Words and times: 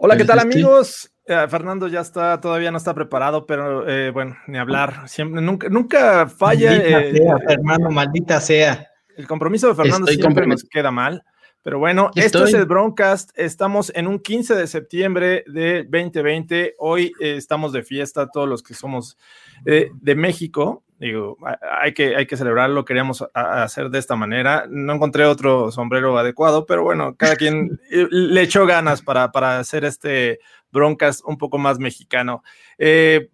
Hola, 0.00 0.16
¿qué 0.16 0.24
tal 0.24 0.38
amigos? 0.38 1.10
Eh, 1.26 1.46
Fernando 1.50 1.88
ya 1.88 2.00
está, 2.00 2.40
todavía 2.40 2.70
no 2.70 2.78
está 2.78 2.94
preparado, 2.94 3.46
pero 3.46 3.88
eh, 3.88 4.12
bueno, 4.12 4.36
ni 4.46 4.56
hablar. 4.56 5.08
Siempre, 5.08 5.42
nunca, 5.42 5.68
nunca 5.68 6.28
falla. 6.28 6.70
Maldita 6.70 7.00
eh, 7.00 7.16
sea, 7.16 7.38
Fernando, 7.38 7.90
maldita 7.90 8.40
sea. 8.40 8.88
El 9.16 9.26
compromiso 9.26 9.66
de 9.66 9.74
Fernando 9.74 10.06
siempre 10.06 10.46
nos 10.46 10.62
queda 10.62 10.92
mal. 10.92 11.24
Pero 11.64 11.80
bueno, 11.80 12.12
esto 12.14 12.44
es 12.44 12.54
el 12.54 12.66
Broncast. 12.66 13.36
Estamos 13.36 13.90
en 13.92 14.06
un 14.06 14.20
15 14.20 14.54
de 14.54 14.68
septiembre 14.68 15.42
de 15.48 15.82
2020. 15.82 16.76
Hoy 16.78 17.12
estamos 17.18 17.72
de 17.72 17.82
fiesta, 17.82 18.28
todos 18.28 18.48
los 18.48 18.62
que 18.62 18.74
somos 18.74 19.18
de 19.64 20.14
México. 20.14 20.84
Digo, 20.98 21.36
hay 21.80 21.94
que, 21.94 22.16
hay 22.16 22.26
que 22.26 22.36
celebrarlo, 22.36 22.84
queríamos 22.84 23.24
hacer 23.32 23.88
de 23.90 24.00
esta 24.00 24.16
manera. 24.16 24.66
No 24.68 24.94
encontré 24.94 25.24
otro 25.26 25.70
sombrero 25.70 26.18
adecuado, 26.18 26.66
pero 26.66 26.82
bueno, 26.82 27.14
cada 27.16 27.36
quien 27.36 27.80
le 27.90 28.42
echó 28.42 28.66
ganas 28.66 29.00
para, 29.02 29.30
para 29.30 29.60
hacer 29.60 29.84
este 29.84 30.40
broncas 30.70 31.22
un 31.24 31.38
poco 31.38 31.58
más 31.58 31.78
mexicano. 31.78 32.42
Eh, 32.78 33.30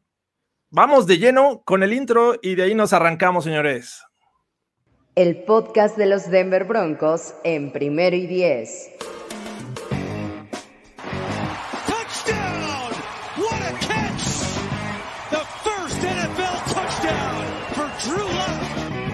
vamos 0.70 1.06
de 1.06 1.18
lleno 1.18 1.62
con 1.64 1.82
el 1.82 1.92
intro 1.92 2.34
y 2.42 2.54
de 2.54 2.64
ahí 2.64 2.74
nos 2.74 2.92
arrancamos, 2.92 3.44
señores. 3.44 4.02
El 5.14 5.44
podcast 5.44 5.96
de 5.96 6.06
los 6.06 6.30
Denver 6.30 6.64
Broncos 6.64 7.34
en 7.44 7.72
primero 7.72 8.16
y 8.16 8.26
diez. 8.26 8.90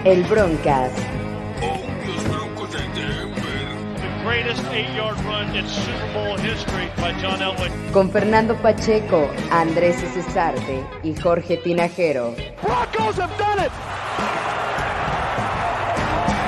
El 0.03 0.23
Broncast. 0.23 0.97
Con 7.93 8.09
Fernando 8.09 8.55
Pacheco, 8.55 9.29
Andrés 9.51 9.97
Cesarte 9.97 10.83
y 11.03 11.13
Jorge 11.15 11.57
Tinajero. 11.57 12.33
Broncos 12.63 13.19
have 13.19 13.37
done 13.37 13.63
it. 13.63 13.71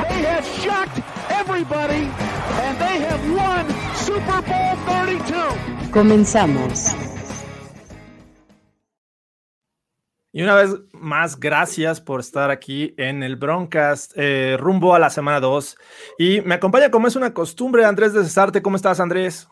They 0.09 0.23
have 0.25 0.45
shocked 0.63 1.03
everybody 1.29 2.09
and 2.59 2.79
they 2.79 3.01
have 3.05 3.21
won 3.35 3.67
Super 3.95 4.41
Bowl 4.47 4.75
32. 4.87 5.91
Comenzamos. 5.91 6.95
Y 10.35 10.41
una 10.41 10.55
vez 10.55 10.71
más, 10.93 11.39
gracias 11.39 12.01
por 12.01 12.19
estar 12.19 12.49
aquí 12.49 12.95
en 12.97 13.21
el 13.21 13.35
Broncast, 13.35 14.13
eh, 14.15 14.57
rumbo 14.59 14.95
a 14.95 14.99
la 14.99 15.11
semana 15.11 15.39
2. 15.39 15.77
Y 16.17 16.41
me 16.41 16.55
acompaña, 16.55 16.89
como 16.89 17.07
es 17.07 17.15
una 17.15 17.35
costumbre, 17.35 17.85
Andrés 17.85 18.13
de 18.13 18.23
Cesarte. 18.23 18.63
¿Cómo 18.63 18.75
estás, 18.75 18.99
Andrés? 18.99 19.47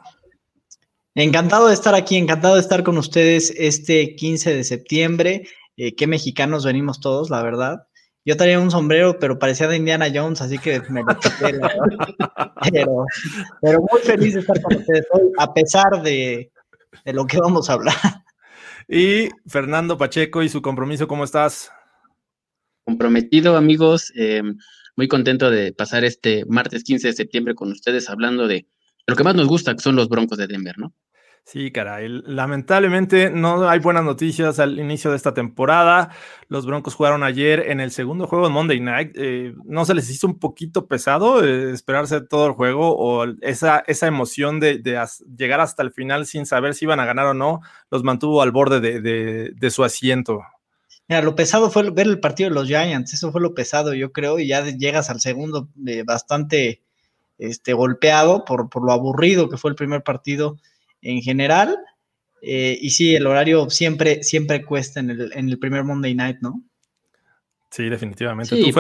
Encantado 1.14 1.68
de 1.68 1.76
estar 1.76 1.94
aquí, 1.94 2.18
encantado 2.18 2.56
de 2.56 2.62
estar 2.62 2.82
con 2.82 2.98
ustedes 2.98 3.54
este 3.58 4.16
15 4.16 4.56
de 4.56 4.64
septiembre. 4.64 5.44
Eh, 5.78 5.96
qué 5.96 6.08
mexicanos 6.08 6.66
venimos 6.66 7.00
todos, 7.00 7.30
la 7.30 7.44
verdad. 7.44 7.86
Yo 8.26 8.36
traía 8.36 8.60
un 8.60 8.72
sombrero, 8.72 9.20
pero 9.20 9.38
parecía 9.38 9.68
de 9.68 9.78
Indiana 9.78 10.08
Jones, 10.12 10.42
así 10.42 10.58
que 10.58 10.82
me 10.90 11.04
lo 11.04 11.16
quité. 11.20 11.60
pero, 12.72 13.06
pero 13.62 13.80
muy 13.82 14.02
feliz 14.02 14.34
de 14.34 14.40
estar 14.40 14.60
con 14.64 14.78
ustedes 14.78 15.06
hoy, 15.12 15.32
a 15.38 15.54
pesar 15.54 16.02
de, 16.02 16.52
de 17.06 17.14
lo 17.14 17.28
que 17.28 17.38
vamos 17.38 17.70
a 17.70 17.74
hablar. 17.74 18.21
Y 18.94 19.30
Fernando 19.48 19.98
Pacheco 19.98 20.44
y 20.44 20.50
su 20.50 20.62
compromiso, 20.62 21.08
¿cómo 21.08 21.24
estás? 21.24 21.72
Comprometido, 22.84 23.56
amigos. 23.56 24.12
Eh, 24.18 24.44
muy 24.98 25.08
contento 25.08 25.50
de 25.50 25.72
pasar 25.72 26.04
este 26.04 26.44
martes 26.46 26.84
15 26.84 27.08
de 27.08 27.14
septiembre 27.14 27.56
con 27.56 27.72
ustedes 27.72 28.10
hablando 28.10 28.50
de 28.50 28.68
lo 29.08 29.16
que 29.16 29.24
más 29.24 29.34
nos 29.34 29.48
gusta, 29.48 29.74
que 29.74 29.82
son 29.82 29.96
los 29.96 30.10
Broncos 30.10 30.38
de 30.38 30.48
Denver, 30.48 30.78
¿no? 30.78 30.94
Sí, 31.44 31.72
caray. 31.72 32.08
Lamentablemente 32.08 33.30
no 33.30 33.68
hay 33.68 33.80
buenas 33.80 34.06
noticias 34.06 34.60
al 34.60 34.80
inicio 34.80 35.10
de 35.12 35.18
esta 35.18 35.34
temporada. 35.34 36.10
Los 36.48 36.66
Broncos 36.66 36.96
jugaron 36.96 37.24
ayer 37.24 37.72
en 37.72 37.82
el 37.82 37.92
segundo 37.92 38.28
juego 38.28 38.48
de 38.48 38.54
Monday 38.54 38.80
Night. 38.80 39.12
Eh, 39.16 39.54
¿No 39.66 39.84
se 39.84 39.94
les 39.94 40.10
hizo 40.10 40.28
un 40.28 40.40
poquito 40.40 40.88
pesado 40.88 41.44
eh, 41.44 41.74
esperarse 41.74 42.22
todo 42.22 42.48
el 42.48 42.54
juego 42.54 42.96
o 42.96 43.26
esa, 43.42 43.84
esa 43.88 44.08
emoción 44.08 44.60
de, 44.60 44.82
llegar 45.36 45.60
hasta 45.60 45.84
el 45.84 45.92
final 45.92 46.26
sin 46.26 46.46
saber 46.46 46.74
si 46.74 46.86
iban 46.86 47.00
a 47.00 47.06
ganar 47.06 47.26
o 47.26 47.34
no 47.34 47.60
los 47.90 48.04
mantuvo 48.04 48.42
al 48.42 48.52
borde 48.52 48.80
de, 48.80 49.70
su 49.72 49.84
asiento? 49.84 50.42
Mira, 51.10 51.22
lo 51.22 51.36
pesado 51.36 51.70
fue 51.70 51.90
ver 51.90 52.08
el 52.08 52.20
partido 52.20 52.50
de 52.50 52.56
los 52.56 52.68
Giants. 52.68 53.14
Eso 53.14 53.32
fue 53.32 53.42
lo 53.42 53.54
pesado, 53.54 53.94
yo 53.94 54.14
creo, 54.14 54.40
y 54.40 54.48
ya 54.48 54.64
llegas 54.64 55.10
al 55.10 55.20
segundo 55.20 55.68
eh, 55.86 56.04
bastante 56.06 56.82
este, 57.38 57.74
golpeado 57.74 58.46
por, 58.46 58.70
por 58.70 58.86
lo 58.86 58.94
aburrido 58.94 59.50
que 59.50 59.58
fue 59.58 59.72
el 59.72 59.76
primer 59.76 60.04
partido 60.04 60.58
en 61.02 61.22
general. 61.22 61.78
Eh, 62.42 62.78
y 62.82 62.90
sí, 62.90 63.16
el 63.16 63.28
horario 63.28 63.70
siempre, 63.70 64.24
siempre 64.24 64.66
cuesta 64.66 65.00
en 65.00 65.12
el, 65.12 65.32
en 65.34 65.50
el 65.50 65.60
primer 65.60 65.84
Monday 65.84 66.16
Night, 66.16 66.38
¿no? 66.42 66.64
Sí, 67.72 67.88
definitivamente. 67.88 68.56
Sí, 68.56 68.72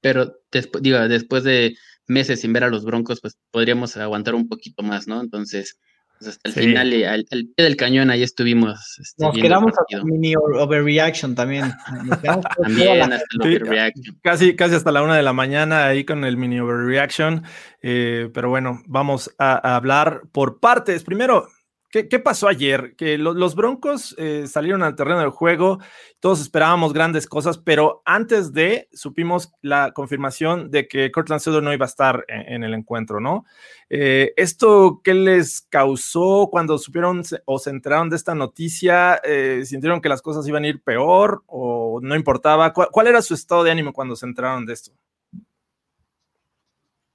pero, 0.00 0.36
después, 0.52 0.82
digo, 0.82 0.98
después 1.08 1.42
de 1.42 1.76
meses 2.06 2.40
sin 2.40 2.52
ver 2.52 2.64
a 2.64 2.70
los 2.70 2.84
Broncos, 2.84 3.20
pues 3.20 3.36
podríamos 3.50 3.96
aguantar 3.96 4.34
un 4.34 4.48
poquito 4.48 4.82
más, 4.82 5.08
¿no? 5.08 5.20
Entonces, 5.20 5.78
pues, 6.18 6.30
hasta 6.30 6.48
el 6.48 6.54
final, 6.54 6.94
y 6.94 7.04
al, 7.04 7.24
pie 7.24 7.52
del 7.56 7.76
cañón, 7.76 8.10
ahí 8.10 8.22
estuvimos. 8.22 8.98
Este, 9.00 9.24
Nos 9.24 9.36
quedamos 9.36 9.72
hasta 9.76 10.04
mini 10.04 10.34
overreaction 10.36 11.34
también. 11.34 11.72
también 12.62 13.12
hasta 13.12 13.26
el 13.40 13.60
overreaction. 13.62 14.18
Casi, 14.22 14.54
casi 14.54 14.76
hasta 14.76 14.92
la 14.92 15.02
una 15.02 15.16
de 15.16 15.22
la 15.22 15.32
mañana 15.32 15.86
ahí 15.86 16.04
con 16.04 16.24
el 16.24 16.36
mini 16.36 16.60
overreaction. 16.60 17.42
Eh, 17.82 18.30
pero 18.32 18.50
bueno, 18.50 18.82
vamos 18.86 19.34
a 19.38 19.76
hablar 19.76 20.22
por 20.30 20.60
partes. 20.60 21.02
Primero, 21.02 21.48
¿Qué, 21.90 22.18
pasó 22.18 22.48
ayer? 22.48 22.94
Que 22.96 23.16
los 23.16 23.54
Broncos 23.54 24.14
eh, 24.18 24.46
salieron 24.46 24.82
al 24.82 24.94
terreno 24.94 25.20
del 25.20 25.30
juego, 25.30 25.78
todos 26.20 26.38
esperábamos 26.38 26.92
grandes 26.92 27.26
cosas, 27.26 27.56
pero 27.56 28.02
antes 28.04 28.52
de, 28.52 28.90
supimos 28.92 29.54
la 29.62 29.92
confirmación 29.92 30.70
de 30.70 30.86
que 30.86 31.10
Cortland 31.10 31.40
Sutton 31.40 31.64
no 31.64 31.72
iba 31.72 31.86
a 31.86 31.88
estar 31.88 32.26
en, 32.28 32.62
el 32.62 32.74
encuentro, 32.74 33.20
¿no? 33.20 33.46
Eh, 33.88 34.34
¿Esto 34.36 35.00
qué 35.02 35.14
les 35.14 35.62
causó 35.62 36.48
cuando 36.50 36.76
supieron 36.76 37.22
o 37.46 37.58
se 37.58 37.70
enteraron 37.70 38.10
de 38.10 38.16
esta 38.16 38.34
noticia? 38.34 39.18
Eh, 39.24 39.62
¿Sintieron 39.64 40.02
que 40.02 40.10
las 40.10 40.20
cosas 40.20 40.46
iban 40.46 40.64
a 40.64 40.68
ir 40.68 40.82
peor 40.82 41.42
o 41.46 42.00
no 42.02 42.14
importaba? 42.14 42.74
¿Cuál 42.74 43.06
era 43.06 43.22
su 43.22 43.32
estado 43.32 43.64
de 43.64 43.70
ánimo 43.70 43.94
cuando 43.94 44.14
se 44.14 44.26
enteraron 44.26 44.66
de 44.66 44.74
esto? 44.74 44.92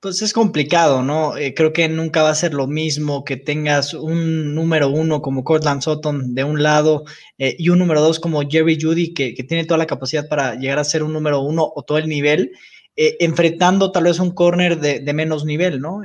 Pues 0.04 0.22
es 0.22 0.34
complicado, 0.34 1.02
¿no? 1.02 1.38
Eh, 1.38 1.54
creo 1.54 1.72
que 1.72 1.88
nunca 1.88 2.24
va 2.24 2.32
a 2.32 2.36
ser 2.36 2.54
lo 2.54 2.68
mismo 2.68 3.24
que 3.24 3.38
tengas 3.38 3.94
un 3.94 4.54
número 4.54 4.90
uno 4.90 5.22
como 5.22 5.46
Cortland 5.46 5.82
Sutton 5.82 6.36
de 6.36 6.44
un 6.44 6.62
lado 6.62 7.06
eh, 7.38 7.56
y 7.58 7.70
un 7.70 7.80
número 7.80 8.02
dos 8.02 8.20
como 8.20 8.42
Jerry 8.42 8.78
Judy, 8.82 9.14
que, 9.14 9.32
tiene 9.48 9.64
toda 9.64 9.78
la 9.78 9.88
capacidad 9.88 10.28
para 10.28 10.56
llegar 10.56 10.78
a 10.78 10.84
ser 10.84 11.04
un 11.04 11.14
número 11.14 11.40
uno 11.40 11.72
o 11.74 11.84
todo 11.84 12.00
el 12.00 12.10
nivel, 12.10 12.52
eh, 12.98 13.16
enfrentando 13.22 13.94
tal 13.94 14.04
vez 14.04 14.20
un 14.20 14.32
corner 14.32 14.78
de, 14.78 15.14
menos 15.14 15.46
nivel, 15.46 15.80
¿no? 15.80 16.02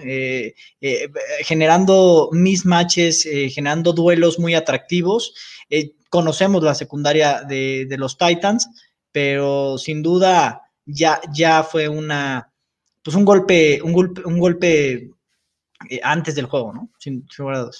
generando 1.41 2.28
mismatches, 2.31 3.28
generando 3.53 3.92
duelos 3.94 4.38
muy 4.38 4.54
atractivos. 4.54 5.34
conocemos 6.08 6.62
la 6.62 6.76
secundaria 6.76 7.42
de, 7.42 7.87
de 7.87 7.98
los 7.98 8.16
Titans, 8.16 8.69
pero 9.10 9.76
sin 9.76 10.04
duda 10.04 10.62
ya, 10.87 11.20
ya 11.34 11.64
fue 11.64 11.88
una 11.88 12.47
pues 13.08 13.16
un 13.16 13.24
golpe, 13.24 13.80
un 13.82 13.94
golpe, 13.94 14.22
un 14.26 14.38
golpe 14.38 15.10
eh, 15.88 16.00
antes 16.02 16.34
del 16.34 16.44
juego, 16.44 16.74
¿no? 16.74 16.91
Sin, 16.98 17.24
lugar 17.38 17.56
a 17.56 17.70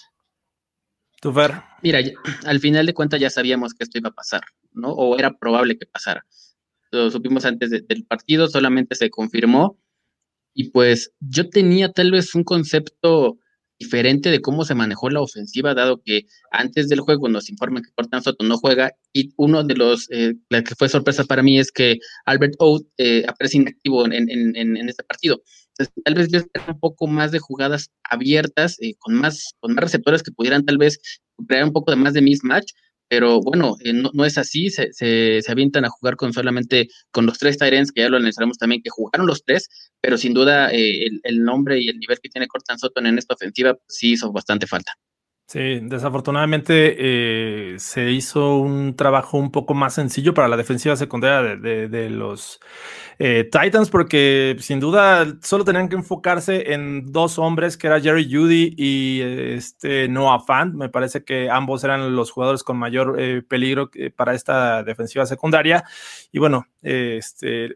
¿Tú, 1.21 1.35
Fer? 1.35 1.53
Mira, 1.83 2.01
al 2.47 2.61
final 2.61 2.87
de 2.87 2.95
cuentas 2.95 3.21
ya 3.21 3.29
sabíamos 3.29 3.75
que 3.75 3.85
esto 3.85 3.99
iba 3.99 4.09
a 4.09 4.15
pasar, 4.15 4.41
¿no? 4.73 4.89
O 4.89 5.19
era 5.19 5.37
probable 5.37 5.77
que 5.77 5.85
pasara. 5.85 6.25
Lo 6.91 7.11
supimos 7.11 7.45
antes 7.45 7.69
del 7.69 8.07
partido, 8.07 8.49
solamente 8.49 8.95
se 8.95 9.11
confirmó. 9.11 9.79
Y 10.55 10.71
pues 10.71 11.13
yo 11.21 11.51
tenía 11.51 11.93
tal 11.93 12.11
vez 12.11 12.35
un 12.35 12.45
concepto 12.45 13.39
diferente 13.79 14.31
de 14.31 14.41
cómo 14.41 14.65
se 14.65 14.75
manejó 14.75 15.09
la 15.11 15.21
ofensiva, 15.21 15.75
dado 15.75 16.03
que 16.05 16.23
antes 16.51 16.89
del 16.89 17.01
juego 17.01 17.29
nos 17.29 17.49
informan 17.49 17.83
que 17.83 17.93
Cortland 17.95 18.25
Soto 18.25 18.45
no 18.45 18.59
juega 18.59 18.93
y 19.13 19.31
uno 19.37 19.63
de 19.63 19.75
los, 19.75 20.09
eh, 20.11 20.35
que 20.51 20.75
fue 20.77 20.89
sorpresa 20.89 21.25
para 21.25 21.43
mí 21.43 21.59
es 21.59 21.71
que 21.71 21.99
Albert 22.27 22.55
O 22.59 22.81
eh, 22.99 23.25
aparece 23.27 23.59
inactivo 23.59 24.05
en, 24.07 24.13
en, 24.13 24.57
en, 24.57 24.89
este 24.89 25.05
partido. 25.05 25.43
Entonces, 25.79 25.95
tal 26.05 26.15
vez 26.15 26.29
yo 26.31 26.41
un 26.67 26.81
poco 26.81 27.07
más 27.07 27.31
de 27.31 27.39
jugadas 27.39 27.91
abiertas, 28.03 28.77
eh, 28.81 28.95
con, 28.99 29.15
más, 29.15 29.55
con 29.61 29.75
más 29.75 29.85
receptores 29.85 30.23
que 30.23 30.33
pudieran 30.33 30.65
tal 30.65 30.79
vez 30.79 30.99
crear 31.47 31.65
un 31.65 31.73
poco 31.73 31.93
de 31.93 31.97
más 31.97 32.15
de 32.15 32.23
mismatch, 32.23 32.73
pero 33.09 33.41
bueno, 33.41 33.77
eh, 33.85 33.93
no, 33.93 34.25
es 34.25 34.39
así, 34.39 34.71
se, 34.71 34.93
se, 34.93 35.43
avientan 35.51 35.85
a 35.85 35.91
jugar 35.91 36.17
con 36.17 36.33
solamente 36.33 36.89
con 37.11 37.27
los 37.27 37.39
tres 37.39 37.59
Tyrants, 37.59 37.91
que 37.93 38.03
ya 38.03 38.09
lo 38.09 38.19
analizaremos 38.19 38.59
también, 38.59 38.83
que 38.83 38.91
jugaron 38.91 39.27
los 39.27 39.45
tres, 39.45 39.69
pero 40.01 40.19
sin 40.19 40.35
duda 40.35 40.71
eh, 40.73 41.09
el, 41.23 41.43
nombre 41.43 41.81
y 41.81 41.89
el 41.89 41.99
nivel 41.99 42.19
que 42.21 42.29
tiene 42.29 42.49
Cortland 42.49 42.81
Sutton 42.81 43.07
en 43.07 43.19
esta 43.19 43.35
ofensiva 43.35 43.77
sí 43.89 44.13
hizo 44.13 44.31
bastante 44.33 44.67
falta. 44.67 44.93
Sí, 45.51 45.81
desafortunadamente 45.81 46.97
eh, 46.99 47.79
se 47.79 48.11
hizo 48.11 48.59
un 48.59 48.95
trabajo 48.97 49.39
un 49.39 49.51
poco 49.51 49.73
más 49.73 49.95
sencillo 49.95 50.35
para 50.35 50.47
la 50.47 50.59
defensiva 50.59 50.95
secundaria 50.95 51.57
de, 51.57 52.11
los 52.11 52.61
eh, 53.19 53.49
Titans, 53.51 53.89
porque 53.89 54.57
sin 54.61 54.79
duda 54.79 55.39
solo 55.41 55.65
tenían 55.65 55.89
que 55.89 55.97
enfocarse 55.97 56.75
en 56.75 57.11
dos 57.13 57.39
hombres, 57.39 57.79
que 57.79 57.87
era 57.87 57.99
Jerry 57.99 58.31
Judy 58.31 58.75
y 58.77 59.23
este 59.23 60.07
Noah 60.09 60.41
Fant. 60.41 60.75
Me 60.75 60.91
parece 60.91 61.25
que 61.25 61.49
ambos 61.49 61.83
eran 61.83 62.15
los 62.15 62.31
jugadores 62.31 62.63
con 62.63 62.77
mayor 62.77 63.17
eh, 63.19 63.41
peligro 63.41 63.91
para 64.17 64.35
esta 64.35 64.83
defensiva 64.83 65.25
secundaria. 65.25 65.83
Y 66.31 66.41
bueno, 66.41 66.67
este, 66.83 67.75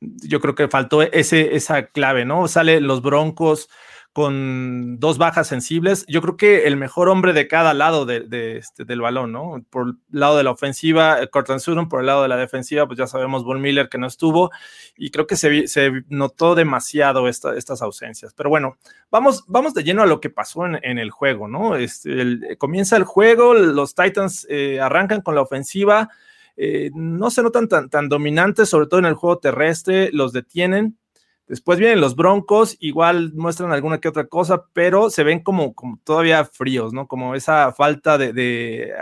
yo 0.00 0.40
creo 0.40 0.54
que 0.54 0.68
faltó 0.68 1.02
ese, 1.02 1.56
esa 1.56 1.88
clave, 1.88 2.24
¿no? 2.24 2.48
Sale 2.48 2.80
los 2.80 3.02
Broncos 3.02 3.68
con 4.16 4.98
dos 4.98 5.18
bajas 5.18 5.46
sensibles. 5.46 6.06
Yo 6.08 6.22
creo 6.22 6.38
que 6.38 6.66
el 6.66 6.78
mejor 6.78 7.10
hombre 7.10 7.34
de 7.34 7.48
cada 7.48 7.74
lado 7.74 8.06
de, 8.06 8.56
este, 8.56 8.86
del 8.86 9.02
balón, 9.02 9.30
¿no? 9.30 9.62
Por 9.68 9.88
el 9.88 9.94
lado 10.08 10.38
de 10.38 10.42
la 10.42 10.52
ofensiva, 10.52 11.20
eh, 11.20 11.28
Cortland 11.28 11.60
Sutton, 11.60 11.90
por 11.90 12.00
el 12.00 12.06
lado 12.06 12.22
de 12.22 12.28
la 12.28 12.38
defensiva, 12.38 12.86
pues 12.86 12.98
ya 12.98 13.06
sabemos, 13.06 13.44
Von 13.44 13.60
Miller 13.60 13.90
que 13.90 13.98
no 13.98 14.06
estuvo, 14.06 14.50
y 14.96 15.10
creo 15.10 15.26
que 15.26 15.36
se, 15.36 15.92
notó 16.08 16.54
demasiado 16.54 17.28
estas 17.28 17.82
ausencias. 17.82 18.32
Pero 18.32 18.48
bueno, 18.48 18.78
vamos, 19.10 19.44
vamos 19.48 19.74
de 19.74 19.84
lleno 19.84 20.02
a 20.02 20.06
lo 20.06 20.18
que 20.18 20.30
pasó 20.30 20.64
en, 20.64 20.98
el 20.98 21.10
juego, 21.10 21.46
¿no? 21.46 21.76
Este, 21.76 22.56
comienza 22.56 22.96
el 22.96 23.04
juego, 23.04 23.52
los 23.52 23.94
Titans 23.94 24.46
eh, 24.48 24.80
arrancan 24.80 25.20
con 25.20 25.34
la 25.34 25.42
ofensiva, 25.42 26.08
eh, 26.56 26.90
no 26.94 27.28
se 27.28 27.42
notan 27.42 27.68
tan, 27.68 27.90
tan 27.90 28.08
dominantes, 28.08 28.70
sobre 28.70 28.86
todo 28.86 28.98
en 28.98 29.04
el 29.04 29.14
juego 29.14 29.40
terrestre, 29.40 30.08
los 30.10 30.32
detienen 30.32 30.96
Después 31.48 31.78
vienen 31.78 32.00
los 32.00 32.16
Broncos, 32.16 32.76
igual 32.80 33.32
muestran 33.34 33.70
alguna 33.70 34.00
que 34.00 34.08
otra 34.08 34.26
cosa, 34.26 34.64
pero 34.72 35.10
se 35.10 35.22
ven 35.22 35.40
como, 35.40 35.74
como 35.74 36.00
todavía 36.02 36.44
fríos, 36.44 36.92
¿no? 36.92 37.06
Como 37.06 37.36
esa 37.36 37.72
falta 37.72 38.18
de, 38.18 38.32
eh, 38.36 38.92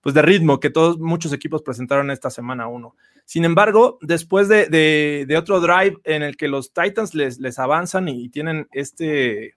pues 0.00 0.14
de 0.14 0.22
ritmo 0.22 0.60
que 0.60 0.70
todos, 0.70 1.00
muchos 1.00 1.32
equipos 1.32 1.62
presentaron 1.62 2.12
esta 2.12 2.30
semana 2.30 2.68
uno. 2.68 2.94
Sin 3.24 3.44
embargo, 3.44 3.98
después 4.02 4.48
de, 4.48 5.34
otro 5.36 5.60
drive 5.60 5.96
en 6.04 6.22
el 6.22 6.36
que 6.36 6.46
los 6.46 6.72
Titans 6.72 7.12
les, 7.14 7.40
les 7.40 7.58
avanzan 7.58 8.06
y, 8.08 8.28
tienen 8.28 8.68
este, 8.70 9.56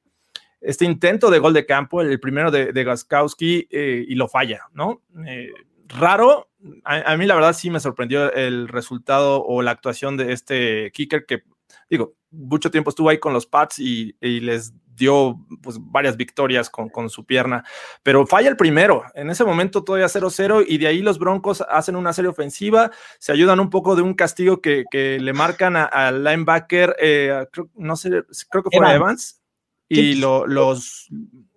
este 0.62 0.86
intento 0.86 1.30
de 1.30 1.40
gol 1.40 1.54
de 1.54 1.68
campo, 1.68 2.02
el 2.02 2.20
primero 2.20 2.50
de, 2.50 2.74
de 2.74 2.84
Gaskowski, 2.84 3.68
eh, 3.70 4.04
y 4.08 4.16
lo 4.16 4.28
falla, 4.28 4.62
¿no? 4.74 5.04
Eh, 5.28 5.52
raro, 5.88 6.50
a, 6.84 7.12
a, 7.12 7.18
mí 7.18 7.28
la 7.28 7.36
verdad 7.36 7.54
sí 7.54 7.70
me 7.70 7.80
sorprendió 7.80 8.34
el 8.34 8.68
resultado 8.70 9.44
o 9.44 9.62
la 9.62 9.70
actuación 9.70 10.18
de 10.18 10.34
este 10.34 10.92
kicker 10.92 11.28
que 11.28 11.44
digo, 11.90 12.16
mucho 12.32 12.72
tiempo 12.72 12.90
estuvo 12.90 13.10
ahí 13.10 13.20
con 13.20 13.34
los 13.34 13.46
Pats 13.46 13.80
y, 13.80 14.16
les 14.22 14.74
dio 14.96 15.46
pues, 15.62 15.78
varias 15.80 16.16
victorias 16.16 16.70
con, 16.70 17.10
su 17.10 17.26
pierna, 17.26 17.66
pero 18.02 18.26
falla 18.26 18.48
el 18.48 18.56
primero, 18.56 19.04
en 19.14 19.30
ese 19.30 19.44
momento 19.44 19.84
todavía 19.84 20.08
0-0 20.08 20.64
y 20.68 20.78
de 20.78 20.88
ahí 20.88 21.02
los 21.02 21.20
Broncos 21.20 21.62
hacen 21.70 21.98
una 21.98 22.14
serie 22.14 22.30
ofensiva, 22.30 22.92
se 23.20 23.34
ayudan 23.34 23.60
un 23.60 23.70
poco 23.70 23.96
de 23.96 24.04
un 24.04 24.14
castigo 24.14 24.62
que, 24.62 24.86
le 24.94 25.34
marcan 25.34 25.76
al 25.76 26.24
linebacker, 26.24 26.96
eh, 27.00 27.46
no 27.76 27.96
sé, 27.98 28.24
creo 28.50 28.64
que 28.64 28.78
fue 28.78 28.94
Evans, 28.94 29.42
y 29.88 30.16
lo, 30.16 30.48
los, 30.48 31.08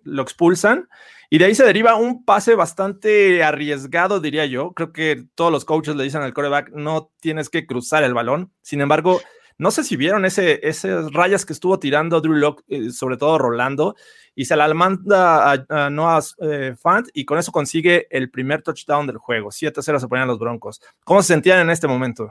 lo 0.03 0.21
expulsan. 0.21 0.87
Y 1.31 1.37
de 1.37 1.45
ahí 1.45 1.55
se 1.55 1.63
deriva 1.63 1.95
un 1.95 2.25
pase 2.25 2.55
bastante 2.55 3.43
arriesgado, 3.43 4.19
diría 4.19 4.47
yo. 4.47 4.73
Creo 4.73 4.91
que 4.91 5.25
todos 5.35 5.51
los 5.51 5.63
coaches 5.63 5.95
le 5.95 6.03
dicen 6.03 6.23
al 6.23 6.33
coreback, 6.33 6.71
no 6.71 7.11
tienes 7.19 7.49
que 7.49 7.67
cruzar 7.67 8.03
el 8.03 8.15
balón. 8.15 8.51
Sin 8.63 8.81
embargo, 8.81 9.21
no 9.59 9.71
sé 9.71 9.83
si 9.83 9.97
vieron 9.97 10.25
ese, 10.25 10.67
esas 10.67 11.11
rayas 11.11 11.45
que 11.45 11.51
estuvo 11.51 11.77
tirando 11.79 12.21
Drew 12.21 12.33
Locke, 12.33 12.63
eh, 12.69 12.91
sobre 12.91 13.17
todo 13.17 13.37
Rolando, 13.37 13.95
y 14.33 14.45
se 14.45 14.55
la 14.55 14.73
manda 14.73 15.51
a, 15.51 15.89
Noah 15.89 16.21
eh, 16.41 16.75
Fant 16.79 17.09
y 17.13 17.25
con 17.25 17.37
eso 17.37 17.51
consigue 17.51 18.07
el 18.09 18.31
primer 18.31 18.61
touchdown 18.61 19.05
del 19.05 19.17
juego. 19.17 19.49
7-0 19.49 19.99
se 19.99 20.07
ponían 20.07 20.29
los 20.29 20.39
Broncos. 20.39 20.81
¿Cómo 21.03 21.21
se 21.21 21.33
sentían 21.33 21.59
en 21.59 21.69
este 21.69 21.87
momento? 21.87 22.29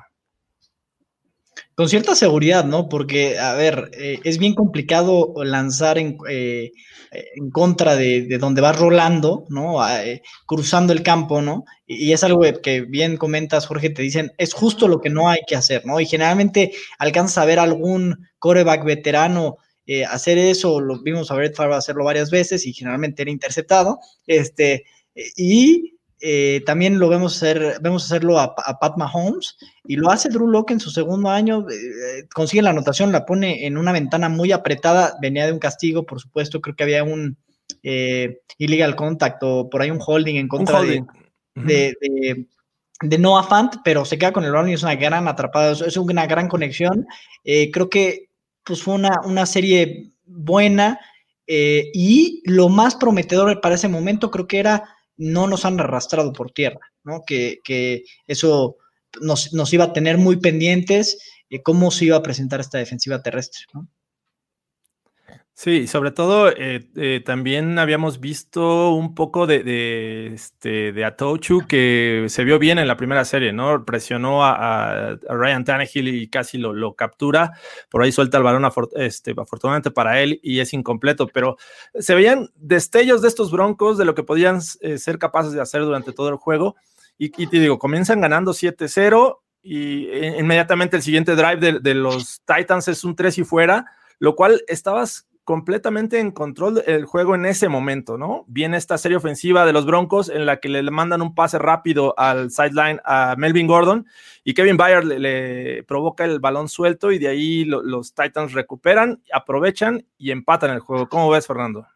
Con 1.75 1.89
cierta 1.89 2.15
seguridad, 2.15 2.65
¿no? 2.65 2.89
Porque, 2.89 3.39
a 3.39 3.55
ver, 3.55 3.91
eh, 3.95 4.21
es 4.25 4.39
bien 4.39 4.55
complicado 4.55 5.33
lanzar 5.45 5.99
en, 5.99 6.17
en 7.11 7.51
contra 7.51 7.97
de, 7.97 8.39
donde 8.39 8.61
va 8.61 8.73
rolando, 8.73 9.47
¿no? 9.49 9.87
Eh, 9.89 10.23
cruzando 10.47 10.93
el 10.93 11.03
campo, 11.03 11.41
¿no? 11.41 11.65
Y, 11.87 12.13
es 12.13 12.25
algo 12.25 12.43
que 12.63 12.83
bien 12.83 13.17
comentas, 13.17 13.67
Jorge, 13.67 13.91
te 13.91 14.03
dicen, 14.03 14.33
es 14.39 14.53
justo 14.53 14.89
lo 14.89 15.01
que 15.01 15.11
no 15.11 15.29
hay 15.29 15.41
que 15.47 15.57
hacer, 15.57 15.87
¿no? 15.87 16.01
Y 16.01 16.07
generalmente 16.07 16.73
alcanza 16.99 17.43
a 17.43 17.47
ver 17.47 17.59
algún 17.59 18.29
coreback 18.39 18.85
veterano 18.85 19.57
eh, 19.87 20.05
hacer 20.05 20.37
eso, 20.37 20.81
lo 20.81 21.03
vimos 21.03 21.31
a 21.31 21.35
Brett 21.35 21.57
Favre 21.57 21.75
hacerlo 21.75 22.05
varias 22.05 22.31
veces 22.31 22.67
y 22.67 22.75
generalmente 22.75 23.23
era 23.23 23.31
interceptado, 23.31 24.01
este, 24.27 24.85
y 25.37 25.98
eh, 26.21 26.63
también 26.67 26.99
lo 26.99 27.09
vemos 27.09 27.37
hacer, 27.37 27.79
vemos 27.81 28.05
hacerlo 28.05 28.41
a, 28.41 28.55
Pat 28.55 28.97
Mahomes 28.97 29.57
y 29.85 29.97
lo 29.97 30.11
hace 30.11 30.29
Drew 30.29 30.49
Locke 30.49 30.73
en 30.73 30.81
su 30.81 30.91
segundo 30.91 31.31
año, 31.31 31.65
eh, 31.71 32.27
consigue 32.35 32.63
la 32.63 32.71
anotación, 32.71 33.13
la 33.13 33.25
pone 33.25 33.67
en 33.67 33.79
una 33.79 33.93
ventana 33.93 34.29
muy 34.29 34.51
apretada, 34.51 35.17
venía 35.23 35.47
de 35.47 35.53
un 35.53 35.61
castigo, 35.61 36.05
por 36.05 36.21
supuesto, 36.21 36.61
creo 36.61 36.75
que 36.75 36.83
había 36.83 37.05
un 37.05 37.37
eh, 37.85 38.41
illegal 38.59 38.97
contact 38.97 39.41
o 39.45 39.71
por 39.71 39.81
ahí 39.81 39.91
un 39.91 40.03
holding 40.05 40.37
en 40.37 40.49
contra 40.49 40.83
De, 40.83 41.95
de, 43.01 43.19
Noah 43.19 43.45
Fant, 43.45 43.77
pero 43.85 44.05
se 44.05 44.19
queda 44.19 44.33
con 44.33 44.45
el 44.45 44.51
balón 44.51 44.71
y 44.71 44.75
es 44.75 44.83
una 44.83 44.97
gran 44.97 45.29
atrapada, 45.29 45.71
es 45.73 45.97
una 45.97 46.27
gran 46.27 46.49
conexión. 46.49 47.07
creo 47.45 47.89
que 47.89 48.31
pues, 48.65 48.83
fue 48.83 48.95
una, 48.95 49.21
una 49.25 49.47
serie 49.47 50.11
buena 50.25 50.99
y 51.47 52.43
lo 52.45 52.69
más 52.69 52.97
prometedor 52.97 53.61
para 53.61 53.77
ese 53.77 53.89
momento 53.89 54.33
creo 54.33 54.49
que 54.49 54.59
era 54.59 54.98
no 55.19 55.47
nos 55.47 55.65
han 55.65 55.79
arrastrado 55.79 56.33
por 56.33 56.53
tierra, 56.53 56.81
¿no? 57.05 57.25
Que, 57.27 57.61
eso 58.27 58.77
nos, 59.21 59.73
iba 59.73 59.85
a 59.85 59.93
tener 59.93 60.17
muy 60.17 60.37
pendientes 60.37 61.19
de 61.51 61.63
cómo 61.63 61.91
se 61.91 62.07
iba 62.07 62.17
a 62.17 62.23
presentar 62.23 62.61
esta 62.61 62.79
defensiva 62.79 63.23
terrestre, 63.23 63.65
¿no? 63.75 63.89
Sí, 65.61 65.89
sobre 65.89 66.13
todo 66.13 66.51
eh, 66.51 66.89
eh, 66.95 67.21
también 67.27 67.81
habíamos 67.81 68.21
visto 68.21 68.93
un 68.93 69.17
poco 69.17 69.45
de, 69.45 69.65
de, 69.65 70.29
este, 70.29 70.93
de 70.93 71.05
Atochu 71.05 71.67
que 71.67 72.27
se 72.29 72.45
vio 72.45 72.61
bien 72.61 72.79
en 72.79 72.87
la 72.87 72.97
primera 72.97 73.25
serie, 73.25 73.53
¿no? 73.53 73.85
Presionó 73.85 74.45
a, 74.45 75.19
Ryan 75.29 75.65
Tannehill 75.65 76.07
y 76.07 76.29
casi 76.29 76.59
lo, 76.59 76.95
captura. 76.95 77.55
Por 77.91 78.05
ahí 78.05 78.13
suelta 78.13 78.39
el 78.39 78.45
balón, 78.45 78.71
este, 78.95 79.35
afortunadamente 79.37 79.91
para 79.91 80.21
él, 80.23 80.39
y 80.45 80.61
es 80.61 80.73
incompleto, 80.73 81.27
pero 81.27 81.57
se 81.93 82.15
veían 82.15 82.51
destellos 82.55 83.21
de 83.21 83.27
estos 83.27 83.51
broncos 83.51 83.99
de 83.99 84.05
lo 84.05 84.15
que 84.15 84.23
podían 84.23 84.61
eh, 84.81 84.97
ser 84.97 85.19
capaces 85.19 85.55
de 85.55 85.61
hacer 85.61 85.81
durante 85.81 86.13
todo 86.13 86.29
el 86.29 86.37
juego. 86.37 86.77
Y, 87.19 87.31
te 87.31 87.59
digo, 87.59 87.81
comienzan 87.81 88.21
ganando 88.21 88.53
7-0 88.53 89.41
y 89.65 90.09
inmediatamente 90.39 90.97
el 90.97 91.03
siguiente 91.03 91.35
drive 91.35 91.57
de, 91.57 91.81
de 91.81 91.95
los 91.95 92.43
Titans 92.47 92.87
es 92.87 93.03
un 93.03 93.17
3 93.17 93.39
y 93.39 93.43
fuera, 93.43 93.87
lo 94.21 94.37
cual 94.37 94.63
estabas 94.69 95.28
completamente 95.49 96.21
en 96.21 96.31
control 96.31 96.75
del 96.75 97.07
juego 97.07 97.35
en 97.35 97.47
ese 97.47 97.71
momento, 97.71 98.19
¿no? 98.19 98.45
Viene 98.49 98.77
esta 98.77 98.99
serie 98.99 99.17
ofensiva 99.17 99.65
de 99.65 99.73
los 99.73 99.87
Broncos 99.87 100.29
en 100.29 100.45
la 100.45 100.61
que 100.61 100.69
le 100.69 100.83
mandan 100.83 101.23
un 101.23 101.35
pase 101.35 101.59
rápido 101.59 102.13
al 102.19 102.51
sideline 102.51 103.01
a 103.03 103.35
Melvin 103.39 103.67
Gordon 103.67 104.07
y 104.45 104.53
Kevin 104.53 104.77
Byard 104.77 105.07
le, 105.07 105.85
provoca 105.85 106.27
el 106.27 106.39
balón 106.39 106.69
suelto 106.69 107.13
y 107.13 107.19
de 107.19 107.29
ahí 107.29 107.65
los 107.65 108.13
Titans 108.13 108.53
recuperan, 108.53 109.23
aprovechan 109.33 110.05
y 110.19 110.33
empatan 110.33 110.73
el 110.73 110.81
juego. 110.81 111.09
¿Cómo 111.09 111.31
ves, 111.31 111.47
Fernando? 111.47 111.87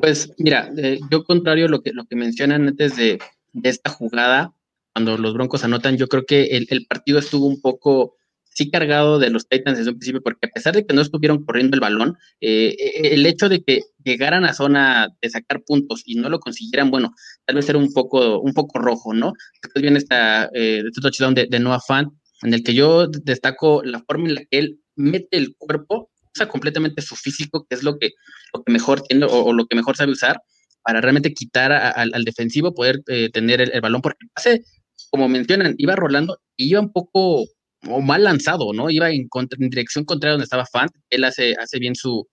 Pues 0.00 0.34
mira, 0.38 0.72
yo 1.12 1.22
contrario 1.22 1.66
a 1.66 1.68
lo 1.68 1.82
que, 1.82 1.92
lo 1.92 2.04
que 2.06 2.16
mencionan 2.16 2.66
antes 2.66 2.96
de, 2.96 3.20
esta 3.62 3.90
jugada, 3.90 4.52
cuando 4.92 5.16
los 5.18 5.34
Broncos 5.34 5.62
anotan, 5.62 5.96
yo 5.96 6.08
creo 6.08 6.26
que 6.26 6.46
el, 6.46 6.66
el 6.70 6.84
partido 6.84 7.20
estuvo 7.20 7.46
un 7.46 7.60
poco 7.60 8.17
sí 8.58 8.70
cargado 8.70 9.20
de 9.20 9.30
los 9.30 9.48
Titans 9.48 9.78
desde 9.78 9.92
un 9.92 9.98
principio, 9.98 10.20
porque 10.20 10.48
a 10.48 10.50
pesar 10.50 10.74
de 10.74 10.84
que 10.84 10.92
no 10.92 11.00
estuvieron 11.00 11.44
corriendo 11.44 11.76
el 11.76 11.80
balón, 11.80 12.18
eh, 12.40 12.74
eh, 12.76 13.14
el 13.14 13.24
hecho 13.24 13.48
de 13.48 13.62
que 13.62 13.82
llegaran 14.04 14.44
a 14.44 14.52
zona 14.52 15.10
de 15.22 15.30
sacar 15.30 15.62
puntos 15.64 16.02
y 16.04 16.16
no 16.16 16.28
lo 16.28 16.40
consiguieran, 16.40 16.90
bueno, 16.90 17.14
tal 17.46 17.54
vez 17.54 17.68
era 17.68 17.78
un 17.78 17.92
poco, 17.92 18.40
un 18.40 18.52
poco 18.54 18.80
rojo, 18.80 19.14
¿no? 19.14 19.32
Después 19.62 19.80
viene 19.80 19.98
esta, 19.98 20.46
eh, 20.54 20.82
este 20.84 21.00
touchdown 21.00 21.34
de, 21.34 21.46
de 21.46 21.60
Noah 21.60 21.80
Fan, 21.86 22.10
en 22.42 22.52
el 22.52 22.64
que 22.64 22.74
yo 22.74 23.06
destaco 23.06 23.82
la 23.84 24.00
forma 24.00 24.28
en 24.28 24.34
la 24.34 24.40
que 24.40 24.58
él 24.58 24.80
mete 24.96 25.36
el 25.36 25.54
cuerpo, 25.56 26.10
usa 26.34 26.48
completamente 26.48 27.00
su 27.00 27.14
físico, 27.14 27.64
que 27.68 27.76
es 27.76 27.84
lo 27.84 27.96
que, 27.96 28.10
lo 28.52 28.64
que 28.64 28.72
mejor 28.72 29.02
tiene 29.02 29.24
o, 29.30 29.52
lo 29.52 29.66
que 29.66 29.76
mejor 29.76 29.96
sabe 29.96 30.10
usar, 30.10 30.40
para 30.82 31.00
realmente 31.00 31.32
quitar 31.32 31.70
al 31.72 32.24
defensivo, 32.24 32.74
poder 32.74 33.02
tener 33.32 33.60
el, 33.60 33.70
el, 33.72 33.80
balón, 33.80 34.00
porque 34.00 34.26
hace, 34.34 34.64
como 35.10 35.28
mencionan, 35.28 35.74
iba 35.76 35.94
rolando 35.94 36.40
y 36.56 36.70
iba 36.70 36.80
un 36.80 36.92
poco 36.92 37.44
o 37.86 38.00
mal 38.00 38.24
lanzado, 38.24 38.72
¿no? 38.72 38.90
Iba 38.90 39.10
en, 39.10 39.28
dirección 39.70 40.04
contraria 40.04 40.32
donde 40.32 40.44
estaba 40.44 40.66
Fant. 40.66 40.92
Él 41.10 41.24
hace, 41.24 41.54
hace 41.58 41.78
bien 41.78 41.94
su 41.94 42.26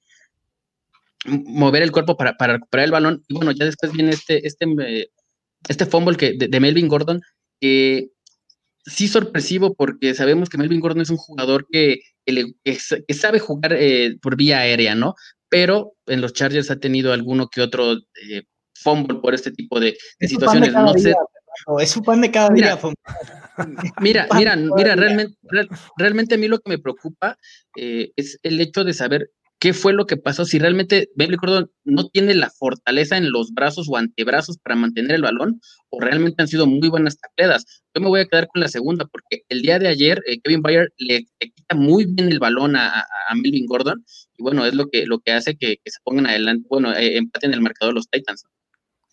mover 1.26 1.82
el 1.82 1.92
cuerpo 1.92 2.18
para, 2.18 2.36
recuperar 2.40 2.86
el 2.86 2.92
balón. 2.92 3.24
Y 3.28 3.36
bueno, 3.36 3.52
ya 3.52 3.66
después 3.66 3.92
viene 3.92 4.12
este, 4.12 4.46
este, 4.46 4.66
eh, 4.82 5.10
este 5.68 5.86
fumble 5.86 6.18
que, 6.18 6.34
de, 6.38 6.60
Melvin 6.60 6.88
Gordon, 6.88 7.22
que 7.60 8.10
sí 8.86 9.08
sorpresivo 9.08 9.74
porque 9.74 10.14
sabemos 10.14 10.50
que 10.50 10.58
Melvin 10.58 10.80
Gordon 10.80 11.02
es 11.02 11.10
un 11.10 11.18
jugador 11.18 11.66
que, 11.72 12.00
que, 12.26 13.14
sabe 13.14 13.40
jugar 13.40 13.74
eh, 13.74 14.18
por 14.22 14.36
vía 14.36 14.60
aérea, 14.60 14.94
¿no? 14.94 15.16
pero 15.56 15.94
en 16.08 16.20
los 16.20 16.34
Chargers 16.34 16.70
ha 16.72 16.80
tenido 16.82 17.14
alguno 17.14 17.48
que 17.48 17.62
otro 17.62 17.94
eh, 17.94 18.44
fumble 18.74 19.20
por 19.20 19.34
este 19.34 19.52
tipo 19.52 19.80
de, 19.80 19.98
situaciones. 20.20 20.74
No 20.74 20.94
sé. 20.94 21.14
es 21.80 21.96
un 21.96 22.04
pan 22.04 22.20
de 22.20 22.30
cada 22.30 22.50
día. 22.50 22.78
Mira, 24.02 24.28
mira, 24.36 24.56
mira, 24.56 24.96
realmente, 24.96 25.38
realmente 25.98 26.36
a 26.36 26.38
mí 26.38 26.48
lo 26.48 26.60
que 26.60 26.70
me 26.70 26.80
preocupa 26.80 27.38
eh, 27.78 28.12
es 28.16 28.40
el 28.44 28.60
hecho 28.60 28.84
de 28.84 28.94
saber 28.94 29.30
qué 29.60 29.74
fue 29.74 29.94
lo 29.94 30.06
que 30.06 30.18
pasó, 30.18 30.46
si 30.46 30.60
realmente 30.60 31.10
Bailey 31.16 31.38
Gordon 31.38 31.72
no 31.86 32.08
tiene 32.10 32.36
la 32.36 32.50
fortaleza 32.50 33.18
en 33.18 33.32
los 33.32 33.54
brazos 33.54 33.88
o 33.90 33.98
antebrazos 33.98 34.58
para 34.58 34.76
mantener 34.76 35.16
el 35.16 35.22
balón, 35.22 35.62
o 35.90 36.00
realmente 36.00 36.42
han 36.42 36.48
sido 36.48 36.68
muy 36.68 36.90
buenas 36.90 37.18
tacleadas. 37.18 37.66
Yo 37.96 38.02
me 38.02 38.10
voy 38.10 38.22
a 38.22 38.26
quedar 38.26 38.48
con 38.48 38.62
la 38.62 38.68
segunda, 38.68 39.06
porque 39.06 39.44
el 39.50 39.62
día 39.62 39.80
de 39.80 39.88
ayer 39.88 40.22
eh, 40.28 40.40
Kevin 40.44 40.62
Bayer 40.62 40.94
le, 40.98 41.26
quita 41.40 41.76
muy 41.76 42.06
bien 42.06 42.32
el 42.32 42.40
balón 42.40 42.76
a, 42.76 43.06
Melvin 43.36 43.66
Gordon, 43.66 44.06
y 44.38 44.44
bueno, 44.44 44.66
es 44.66 44.76
lo 44.76 44.88
que, 44.88 45.06
lo 45.06 45.20
que 45.20 45.32
hace 45.32 45.58
que, 45.58 45.80
se 45.86 46.00
pongan 46.04 46.28
adelante, 46.28 46.68
bueno, 46.70 46.94
eh, 46.94 47.18
empaten 47.18 47.54
el 47.54 47.62
marcador 47.62 47.94
los 47.94 48.10
Titans. 48.10 48.46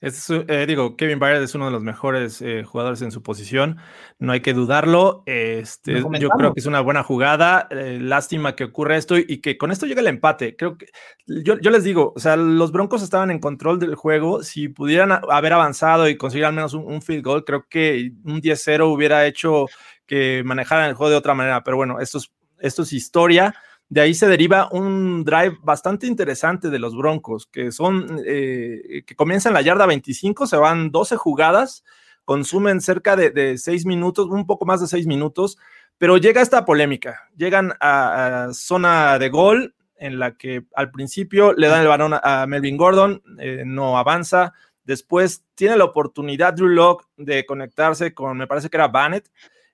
Es, 0.02 0.28
eh, 0.30 0.66
digo, 0.66 0.96
Kevin 0.96 1.20
Byard 1.20 1.44
es 1.44 1.54
uno 1.54 1.66
de 1.66 1.70
los 1.70 1.84
mejores 1.84 2.42
eh, 2.42 2.64
jugadores 2.64 3.02
en 3.02 3.12
su 3.12 3.22
posición, 3.22 3.78
no 4.18 4.32
hay 4.32 4.40
que 4.40 4.52
dudarlo. 4.52 5.22
Este, 5.26 6.02
yo 6.18 6.28
creo 6.30 6.52
que 6.52 6.58
es 6.58 6.66
una 6.66 6.80
buena 6.80 7.04
jugada. 7.04 7.68
Eh, 7.70 7.98
lástima 8.00 8.56
que 8.56 8.64
ocurra 8.64 8.96
esto 8.96 9.16
y, 9.16 9.40
que 9.40 9.56
con 9.56 9.70
esto 9.70 9.86
llega 9.86 10.00
el 10.00 10.08
empate. 10.08 10.56
Creo 10.56 10.76
que 10.76 10.86
yo, 11.28 11.56
yo, 11.60 11.70
les 11.70 11.84
digo, 11.84 12.12
o 12.16 12.18
sea, 12.18 12.34
los 12.34 12.72
Broncos 12.72 13.00
estaban 13.00 13.30
en 13.30 13.38
control 13.38 13.78
del 13.78 13.94
juego. 13.94 14.42
Si 14.42 14.68
pudieran 14.68 15.20
haber 15.30 15.52
avanzado 15.52 16.08
y 16.08 16.16
conseguir 16.16 16.46
al 16.46 16.52
menos 16.52 16.74
un, 16.74 17.00
field 17.00 17.24
goal, 17.24 17.44
creo 17.44 17.68
que 17.68 18.10
un 18.24 18.42
10-0 18.42 18.92
hubiera 18.92 19.24
hecho 19.24 19.66
que 20.04 20.42
manejaran 20.44 20.88
el 20.88 20.94
juego 20.94 21.10
de 21.10 21.16
otra 21.16 21.34
manera. 21.34 21.62
Pero 21.62 21.76
bueno, 21.76 22.00
esto 22.00 22.18
es, 22.18 22.32
esto 22.58 22.82
es 22.82 22.92
historia. 22.92 23.54
De 23.92 24.00
ahí 24.00 24.14
se 24.14 24.26
deriva 24.26 24.70
un 24.72 25.22
drive 25.22 25.58
bastante 25.62 26.06
interesante 26.06 26.70
de 26.70 26.78
los 26.78 26.96
Broncos, 26.96 27.46
que 27.46 27.70
son, 27.70 28.22
eh, 28.24 29.02
que 29.06 29.14
comienzan 29.14 29.52
la 29.52 29.60
yarda 29.60 29.84
25, 29.84 30.46
se 30.46 30.56
van 30.56 30.90
12 30.90 31.16
jugadas, 31.16 31.84
consumen 32.24 32.80
cerca 32.80 33.16
de, 33.16 33.58
6 33.58 33.84
minutos, 33.84 34.28
un 34.30 34.46
poco 34.46 34.64
más 34.64 34.80
de 34.80 34.86
6 34.86 35.06
minutos, 35.06 35.58
pero 35.98 36.16
llega 36.16 36.40
esta 36.40 36.64
polémica. 36.64 37.28
Llegan 37.36 37.74
a, 37.80 38.48
zona 38.54 39.18
de 39.18 39.28
gol, 39.28 39.74
en 39.98 40.18
la 40.18 40.38
que 40.38 40.64
al 40.74 40.90
principio 40.90 41.52
le 41.52 41.66
dan 41.66 41.82
el 41.82 41.88
balón 41.88 42.14
a 42.14 42.46
Melvin 42.46 42.78
Gordon, 42.78 43.22
eh, 43.40 43.64
no 43.66 43.98
avanza. 43.98 44.54
Después 44.84 45.44
tiene 45.54 45.76
la 45.76 45.84
oportunidad 45.84 46.54
Drew 46.54 46.68
Locke 46.68 47.04
de 47.18 47.44
conectarse 47.44 48.14
con, 48.14 48.38
me 48.38 48.46
parece 48.46 48.70
que 48.70 48.78
era 48.78 48.88
Bannett, 48.88 49.28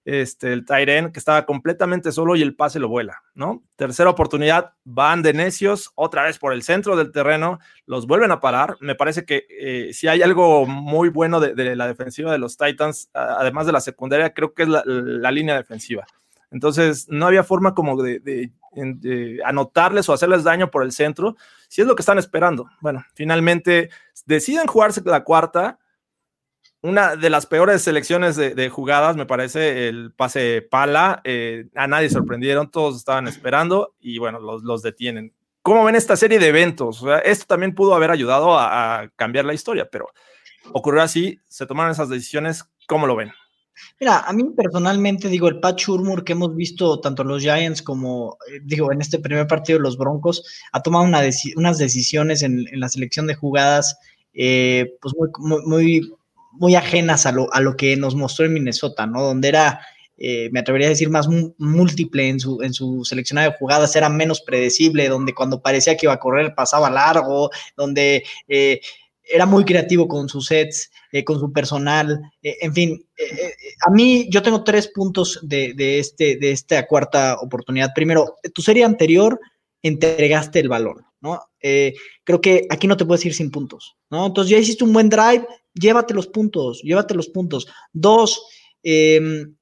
este, 0.08 0.54
el 0.54 0.64
Tyren, 0.64 1.12
que 1.12 1.18
estaba 1.18 1.44
completamente 1.44 2.12
solo 2.12 2.34
y 2.34 2.40
el 2.40 2.56
pase 2.56 2.78
lo 2.78 2.88
vuela, 2.88 3.22
¿no? 3.34 3.62
Tercera 3.76 4.08
oportunidad, 4.08 4.72
van 4.84 5.20
de 5.20 5.34
necios, 5.34 5.92
otra 5.96 6.22
vez 6.22 6.38
por 6.38 6.54
el 6.54 6.62
centro 6.62 6.96
del 6.96 7.12
terreno, 7.12 7.58
los 7.84 8.06
vuelven 8.06 8.30
a 8.30 8.40
parar. 8.40 8.78
Me 8.80 8.94
parece 8.94 9.26
que 9.26 9.46
eh, 9.50 9.92
si 9.92 10.08
hay 10.08 10.22
algo 10.22 10.64
muy 10.64 11.10
bueno 11.10 11.40
de, 11.40 11.76
la 11.76 11.86
defensiva 11.86 12.32
de 12.32 12.38
los 12.38 12.56
Titans, 12.56 13.10
además 13.12 13.66
de 13.66 13.72
la 13.72 13.82
secundaria, 13.82 14.32
creo 14.32 14.54
que 14.54 14.62
es 14.62 14.68
la, 14.70 15.30
línea 15.30 15.56
defensiva. 15.56 16.06
Entonces, 16.50 17.06
no 17.10 17.26
había 17.26 17.44
forma 17.44 17.74
como 17.74 18.02
de, 18.02 18.20
de, 18.20 19.42
anotarles 19.44 20.08
o 20.08 20.14
hacerles 20.14 20.42
daño 20.42 20.70
por 20.70 20.84
el 20.84 20.92
centro, 20.92 21.36
si 21.68 21.82
es 21.82 21.86
lo 21.86 21.94
que 21.94 22.00
están 22.00 22.16
esperando. 22.16 22.70
Bueno, 22.80 23.04
finalmente 23.12 23.90
deciden 24.24 24.68
jugarse 24.68 25.02
la 25.04 25.22
cuarta, 25.22 25.78
una 26.80 27.16
de 27.16 27.30
las 27.30 27.46
peores 27.46 27.82
selecciones 27.82 28.36
de, 28.36 28.68
jugadas, 28.68 29.16
me 29.16 29.26
parece, 29.26 29.88
el 29.88 30.12
pase 30.12 30.62
pala. 30.62 31.20
Eh, 31.24 31.66
a 31.74 31.86
nadie 31.88 32.08
sorprendieron, 32.08 32.70
todos 32.70 32.96
estaban 32.96 33.26
esperando 33.26 33.94
y 34.00 34.18
bueno, 34.18 34.38
los, 34.38 34.82
detienen. 34.82 35.32
¿Cómo 35.62 35.84
ven 35.84 35.96
esta 35.96 36.16
serie 36.16 36.38
de 36.38 36.48
eventos? 36.48 37.04
esto 37.24 37.46
también 37.46 37.74
pudo 37.74 37.94
haber 37.94 38.10
ayudado 38.10 38.58
a, 38.58 39.10
cambiar 39.16 39.44
la 39.44 39.54
historia, 39.54 39.88
pero 39.90 40.06
ocurrió 40.72 41.02
así, 41.02 41.40
se 41.48 41.66
tomaron 41.66 41.92
esas 41.92 42.08
decisiones. 42.08 42.64
¿Cómo 42.86 43.06
lo 43.06 43.16
ven? 43.16 43.32
Mira, 44.00 44.20
a 44.20 44.32
mí 44.32 44.44
personalmente 44.56 45.28
digo, 45.28 45.48
el 45.48 45.60
Pat 45.60 45.78
Shurmur 45.78 46.24
que 46.24 46.32
hemos 46.32 46.54
visto 46.54 47.00
tanto 47.00 47.22
los 47.22 47.42
Giants 47.42 47.82
como, 47.82 48.36
eh, 48.50 48.60
digo, 48.64 48.92
en 48.92 49.00
este 49.00 49.18
primer 49.18 49.46
partido 49.46 49.78
los 49.78 49.98
Broncos, 49.98 50.44
ha 50.72 50.82
tomado 50.82 51.04
unas 51.04 51.78
decisiones 51.78 52.42
en, 52.42 52.64
la 52.72 52.88
selección 52.88 53.26
de 53.26 53.34
jugadas, 53.34 53.98
eh, 54.32 54.96
pues 55.00 55.14
muy, 55.16 55.28
muy, 55.38 55.62
muy 55.66 56.12
ajenas 56.76 57.26
a 57.26 57.32
lo, 57.32 57.52
a 57.52 57.60
lo 57.60 57.76
que 57.76 57.96
nos 57.96 58.14
mostró 58.14 58.46
en 58.46 58.54
Minnesota, 58.54 59.06
¿no? 59.06 59.22
Donde 59.22 59.48
era, 59.48 59.80
eh, 60.16 60.48
me 60.52 60.60
atrevería 60.60 60.88
a 60.88 60.90
decir, 60.90 61.10
más 61.10 61.28
múltiple 61.58 62.28
en 62.28 62.40
su, 62.40 62.62
en 62.62 62.72
su 62.72 63.04
seleccionado 63.04 63.50
de 63.50 63.56
jugadas, 63.56 63.94
era 63.96 64.08
menos 64.08 64.40
predecible, 64.40 65.08
donde 65.08 65.34
cuando 65.34 65.62
parecía 65.62 65.96
que 65.96 66.06
iba 66.06 66.14
a 66.14 66.20
correr 66.20 66.54
pasaba 66.54 66.90
largo, 66.90 67.50
donde 67.76 68.24
eh, 68.48 68.80
era 69.22 69.46
muy 69.46 69.64
creativo 69.64 70.08
con 70.08 70.28
sus 70.28 70.46
sets, 70.46 70.90
eh, 71.12 71.22
con 71.22 71.38
su 71.38 71.52
personal, 71.52 72.20
en 72.42 72.72
fin, 72.72 73.06
a 73.86 73.90
mí 73.90 74.26
yo 74.30 74.42
tengo 74.42 74.64
tres 74.64 74.88
puntos 74.88 75.38
de, 75.42 75.74
de, 75.74 75.98
este, 75.98 76.36
de 76.36 76.52
esta 76.52 76.86
cuarta 76.86 77.36
oportunidad. 77.40 77.92
Primero, 77.94 78.36
tu 78.54 78.62
serie 78.62 78.84
anterior 78.84 79.38
entregaste 79.82 80.60
el 80.60 80.68
valor, 80.68 81.04
¿no? 81.20 81.40
creo 81.60 82.40
que 82.40 82.66
aquí 82.70 82.86
no 82.86 82.96
te 82.96 83.04
puedes 83.04 83.24
ir 83.26 83.34
sin 83.34 83.50
puntos, 83.50 83.96
¿no? 84.10 84.26
Entonces 84.26 84.50
ya 84.50 84.58
hiciste 84.58 84.84
un 84.84 84.92
buen 84.92 85.08
drive, 85.08 85.44
llévate 85.78 86.14
los 86.14 86.28
puntos, 86.28 86.82
llévate 86.82 87.14
los 87.14 87.28
puntos. 87.28 87.68
Dos, 87.92 88.42
em, 88.82 89.54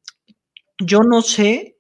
yo 0.79 1.01
no 1.01 1.23
sé 1.23 1.77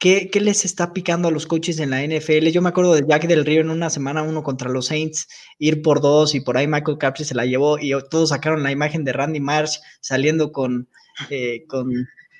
qué, 0.00 0.30
les 0.40 0.64
está 0.64 0.92
picando 0.92 1.28
a 1.28 1.30
los 1.30 1.46
coaches 1.46 1.78
en 1.78 1.90
la 1.90 2.02
NFL. 2.02 2.50
Yo 2.50 2.62
me 2.62 2.70
acuerdo 2.70 2.94
de 2.94 3.04
Jack 3.06 3.26
del 3.26 3.44
Río 3.44 3.60
en 3.60 3.70
una 3.70 3.90
semana 3.90 4.22
uno 4.22 4.42
contra 4.42 4.70
los 4.70 4.86
Saints, 4.86 5.28
ir 5.58 5.82
por 5.82 6.00
dos 6.00 6.34
y 6.34 6.40
por 6.40 6.56
ahí 6.56 6.66
Michael 6.66 6.98
Capri 6.98 7.24
se 7.24 7.34
la 7.34 7.44
llevó 7.44 7.78
y 7.78 7.92
todos 8.10 8.30
sacaron 8.30 8.62
la 8.62 8.72
imagen 8.72 9.04
de 9.04 9.12
Randy 9.12 9.40
Marsh 9.40 9.78
saliendo 10.00 10.52
con, 10.52 10.88
eh, 11.28 11.64
con, 11.68 11.92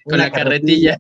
la 0.07 0.33
carretilla. 0.33 0.99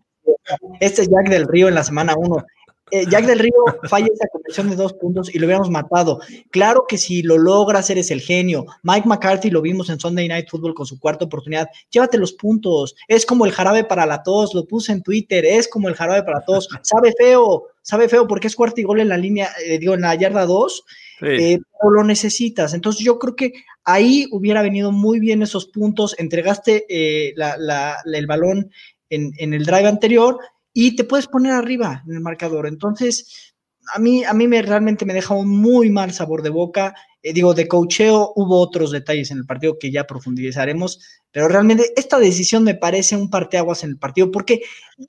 Este 0.81 1.03
es 1.03 1.09
Jack 1.09 1.31
del 1.31 1.49
Río 1.49 1.69
en 1.69 1.75
la 1.75 1.83
semana 1.83 2.15
uno. 2.17 2.45
Eh, 2.91 3.07
Jack 3.09 3.27
del 3.27 3.39
Río 3.39 3.53
falla 3.89 4.07
esa 4.13 4.29
conversión 4.29 4.71
de 4.71 4.77
dos 4.77 4.93
puntos 4.95 5.35
y 5.35 5.39
lo 5.39 5.47
hubiéramos 5.47 5.71
matado. 5.71 6.21
Claro 6.51 6.85
que 6.89 6.99
si 6.99 7.23
lo 7.23 7.39
logras, 7.39 7.89
eres 7.91 8.11
el 8.11 8.21
genio. 8.21 8.67
Mike 8.83 9.09
McCarthy 9.09 9.51
lo 9.51 9.63
vimos 9.63 9.91
en 9.91 10.01
Sunday 10.01 10.29
Night 10.29 10.49
Football 10.49 10.75
con 10.75 10.87
su 10.87 10.99
cuarta 10.99 11.25
oportunidad. 11.25 11.69
Llévate 11.91 12.19
los 12.19 12.33
puntos. 12.33 12.97
Es 13.09 13.25
como 13.27 13.47
el 13.47 13.53
jarabe 13.53 13.85
para 13.85 14.07
la 14.07 14.23
tos. 14.23 14.55
Lo 14.55 14.67
puse 14.67 14.93
en 14.93 15.03
Twitter. 15.03 15.45
Es 15.45 15.69
como 15.69 15.89
el 15.89 15.95
jarabe 15.95 16.23
para 16.23 16.45
tos. 16.45 16.69
Sabe 16.83 17.13
feo. 17.17 17.65
Sabe 17.83 18.09
feo 18.09 18.27
porque 18.27 18.49
es 18.49 18.57
cuarto 18.57 18.81
y 18.81 18.85
gol 18.85 19.01
en 19.01 19.09
la 19.09 19.17
línea, 19.17 19.51
eh, 19.65 19.79
digo, 19.79 19.95
en 19.95 20.03
la 20.03 20.15
yarda 20.15 20.47
2. 20.47 20.85
Eh, 21.23 21.59
pero 21.79 21.91
lo 21.91 22.05
necesitas. 22.05 22.73
Entonces 22.75 23.05
yo 23.05 23.19
creo 23.19 23.37
que 23.37 23.53
ahí 23.85 24.27
hubiera 24.33 24.63
venido 24.63 24.91
muy 24.91 25.21
bien 25.21 25.43
esos 25.43 25.67
puntos. 25.67 26.15
Entregaste 26.19 26.87
el 26.89 28.27
balón 28.27 28.71
en, 29.11 29.33
en 29.39 29.55
el 29.55 29.65
drive 29.65 29.89
anterior 29.89 30.39
y 30.73 30.97
te 30.97 31.05
puedes 31.05 31.27
poner 31.27 31.53
arriba 31.53 32.03
en 32.07 32.15
el 32.15 32.21
marcador. 32.21 32.67
Entonces, 32.67 33.55
a 33.95 33.99
mí, 33.99 34.25
a 34.25 34.33
mí 34.33 34.47
me, 34.47 34.63
realmente 34.63 35.05
me 35.05 35.15
deja 35.15 35.35
un 35.35 35.49
muy 35.49 35.91
mal 35.91 36.13
sabor 36.13 36.43
de 36.43 36.51
boca. 36.51 36.95
Eh, 37.23 37.33
digo, 37.33 37.55
de 37.55 37.69
cocheo 37.69 38.33
hubo 38.37 38.61
otros 38.61 38.93
detalles 38.93 39.31
en 39.31 39.39
el 39.39 39.47
partido 39.47 39.79
que 39.79 39.91
ya 39.91 40.07
profundizaremos, 40.07 41.01
pero 41.31 41.49
realmente 41.49 41.93
esta 41.97 42.19
decisión 42.19 42.65
me 42.65 42.75
parece 42.75 43.17
un 43.17 43.31
parteaguas 43.31 43.85
en 43.85 43.91
el 43.91 43.99
partido 43.99 44.31
porque 44.31 44.63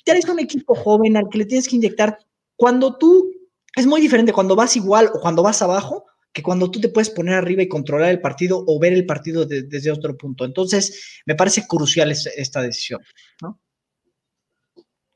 eres 0.06 0.28
un 0.28 0.40
equipo 0.40 0.76
joven 0.76 1.18
al 1.18 1.30
que 1.30 1.38
le 1.38 1.46
tienes 1.46 1.68
que 1.68 1.76
inyectar 1.76 2.18
cuando 2.56 2.98
tú, 2.98 3.32
es 3.76 3.88
muy 3.88 4.02
diferente 4.02 4.34
cuando 4.34 4.56
vas 4.56 4.76
igual 4.76 5.10
o 5.14 5.20
cuando 5.20 5.44
vas 5.44 5.62
abajo 5.62 6.06
que 6.34 6.44
cuando 6.44 6.72
tú 6.72 6.80
te 6.80 6.90
puedes 6.90 7.10
poner 7.10 7.36
arriba 7.36 7.62
y 7.62 7.68
controlar 7.68 8.10
el 8.10 8.22
partido 8.22 8.64
o 8.66 8.80
ver 8.80 8.94
el 8.94 9.06
partido 9.06 9.46
desde 9.46 9.92
otro 9.92 10.18
punto. 10.18 10.46
Entonces, 10.46 11.22
me 11.26 11.36
parece 11.36 11.68
crucial 11.68 12.10
esta 12.12 12.62
decisión, 12.62 13.02
¿no? 13.42 13.60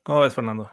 ¿Cómo 0.06 0.20
ves, 0.20 0.34
Fernando? 0.34 0.70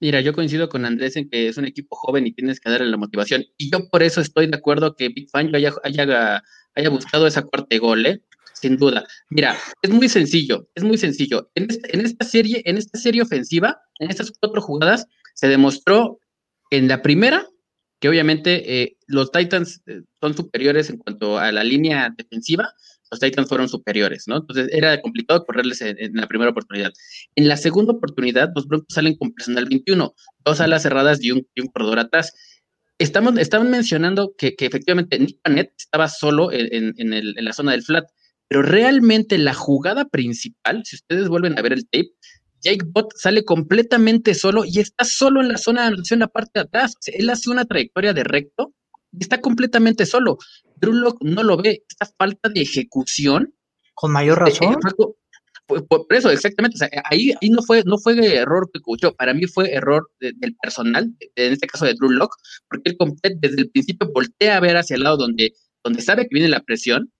Mira, 0.00 0.20
yo 0.20 0.32
coincido 0.32 0.68
con 0.68 0.84
Andrés 0.84 1.14
en 1.14 1.30
que 1.30 1.46
es 1.46 1.58
un 1.58 1.64
equipo 1.64 1.94
joven 1.94 2.26
y 2.26 2.32
tienes 2.32 2.58
que 2.58 2.70
darle 2.70 2.88
la 2.88 2.96
motivación. 2.96 3.44
Y 3.56 3.70
yo 3.70 3.88
por 3.88 4.02
eso 4.02 4.20
estoy 4.20 4.48
de 4.48 4.56
acuerdo 4.56 4.96
que 4.96 5.10
Big 5.10 5.30
Fan 5.30 5.54
haya, 5.54 5.72
haya, 5.84 6.90
buscado 6.90 7.28
esa 7.28 7.42
cuarta 7.42 7.78
gol, 7.78 8.04
¿eh? 8.04 8.20
sin 8.52 8.76
duda. 8.78 9.06
Mira, 9.30 9.56
es 9.80 9.90
muy 9.90 10.08
sencillo, 10.08 10.66
es 10.74 10.82
muy 10.82 10.98
sencillo. 10.98 11.52
En 11.54 11.70
esta, 11.70 11.86
en 11.92 12.00
esta 12.00 12.24
serie, 12.24 12.62
en 12.64 12.78
esta 12.78 12.98
serie 12.98 13.22
ofensiva, 13.22 13.80
en 14.00 14.10
estas 14.10 14.32
cuatro 14.32 14.60
jugadas, 14.60 15.06
se 15.34 15.46
demostró 15.46 16.18
en 16.70 16.88
la 16.88 17.00
primera 17.00 17.46
que 18.00 18.08
obviamente 18.08 18.82
eh, 18.82 18.96
los 19.06 19.30
Titans 19.30 19.82
eh, 19.86 20.02
son 20.20 20.34
superiores 20.34 20.90
en 20.90 20.96
cuanto 20.96 21.38
a 21.38 21.52
la 21.52 21.62
línea 21.62 22.12
defensiva, 22.18 22.74
los 23.12 23.20
Titans 23.20 23.46
fueron 23.46 23.68
superiores, 23.68 24.24
¿no? 24.26 24.38
Entonces 24.38 24.68
era 24.72 24.98
complicado 25.02 25.44
correrles 25.44 25.82
en, 25.82 26.14
la 26.14 26.26
primera 26.26 26.50
oportunidad. 26.50 26.92
En 27.36 27.46
la 27.46 27.58
segunda 27.58 27.92
oportunidad, 27.92 28.50
los 28.54 28.66
Broncos 28.66 28.94
salen 28.94 29.16
con 29.16 29.32
personal 29.34 29.66
21, 29.66 30.14
dos 30.46 30.60
alas 30.62 30.82
cerradas 30.82 31.22
y 31.22 31.30
un, 31.30 31.46
corredor 31.74 31.98
atrás. 31.98 32.32
Estamos, 32.98 33.36
estaban 33.36 33.70
mencionando 33.70 34.32
que, 34.38 34.54
efectivamente 34.58 35.18
Nick 35.18 35.38
Panett 35.42 35.74
estaba 35.78 36.08
solo 36.08 36.50
en, 36.52 36.94
la 37.36 37.52
zona 37.52 37.72
del 37.72 37.82
flat, 37.82 38.06
pero 38.48 38.62
realmente 38.62 39.36
la 39.36 39.52
jugada 39.52 40.06
principal, 40.06 40.82
si 40.86 40.96
ustedes 40.96 41.28
vuelven 41.28 41.58
a 41.58 41.62
ver 41.62 41.74
el 41.74 41.84
tape, 41.84 42.12
Jake 42.62 42.86
Bott 42.86 43.12
sale 43.16 43.44
completamente 43.44 44.34
solo 44.34 44.64
y 44.64 44.78
está 44.78 45.04
solo 45.04 45.42
en 45.42 45.48
la 45.48 45.58
zona 45.58 45.82
de 45.82 45.88
anotación, 45.88 46.20
la 46.20 46.28
parte 46.28 46.52
de 46.54 46.60
atrás. 46.60 46.94
él 47.06 47.28
hace 47.28 47.50
una 47.50 47.66
trayectoria 47.66 48.14
de 48.14 48.24
recto 48.24 48.72
está 49.20 49.40
completamente 49.40 50.06
solo. 50.06 50.38
Drew 50.82 51.16
no 51.20 51.42
lo 51.42 51.56
ve, 51.56 51.84
esta 51.88 52.12
falta 52.18 52.48
de 52.48 52.60
ejecución. 52.60 53.54
Con 53.94 54.12
mayor 54.12 54.38
eh, 54.38 54.40
razón. 54.46 54.76
por, 55.66 56.06
eso, 56.10 56.30
exactamente. 56.30 56.76
ahí, 57.04 57.32
ahí 57.40 57.50
no 57.50 57.62
fue, 57.62 57.82
no 57.86 57.98
fue 57.98 58.36
error 58.36 58.68
que 58.72 58.78
escuchó, 58.78 59.14
para 59.14 59.32
mí 59.32 59.46
fue 59.46 59.72
error 59.72 60.10
del 60.18 60.56
personal, 60.60 61.14
en 61.20 61.52
este 61.52 61.68
caso 61.68 61.84
de 61.84 61.94
Drew 61.94 62.10
Lock, 62.10 62.34
porque 62.68 62.96
él 63.22 63.36
desde 63.38 63.62
el 63.62 63.70
principio 63.70 64.10
voltea 64.12 64.56
a 64.56 64.60
ver 64.60 64.76
hacia 64.76 64.96
el 64.96 65.04
lado 65.04 65.18
donde, 65.18 65.54
donde 65.84 66.02
sabe 66.02 66.22
que 66.22 66.34
viene 66.34 66.48
la 66.48 66.60
presión, 66.60 67.12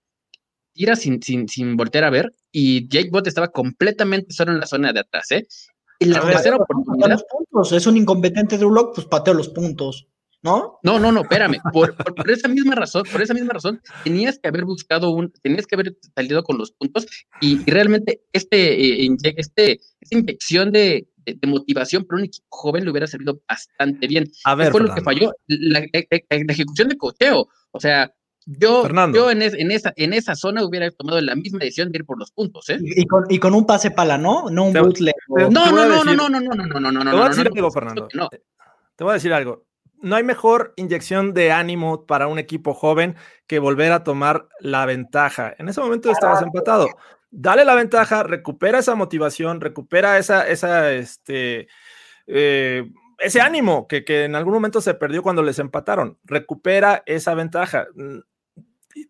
tira 0.75 0.97
sin, 0.97 1.23
sin, 1.23 1.49
sin 1.49 1.77
voltear 1.77 2.05
a 2.05 2.11
ver, 2.11 2.35
y 2.51 2.89
Jake 2.89 3.11
Bott 3.11 3.29
estaba 3.29 3.49
completamente 3.49 4.33
solo 4.33 4.53
en 4.53 4.61
la 4.61 4.67
zona 4.67 4.93
de 4.93 5.01
atrás, 5.01 5.31
¿eh? 5.31 5.47
En 6.01 6.11
la 6.11 6.21
tercera 6.21 6.57
oportunidad. 6.57 7.21
Es 7.71 7.87
un 7.87 7.97
incompetente 7.97 8.59
Drew 8.59 8.73
Lock, 8.73 8.97
pues 8.97 9.07
pateo 9.07 9.35
los 9.35 9.51
puntos. 9.51 10.09
¿No? 10.43 10.79
No, 10.83 10.99
no, 10.99 11.13
no, 11.13 11.23
espérame. 11.23 11.61
Por, 11.73 11.95
esa 12.29 12.49
misma 12.49 12.75
razón, 12.75 13.05
por 13.11 13.23
esa 13.23 13.35
misma 13.35 13.55
razón, 13.55 13.81
tenías 14.05 14.39
que 14.39 14.49
haber 14.49 14.65
buscado 14.65 15.11
un, 15.11 15.33
tenías 15.43 15.67
que 15.67 15.77
haber 15.77 15.97
salido 16.15 16.43
con 16.43 16.59
los 16.59 16.73
puntos 16.73 17.07
y, 17.41 17.59
realmente 17.71 18.23
este, 18.33 19.05
eh, 19.05 19.17
este, 19.37 19.81
esta 20.01 20.17
inyección 20.19 20.73
de, 20.73 21.09
motivación 21.47 22.05
para 22.05 22.19
un 22.19 22.25
equipo 22.25 22.47
joven 22.51 22.85
le 22.85 22.91
hubiera 22.91 23.07
servido 23.07 23.41
bastante 23.49 24.09
bien. 24.09 24.25
A 24.45 24.57
ver, 24.57 24.73
fue 24.73 24.81
lo 24.81 24.93
que 24.93 25.03
falló? 25.03 25.33
La, 25.47 25.87
ejecución 26.31 26.89
de 26.89 26.97
cocheo. 26.97 27.49
O 27.71 27.79
sea, 27.79 28.13
yo, 28.45 28.89
yo 29.15 29.31
en, 29.31 29.41
esa, 29.43 29.93
en 29.95 30.13
esa 30.15 30.35
zona 30.35 30.65
hubiera 30.65 30.91
tomado 30.91 31.21
la 31.21 31.37
misma 31.37 31.61
decisión 31.61 31.93
de 31.93 31.99
ir 31.99 32.05
por 32.05 32.19
los 32.19 32.33
puntos, 32.33 32.69
¿eh? 32.71 32.79
Y 32.81 33.07
con, 33.07 33.25
y 33.29 33.39
con 33.39 33.55
un 33.55 33.65
pase 33.65 33.93
pala, 33.93 34.19
¿no? 34.19 34.51
No 34.51 34.65
un 34.65 34.73
bootleg. 34.73 35.15
No, 35.29 35.49
no, 35.49 35.71
no, 35.71 36.05
no, 36.05 36.05
no, 36.05 36.29
no, 36.29 36.41
no, 36.41 36.41
no, 36.41 36.81
no, 36.81 36.91
no, 36.91 37.05
no, 37.05 37.11
Te 37.13 37.17
voy 37.17 37.25
a 37.25 37.29
decir 37.29 37.47
algo, 37.47 37.71
Fernando. 37.71 38.09
Te 38.09 39.05
voy 39.05 39.11
a 39.13 39.15
decir 39.15 39.33
algo 39.33 39.65
no 39.72 39.72
hay 40.11 40.25
mejor 40.25 40.73
inyección 40.77 41.33
de 41.33 41.53
ánimo 41.53 42.07
para 42.07 42.27
un 42.27 42.39
equipo 42.39 42.75
joven 42.75 43.17
que 43.47 43.59
volver 43.59 43.93
a 43.93 44.05
tomar 44.05 44.49
la 44.61 44.87
ventaja. 44.87 45.55
En 45.59 45.69
ese 45.69 45.81
momento 45.81 46.11
estabas 46.11 46.43
empatado. 46.43 46.89
Dale 47.31 47.65
la 47.65 47.75
ventaja, 47.75 48.23
recupera 48.23 48.81
esa 48.81 48.95
motivación, 48.95 49.61
recupera 49.61 50.19
esa, 50.19 50.47
esa, 50.47 50.93
este, 50.93 51.69
eh, 52.27 52.91
ese 53.19 53.41
ánimo 53.41 53.87
que, 53.89 54.05
que 54.05 54.25
en 54.25 54.35
algún 54.35 54.53
momento 54.53 54.81
se 54.81 54.95
perdió 54.95 55.23
cuando 55.23 55.43
les 55.43 55.59
empataron. 55.59 56.19
Recupera 56.25 57.03
esa 57.07 57.35
ventaja 57.35 57.87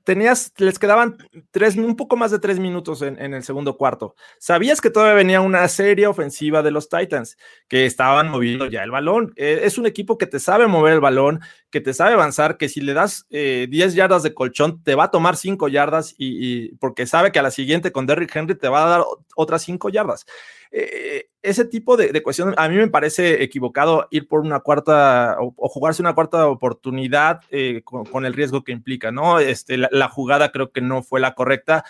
tenías, 0.04 0.52
les 0.58 0.78
quedaban 0.78 1.16
tres, 1.50 1.76
un 1.76 1.96
poco 1.96 2.16
más 2.16 2.30
de 2.30 2.38
tres 2.38 2.58
minutos 2.58 3.02
en, 3.02 3.18
el 3.18 3.42
segundo 3.42 3.76
cuarto. 3.76 4.14
Sabías 4.38 4.80
que 4.80 4.90
todavía 4.90 5.14
venía 5.14 5.40
una 5.40 5.66
serie 5.68 6.06
ofensiva 6.06 6.62
de 6.62 6.70
los 6.70 6.88
Titans, 6.88 7.36
que 7.68 7.86
estaban 7.86 8.30
moviendo 8.30 8.66
ya 8.66 8.82
el 8.82 8.90
balón. 8.90 9.32
Eh, 9.36 9.60
es 9.64 9.78
un 9.78 9.86
equipo 9.86 10.18
que 10.18 10.26
te 10.26 10.40
sabe 10.40 10.66
mover 10.66 10.94
el 10.94 11.00
balón, 11.00 11.40
que 11.72 11.80
te 11.80 11.94
sabe 11.94 12.12
avanzar, 12.12 12.58
que 12.58 12.68
si 12.68 12.82
le 12.82 12.92
das 12.92 13.26
10 13.30 13.32
eh, 13.32 13.96
yardas 13.96 14.22
de 14.22 14.34
colchón, 14.34 14.82
te 14.84 14.94
va 14.94 15.04
a 15.04 15.10
tomar 15.10 15.36
5 15.36 15.66
yardas 15.68 16.14
y, 16.18 16.76
porque 16.76 17.06
sabe 17.06 17.32
que 17.32 17.38
a 17.38 17.42
la 17.42 17.50
siguiente 17.50 17.90
con 17.90 18.06
Derrick 18.06 18.36
Henry 18.36 18.54
te 18.54 18.68
va 18.68 18.84
a 18.84 18.88
dar 18.88 19.04
otras 19.34 19.62
5 19.62 19.88
yardas. 19.88 20.26
Eh, 20.70 21.30
ese 21.42 21.64
tipo 21.64 21.96
de, 21.96 22.12
de, 22.12 22.22
cuestiones, 22.22 22.54
a 22.58 22.68
mí 22.68 22.76
me 22.76 22.88
parece 22.88 23.42
equivocado 23.42 24.06
ir 24.10 24.28
por 24.28 24.40
una 24.40 24.60
cuarta 24.60 25.36
o, 25.40 25.68
jugarse 25.68 26.02
una 26.02 26.14
cuarta 26.14 26.46
oportunidad 26.46 27.40
eh, 27.50 27.82
con, 27.84 28.26
el 28.26 28.34
riesgo 28.34 28.62
que 28.62 28.72
implica, 28.72 29.10
¿no? 29.10 29.40
Este, 29.40 29.76
la, 29.78 30.08
jugada 30.08 30.52
creo 30.52 30.70
que 30.72 30.82
no 30.82 31.02
fue 31.02 31.20
la 31.20 31.34
correcta. 31.34 31.84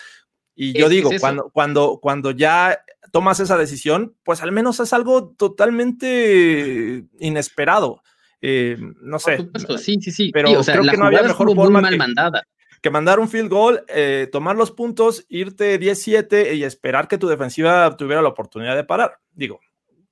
Y 0.55 0.79
yo 0.79 0.89
digo, 0.89 1.11
cuando, 1.21 1.51
cuando, 1.51 1.99
cuando 2.01 2.31
ya 2.31 2.81
tomas 3.11 3.41
esa 3.41 3.59
decisión, 3.59 4.15
pues 4.23 4.43
al 4.43 4.53
menos 4.53 4.79
es 4.79 4.93
algo 4.93 5.31
totalmente 5.31 7.05
inesperado. 7.19 8.03
Eh, 8.43 8.77
no 9.01 9.19
sé. 9.19 9.39
sí, 9.79 9.99
sí, 10.01 10.11
sí. 10.11 10.31
Pero 10.33 10.61
creo 10.63 10.83
que 10.83 10.97
no 10.97 11.07
había 11.07 11.23
mejor 11.23 11.55
forma 11.55 11.81
mal 11.81 11.97
mandada 11.97 12.43
que 12.83 12.91
mandar 12.91 13.21
un 13.21 13.29
field 13.29 13.49
goal, 13.49 13.85
eh, 13.87 14.29
tomar 14.31 14.57
los 14.57 14.73
puntos, 14.73 15.25
irte 15.29 15.79
17 15.79 16.55
y 16.55 16.65
esperar 16.65 17.07
que 17.07 17.17
tu 17.17 17.29
defensiva 17.29 17.97
tuviera 17.97 18.21
la 18.21 18.29
oportunidad 18.29 18.75
de 18.75 18.83
parar. 18.83 19.21
Digo, 19.33 19.61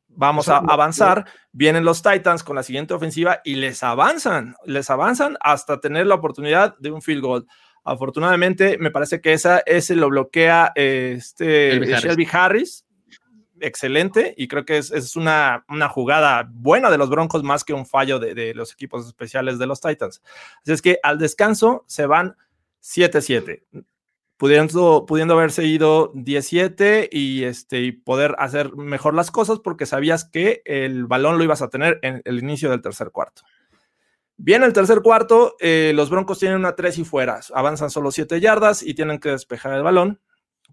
vamos 0.07 0.49
a 0.49 0.59
avanzar, 0.59 1.27
vienen 1.51 1.85
los 1.85 2.01
Titans 2.01 2.45
con 2.45 2.55
la 2.55 2.63
siguiente 2.63 2.95
ofensiva 2.95 3.41
y 3.45 3.57
les 3.57 3.83
avanzan, 3.83 4.55
les 4.65 4.89
avanzan 4.89 5.37
hasta 5.41 5.81
tener 5.81 6.07
la 6.07 6.15
oportunidad 6.15 6.77
de 6.79 6.93
un 6.93 7.03
field 7.03 7.23
goal. 7.23 7.47
Afortunadamente, 7.83 8.79
me 8.79 8.93
parece 8.93 9.21
que 9.21 9.33
esa, 9.33 9.59
ese 9.67 9.97
lo 9.97 10.09
bloquea 10.09 10.71
este 10.77 11.81
Shelby 11.81 12.29
Harris. 12.31 12.85
Excelente, 13.61 14.35
y 14.37 14.49
creo 14.49 14.65
que 14.65 14.79
es, 14.79 15.17
una, 15.17 15.65
jugada 15.91 16.49
buena 16.51 16.91
de 16.91 16.99
los 16.99 17.11
Broncos 17.11 17.43
más 17.43 17.65
que 17.65 17.73
un 17.73 17.87
fallo 17.87 18.19
de, 18.19 18.35
de 18.35 18.55
los 18.55 18.73
equipos 18.73 19.07
especiales 19.07 19.59
de 19.59 19.67
los 19.67 19.81
Titans. 19.81 20.23
Así 20.63 20.73
es 20.73 20.83
que 20.83 20.99
al 21.03 21.19
descanso 21.19 21.85
se 21.87 22.07
van 22.07 22.37
7-7. 22.83 23.63
Pudiendo, 24.37 25.05
pudiendo 25.07 25.35
haberse 25.35 25.67
ido 25.67 26.13
17 26.15 27.11
y, 27.13 27.45
este, 27.45 27.83
y 27.83 27.93
poder 27.93 28.35
hacer 28.39 28.75
mejor 28.75 29.15
las 29.15 29.31
cosas 29.31 29.59
porque 29.59 29.85
sabías 29.85 30.25
que 30.25 30.63
el 30.65 31.07
balón 31.07 31.37
lo 31.37 31.45
ibas 31.45 31.61
a 31.61 31.69
tener 31.69 31.99
en 32.01 32.23
el 32.25 32.39
inicio 32.39 32.71
del 32.71 32.81
tercer 32.81 33.11
cuarto. 33.11 33.43
Bien, 34.39 34.63
el 34.63 34.73
tercer 34.73 35.03
cuarto, 35.03 35.57
eh, 35.61 35.93
los 35.95 36.09
Broncos 36.09 36.39
tienen 36.39 36.57
una 36.57 36.75
3 36.75 36.97
y 36.97 37.05
fuera, 37.05 37.41
avanzan 37.53 37.91
solo 37.91 38.11
7 38.11 38.41
yardas 38.41 38.83
y 38.83 38.95
tienen 38.95 39.19
que 39.19 39.29
despejar 39.29 39.75
el 39.75 39.83
balón 39.83 40.19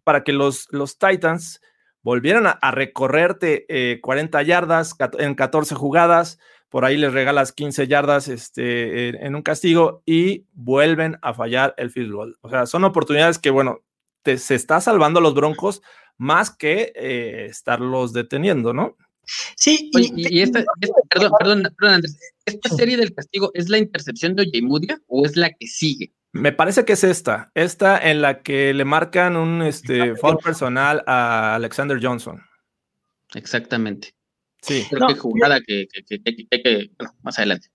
para 0.05 0.23
que 0.23 0.31
los, 0.31 0.69
los 0.71 0.97
Titans 0.97 1.59
volvieran 2.07 2.47
a, 2.47 2.71
recorrerte 2.71 3.99
40 4.01 4.41
eh, 4.41 4.45
yardas 4.45 4.95
en 5.19 5.35
14 5.35 5.75
jugadas, 5.75 6.39
por 6.69 6.85
ahí 6.85 6.95
les 6.95 7.11
regalas 7.11 7.51
15 7.51 7.85
yardas 7.89 8.29
este, 8.29 9.09
en, 9.09 9.35
un 9.35 9.41
castigo 9.41 10.03
y 10.05 10.45
vuelven 10.53 11.17
a 11.21 11.33
fallar 11.33 11.73
el 11.75 11.91
field 11.91 12.13
goal. 12.13 12.37
O 12.39 12.49
sea, 12.49 12.65
son 12.65 12.85
oportunidades 12.85 13.39
que, 13.39 13.49
bueno, 13.49 13.83
te, 14.23 14.37
se 14.37 14.55
está 14.55 14.79
salvando 14.79 15.19
los 15.19 15.33
Broncos 15.33 15.81
más 16.17 16.49
que 16.49 16.93
eh, 16.95 17.47
estarlos 17.49 18.13
deteniendo, 18.13 18.71
¿no? 18.71 18.95
Sí, 19.57 19.91
y, 19.93 20.39
esta, 20.39 20.63
perdón, 21.09 21.31
perdón, 21.37 21.63
perdón, 21.77 21.95
Andrés, 21.95 22.17
¿esta 22.45 22.69
serie 22.69 22.95
del 22.95 23.13
castigo 23.13 23.51
es 23.53 23.67
la 23.67 23.79
intercepción 23.79 24.33
de 24.33 24.43
Ojemudia 24.43 25.01
o 25.07 25.25
es 25.25 25.35
la 25.35 25.49
que 25.49 25.67
sigue? 25.67 26.13
Me 26.33 26.51
parece 26.51 26.85
que 26.85 26.93
es 26.93 27.03
esta, 27.03 27.51
esta 27.55 27.97
en 27.97 28.21
la 28.21 28.41
que 28.41 28.73
le 28.73 28.85
marcan 28.85 29.35
un 29.37 29.61
este, 29.61 30.15
foul 30.15 30.37
personal 30.37 31.03
a 31.07 31.55
Alexander 31.55 31.99
Johnson. 32.01 32.41
Exactamente. 33.33 34.13
Sí. 34.61 34.85
Creo 34.89 35.07
que 35.07 35.15
jugada 35.15 35.61
que, 35.61 35.87
que, 35.87 36.19
que, 36.19 36.89
bueno, 36.97 37.13
más 37.23 37.37
adelante. 37.37 37.69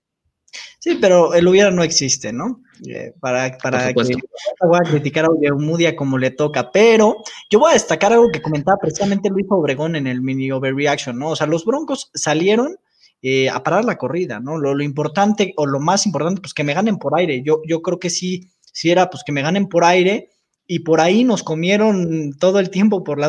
Sí, 0.79 0.97
pero 0.99 1.33
el 1.33 1.47
hubiera 1.47 1.71
no 1.71 1.83
existe, 1.83 2.31
¿no? 2.31 2.61
Eh, 2.87 3.13
para 3.19 3.57
para 3.57 3.93
que 3.93 3.93
voy 3.93 4.79
a 4.79 4.89
criticar 4.89 5.25
a 5.25 5.53
Mudia 5.55 5.95
como 5.95 6.17
le 6.17 6.31
toca, 6.31 6.71
pero 6.71 7.23
yo 7.49 7.59
voy 7.59 7.71
a 7.71 7.73
destacar 7.73 8.13
algo 8.13 8.29
que 8.29 8.41
comentaba 8.41 8.77
precisamente 8.79 9.29
Luis 9.29 9.45
Obregón 9.49 9.95
en 9.95 10.07
el 10.07 10.21
mini 10.21 10.51
overreaction, 10.51 11.17
¿no? 11.17 11.29
O 11.29 11.35
sea, 11.35 11.47
los 11.47 11.65
Broncos 11.65 12.11
salieron 12.13 12.77
eh, 13.25 13.49
a 13.49 13.63
parar 13.63 13.85
la 13.85 13.97
corrida, 13.97 14.41
¿no? 14.41 14.57
Lo, 14.57 14.79
importante 14.83 15.53
o 15.55 15.65
lo 15.65 15.79
más 15.79 16.05
importante, 16.05 16.41
pues 16.41 16.53
que 16.53 16.65
me 16.65 16.73
ganen 16.73 16.97
por 16.97 17.17
aire. 17.17 17.41
Yo, 17.41 17.61
yo 17.65 17.81
creo 17.81 17.97
que 17.97 18.09
sí, 18.09 18.49
sí 18.61 18.91
era, 18.91 19.09
pues 19.09 19.23
que 19.25 19.31
me 19.31 19.41
ganen 19.41 19.69
por 19.69 19.85
aire 19.85 20.29
y 20.67 20.79
por 20.79 20.99
ahí 20.99 21.23
nos 21.23 21.41
comieron 21.41 22.33
todo 22.37 22.59
el 22.59 22.69
tiempo 22.69 23.01
por, 23.05 23.19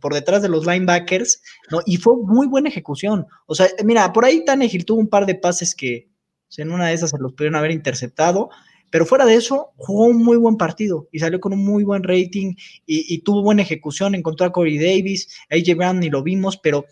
por 0.00 0.14
detrás 0.14 0.42
de 0.42 0.48
los 0.48 0.66
linebackers, 0.66 1.42
¿no? 1.68 1.80
Y 1.84 1.96
fue 1.96 2.14
muy 2.16 2.46
buena 2.46 2.68
ejecución. 2.68 3.26
O 3.46 3.56
sea, 3.56 3.66
mira, 3.84 4.12
por 4.12 4.24
ahí 4.24 4.44
Tannehill 4.44 4.84
tuvo 4.84 5.00
un 5.00 5.08
par 5.08 5.26
de 5.26 5.34
pases 5.34 5.74
que 5.74 6.08
pues, 6.46 6.60
en 6.60 6.70
una 6.70 6.86
de 6.86 6.94
esas 6.94 7.10
se 7.10 7.18
los 7.18 7.32
pudieron 7.32 7.56
haber 7.56 7.72
interceptado, 7.72 8.50
pero 8.90 9.06
fuera 9.06 9.24
de 9.24 9.34
eso, 9.34 9.72
jugó 9.76 10.06
un 10.06 10.22
muy 10.22 10.36
buen 10.36 10.56
partido 10.56 11.08
y 11.12 11.20
salió 11.20 11.40
con 11.40 11.52
un 11.52 11.64
muy 11.64 11.84
buen 11.84 12.02
rating 12.02 12.54
y, 12.86 13.18
tuvo 13.22 13.42
buena 13.42 13.62
ejecución, 13.62 14.14
encontró 14.14 14.46
a 14.46 14.52
Corey 14.52 14.78
Davis, 14.78 15.28
AJ 15.50 15.76
Brown 15.76 16.00
ni 16.00 16.10
lo 16.10 16.22
vimos, 16.22 16.56
pero 16.56 16.86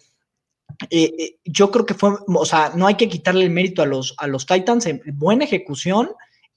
eh, 0.90 1.12
eh, 1.18 1.36
yo 1.44 1.70
creo 1.70 1.86
que 1.86 1.94
fue, 1.94 2.12
o 2.26 2.44
sea, 2.44 2.72
no 2.74 2.86
hay 2.86 2.94
que 2.94 3.08
quitarle 3.08 3.44
el 3.44 3.50
mérito 3.50 3.82
a 3.82 3.86
los, 3.86 4.14
a 4.18 4.26
los 4.26 4.46
Titans, 4.46 4.86
en 4.86 5.02
buena 5.14 5.44
ejecución, 5.44 6.10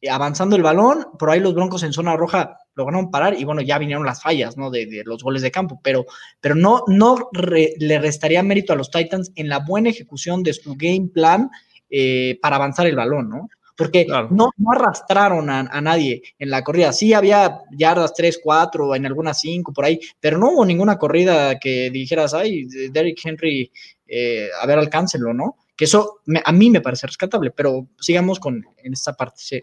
avanzando 0.10 0.56
el 0.56 0.64
balón, 0.64 1.06
por 1.20 1.30
ahí 1.30 1.40
los 1.40 1.54
Broncos 1.54 1.84
en 1.84 1.94
zona 1.94 2.16
roja 2.16 2.58
lograron 2.76 3.12
parar 3.12 3.36
y 3.38 3.44
bueno, 3.44 3.62
ya 3.62 3.78
vinieron 3.78 4.06
las 4.06 4.22
fallas, 4.22 4.58
¿no? 4.58 4.72
De, 4.72 5.04
los 5.06 5.24
goles 5.24 5.42
de 5.42 5.52
campo, 5.52 5.80
pero, 5.84 6.06
pero 6.40 6.56
no, 6.56 6.84
no 6.88 7.30
le 7.34 8.00
restaría 8.00 8.42
mérito 8.44 8.74
a 8.74 8.76
los 8.76 8.90
Titans 8.90 9.32
en 9.36 9.50
la 9.50 9.60
buena 9.60 9.90
ejecución 9.90 10.44
de 10.44 10.54
su 10.54 10.76
game 10.76 11.10
plan 11.14 11.50
eh, 11.90 12.40
para 12.42 12.56
avanzar 12.56 12.88
el 12.88 12.96
balón, 12.96 13.30
¿no? 13.30 13.50
Porque 13.84 14.06
no, 14.08 14.52
no, 14.58 14.72
arrastraron 14.72 15.50
a, 15.50 15.82
nadie 15.82 16.22
en 16.38 16.50
la 16.50 16.64
corrida. 16.64 16.94
Sí 16.94 17.14
había 17.14 17.60
yardas 17.72 18.14
3, 18.14 18.40
4, 18.44 18.96
en 18.96 19.06
algunas 19.06 19.40
5 19.40 19.74
por 19.74 19.86
ahí, 19.86 20.00
pero 20.20 20.38
no 20.38 20.52
hubo 20.52 20.66
ninguna 20.66 20.98
corrida 20.98 21.60
que 21.60 21.90
dijeras, 21.90 22.34
ay, 22.34 22.68
Derrick 22.92 23.20
Henry, 23.24 23.72
eh, 24.08 24.50
a 24.62 24.66
ver, 24.66 24.80
alcáncenlo, 24.80 25.34
¿no? 25.34 25.58
Que 25.76 25.86
eso 25.86 26.22
a 26.44 26.52
mí 26.52 26.70
me 26.70 26.82
parece 26.82 27.08
rescatable, 27.08 27.52
pero 27.52 27.88
sigamos 28.00 28.40
con 28.40 28.64
en 28.84 28.94
esta 28.94 29.14
parte. 29.14 29.38
Sí. 29.38 29.62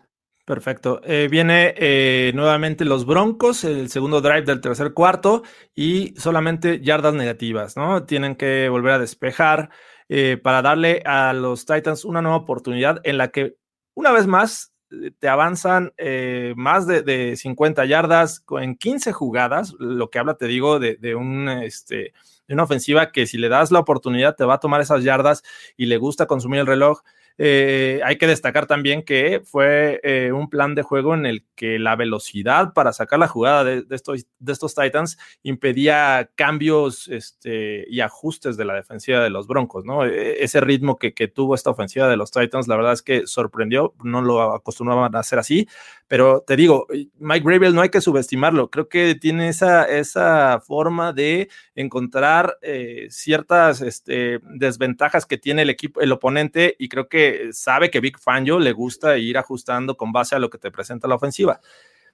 Perfecto. 0.49 1.03
Eh, 1.05 1.29
viene 1.31 1.75
eh, 1.77 2.33
nuevamente 2.35 2.87
los 2.87 3.05
Broncos, 3.05 3.65
el 3.65 3.91
segundo 3.91 4.23
drive 4.23 4.47
del 4.47 4.63
tercer 4.63 4.95
cuarto 4.95 5.43
y 5.75 6.15
solamente 6.17 6.81
yardas 6.81 7.13
negativas, 7.13 7.77
¿no? 7.77 8.07
Tienen 8.07 8.35
que 8.35 8.71
volver 8.71 8.95
a 8.95 8.99
despejar 8.99 9.69
eh, 10.09 10.39
para 10.43 10.63
darle 10.63 11.03
a 11.05 11.35
los 11.35 11.67
Titans 11.67 12.07
una 12.07 12.23
nueva 12.23 12.39
oportunidad 12.39 12.99
en 13.05 13.19
la 13.19 13.29
que, 13.29 13.57
una 13.99 14.13
vez 14.13 14.29
más, 14.29 14.73
te 15.19 15.29
avanzan 15.29 15.93
eh, 15.99 16.55
más 16.57 16.87
de, 16.87 17.35
50 17.37 17.85
yardas 17.85 18.45
en 18.61 18.77
15 18.77 19.13
jugadas, 19.13 19.75
lo 19.81 20.09
que 20.09 20.21
habla, 20.21 20.37
te 20.37 20.47
digo, 20.47 20.79
de, 20.79 20.95
de 20.95 21.17
un, 21.17 21.49
este, 21.49 22.13
de 22.47 22.55
una 22.55 22.63
ofensiva 22.63 23.11
que 23.11 23.27
si 23.27 23.39
le 23.39 23.49
das 23.49 23.73
la 23.73 23.81
oportunidad 23.81 24.37
te 24.37 24.45
va 24.45 24.55
a 24.55 24.61
tomar 24.61 24.81
esas 24.81 25.03
yardas 25.03 25.43
y 25.77 25.87
le 25.87 25.97
gusta 25.97 26.27
consumir 26.27 26.61
el 26.61 26.69
reloj. 26.69 27.01
Eh, 27.41 28.01
hay 28.05 28.19
que 28.19 28.27
destacar 28.27 28.67
también 28.67 29.05
que 29.05 29.41
fue 29.45 30.01
eh, 30.03 30.33
un 30.33 30.51
plan 30.51 30.75
de 30.75 30.83
juego 30.83 31.15
en 31.15 31.25
el 31.25 31.47
que 31.55 31.79
la 31.79 31.95
velocidad 31.95 32.73
para 32.73 32.93
sacar 32.93 33.21
la 33.21 33.29
jugada 33.29 33.63
de, 33.63 33.85
estos, 33.91 34.27
de 34.41 34.53
estos, 34.53 34.75
Titans 34.75 35.19
impedía 35.45 36.31
cambios 36.35 37.07
este, 37.07 37.87
y 37.89 38.01
ajustes 38.01 38.57
de 38.57 38.65
la 38.65 38.75
defensiva 38.75 39.21
de 39.21 39.31
los 39.31 39.47
Broncos, 39.47 39.85
¿no? 39.85 40.05
E, 40.05 40.43
ese 40.43 40.61
ritmo 40.61 40.99
que, 40.99 41.15
que, 41.15 41.29
tuvo 41.29 41.55
esta 41.55 41.71
ofensiva 41.71 42.09
de 42.09 42.17
los 42.17 42.33
Titans, 42.33 42.67
la 42.67 42.77
verdad 42.77 42.93
es 42.93 43.03
que 43.03 43.27
sorprendió, 43.27 43.95
no 44.03 44.21
lo 44.21 44.43
acostumbraban 44.55 45.15
a 45.15 45.21
hacer 45.21 45.39
así, 45.39 45.69
pero 46.09 46.43
te 46.47 46.57
digo, 46.57 46.87
Mike 47.19 47.47
Gravel 47.47 47.75
no 47.75 47.83
hay 47.83 47.91
que 47.91 48.01
subestimarlo, 48.01 48.71
creo 48.71 48.89
que 48.89 49.15
tiene 49.15 49.49
esa, 49.49 49.85
esa 49.85 50.61
forma 50.61 51.13
de 51.13 51.51
encontrar 51.75 52.59
eh, 52.63 53.09
ciertas 53.11 53.83
este, 53.83 54.41
desventajas 54.43 55.27
que 55.27 55.37
tiene 55.37 55.63
el 55.63 55.71
equipo, 55.71 56.01
el 56.01 56.11
oponente, 56.11 56.75
y 56.79 56.89
creo 56.89 57.09
que 57.09 57.51
sabe 57.53 57.91
que 57.91 58.01
Big 58.01 58.19
Fangio 58.19 58.59
le 58.59 58.73
gusta 58.73 59.19
ir 59.19 59.37
ajustando 59.37 59.97
con 59.97 60.11
base 60.11 60.35
a 60.35 60.39
lo 60.39 60.49
que 60.49 60.59
te 60.59 60.71
presenta 60.71 61.07
la 61.07 61.17
ofensiva. 61.17 61.61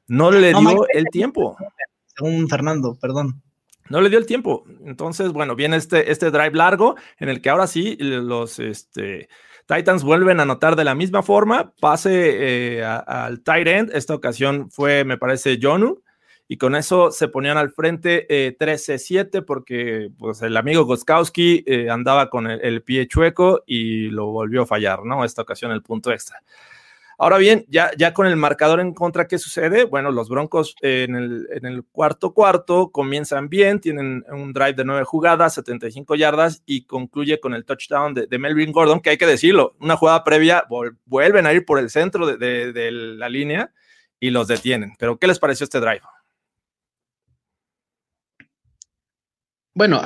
No 0.09 0.30
le 0.33 0.52
dio 0.52 0.87
el 0.92 1.07
tiempo. 1.07 1.57
Según 2.16 2.48
Fernando, 2.48 2.98
perdón. 3.00 3.42
No 3.88 4.00
le 4.00 4.09
dio 4.09 4.18
el 4.18 4.26
tiempo. 4.26 4.64
Entonces, 4.85 5.33
bueno, 5.33 5.54
viene 5.54 5.76
este, 5.76 6.11
este 6.11 6.30
drive 6.30 6.52
largo 6.52 6.96
en 7.18 7.28
el 7.28 7.40
que 7.40 7.50
ahora 7.50 7.66
sí 7.66 7.96
los 7.98 8.59
este, 8.59 9.28
Titans 9.66 10.03
vuelven 10.03 10.40
a 10.40 10.42
anotar 10.42 10.77
de 10.77 10.85
la 10.85 10.94
misma 10.94 11.22
forma. 11.22 11.72
Pase 11.81 12.79
eh, 12.79 12.85
al 12.85 13.42
tight 13.42 13.66
end. 13.66 13.90
Esta 13.94 14.14
ocasión 14.14 14.70
fue, 14.70 15.05
me 15.05 15.18
parece, 15.18 15.59
Jonu 15.61 16.03
y 16.46 16.59
con 16.59 16.74
eso 16.74 17.11
se 17.11 17.29
ponían 17.29 17.57
al 17.57 17.70
frente 17.70 18.27
13-7 18.29 19.38
eh, 19.38 19.42
porque 19.42 20.11
pues, 20.18 20.42
el 20.42 20.57
amigo 20.57 20.85
Goskowski 20.85 21.64
eh, 21.66 21.88
andaba 21.88 22.29
con 22.29 22.50
el, 22.50 22.83
pie 22.83 23.09
chueco 23.09 23.62
y 23.66 24.09
lo 24.11 24.27
volvió 24.27 24.62
a 24.62 24.66
fallar, 24.66 25.05
¿no? 25.05 25.24
Esta 25.24 25.42
ocasión 25.42 25.72
el 25.72 25.83
punto 25.83 26.12
extra. 26.12 26.42
Ahora 27.18 27.38
bien, 27.38 27.64
ya, 27.68 27.90
ya 27.96 28.12
con 28.12 28.27
el 28.27 28.37
marcador 28.37 28.81
en 28.81 28.92
contra, 28.92 29.27
¿qué 29.27 29.38
sucede? 29.38 29.85
Bueno, 29.85 30.11
los 30.11 30.29
Broncos 30.29 30.74
en, 30.81 31.14
el, 31.14 31.48
en, 31.50 31.66
el, 31.66 31.85
cuarto 31.85 32.35
cuarto 32.35 32.90
comienzan 32.90 33.48
bien, 33.48 33.81
tienen 33.81 34.24
un 34.31 34.53
drive 34.53 34.74
de 34.74 34.85
nueve 34.85 35.05
jugadas, 35.05 35.55
75 35.55 36.14
yardas 36.16 36.62
y 36.66 36.85
concluye 36.85 37.40
con 37.40 37.55
el 37.55 37.64
touchdown 37.64 38.14
de, 38.14 38.38
Melvin 38.38 38.72
Gordon, 38.72 39.00
que 39.00 39.11
hay 39.11 39.18
que 39.18 39.27
decirlo, 39.27 39.77
una 39.81 39.96
jugada 39.96 40.24
previa, 40.24 40.64
vuelven 41.05 41.46
a 41.46 41.53
ir 41.53 41.64
por 41.64 41.79
el 41.79 41.90
centro 41.90 42.27
de, 42.27 42.72
de 42.72 42.90
la 42.92 43.29
línea 43.29 43.72
y 44.20 44.31
los 44.31 44.48
detienen. 44.48 44.94
Pero, 44.98 45.18
¿qué 45.18 45.27
les 45.27 45.38
pareció 45.38 45.64
este 45.64 45.81
drive? 45.81 46.03
Bueno, 49.74 50.00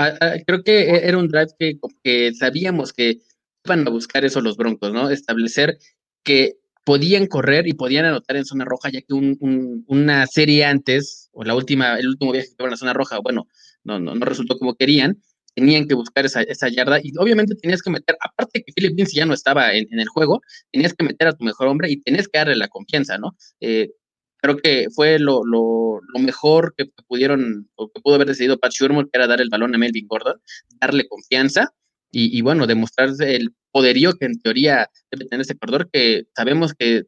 creo 0.47 0.65
que 0.65 0.81
e, 0.81 1.09
era 1.09 1.19
un 1.19 1.29
drive 1.29 1.79
que, 2.03 2.33
sabíamos 2.35 2.93
que 2.93 3.19
iban 3.65 3.87
a 3.87 3.91
buscar 3.91 4.25
eso 4.25 4.41
los 4.41 4.57
Broncos, 4.57 4.93
¿no? 4.93 5.11
Establecer 5.11 5.79
que 6.25 6.57
podían 6.89 7.27
correr 7.27 7.67
y 7.67 7.75
podían 7.75 8.07
anotar 8.07 8.37
en 8.37 8.47
zona 8.47 8.65
roja, 8.65 8.89
ya 8.89 9.03
que 9.03 9.13
una 9.13 10.27
serie 10.27 10.65
antes, 10.65 11.29
o 11.33 11.45
la 11.45 11.55
última, 11.55 11.99
el 11.99 12.09
último 12.09 12.33
viaje 12.33 12.49
que 12.49 12.55
iban 12.59 12.69
a 12.69 12.71
la 12.71 12.77
zona 12.79 12.95
roja, 12.95 13.19
bueno, 13.19 13.47
no, 13.85 14.01
no, 14.01 14.15
resultó 14.25 14.59
como 14.59 14.75
querían, 14.75 15.21
tenían 15.55 15.87
que 15.87 15.93
buscar 15.95 16.25
esa, 16.25 16.41
esa, 16.41 16.71
yarda 16.71 16.99
y 17.03 17.13
obviamente 17.19 17.55
tenías 17.57 17.83
que 17.83 17.91
meter, 17.91 18.17
aparte 18.25 18.65
que 18.65 18.73
Philip 18.73 18.97
Lindsay 18.97 19.19
ya 19.19 19.27
no 19.27 19.35
estaba 19.35 19.75
en, 19.75 19.87
el 19.91 20.09
juego, 20.09 20.41
tenías 20.73 20.95
que 20.95 21.05
meter 21.05 21.29
a 21.29 21.35
tu 21.35 21.45
mejor 21.45 21.69
hombre 21.69 21.91
y 21.91 22.01
tenías 22.01 22.27
que 22.27 22.39
darle 22.39 22.57
la 22.57 22.69
confianza, 22.69 23.19
¿no? 23.19 23.37
Eh, 23.61 23.91
creo 24.39 24.57
que 24.57 24.87
fue 24.91 25.19
lo, 25.19 25.45
lo, 25.45 26.01
mejor 26.19 26.73
que 26.75 26.87
pudieron 27.07 27.69
o 27.75 27.91
que 27.91 28.01
pudo 28.01 28.15
haber 28.15 28.29
decidido 28.29 28.59
Pat 28.59 28.73
Shurmur, 28.73 29.11
que 29.11 29.19
era 29.19 29.27
dar 29.27 29.43
el 29.43 29.51
balón 29.51 29.75
a 29.75 29.79
Melvin 29.79 30.07
Gordon, 30.09 30.41
darle 30.81 31.07
confianza 31.07 31.71
y, 32.11 32.41
bueno, 32.41 32.67
demostrarse 32.67 33.37
el 33.37 33.55
poderío 33.71 34.15
que 34.15 34.27
en 34.27 34.41
teoría 34.41 34.89
debe 35.11 35.27
tener 35.27 35.43
este 35.43 35.57
corredor, 35.57 35.91
que 35.91 36.27
sabemos 36.35 36.75
que, 36.75 37.05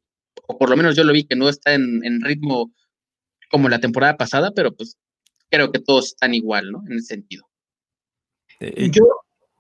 o 0.46 0.58
por 0.58 0.68
lo 0.68 0.76
menos 0.76 0.94
yo 0.94 1.04
lo 1.04 1.12
vi, 1.12 1.24
que 1.24 1.36
no 1.36 1.48
está 1.48 1.74
en, 1.74 2.04
en 2.04 2.20
ritmo 2.20 2.72
como 3.50 3.68
la 3.68 3.80
temporada 3.80 4.16
pasada, 4.16 4.52
pero 4.54 4.74
pues 4.74 4.96
creo 5.50 5.72
que 5.72 5.80
todos 5.80 6.08
están 6.08 6.34
igual, 6.34 6.70
¿no? 6.70 6.82
En 6.86 6.98
ese 6.98 7.06
sentido. 7.06 7.48
Yo, 8.60 9.04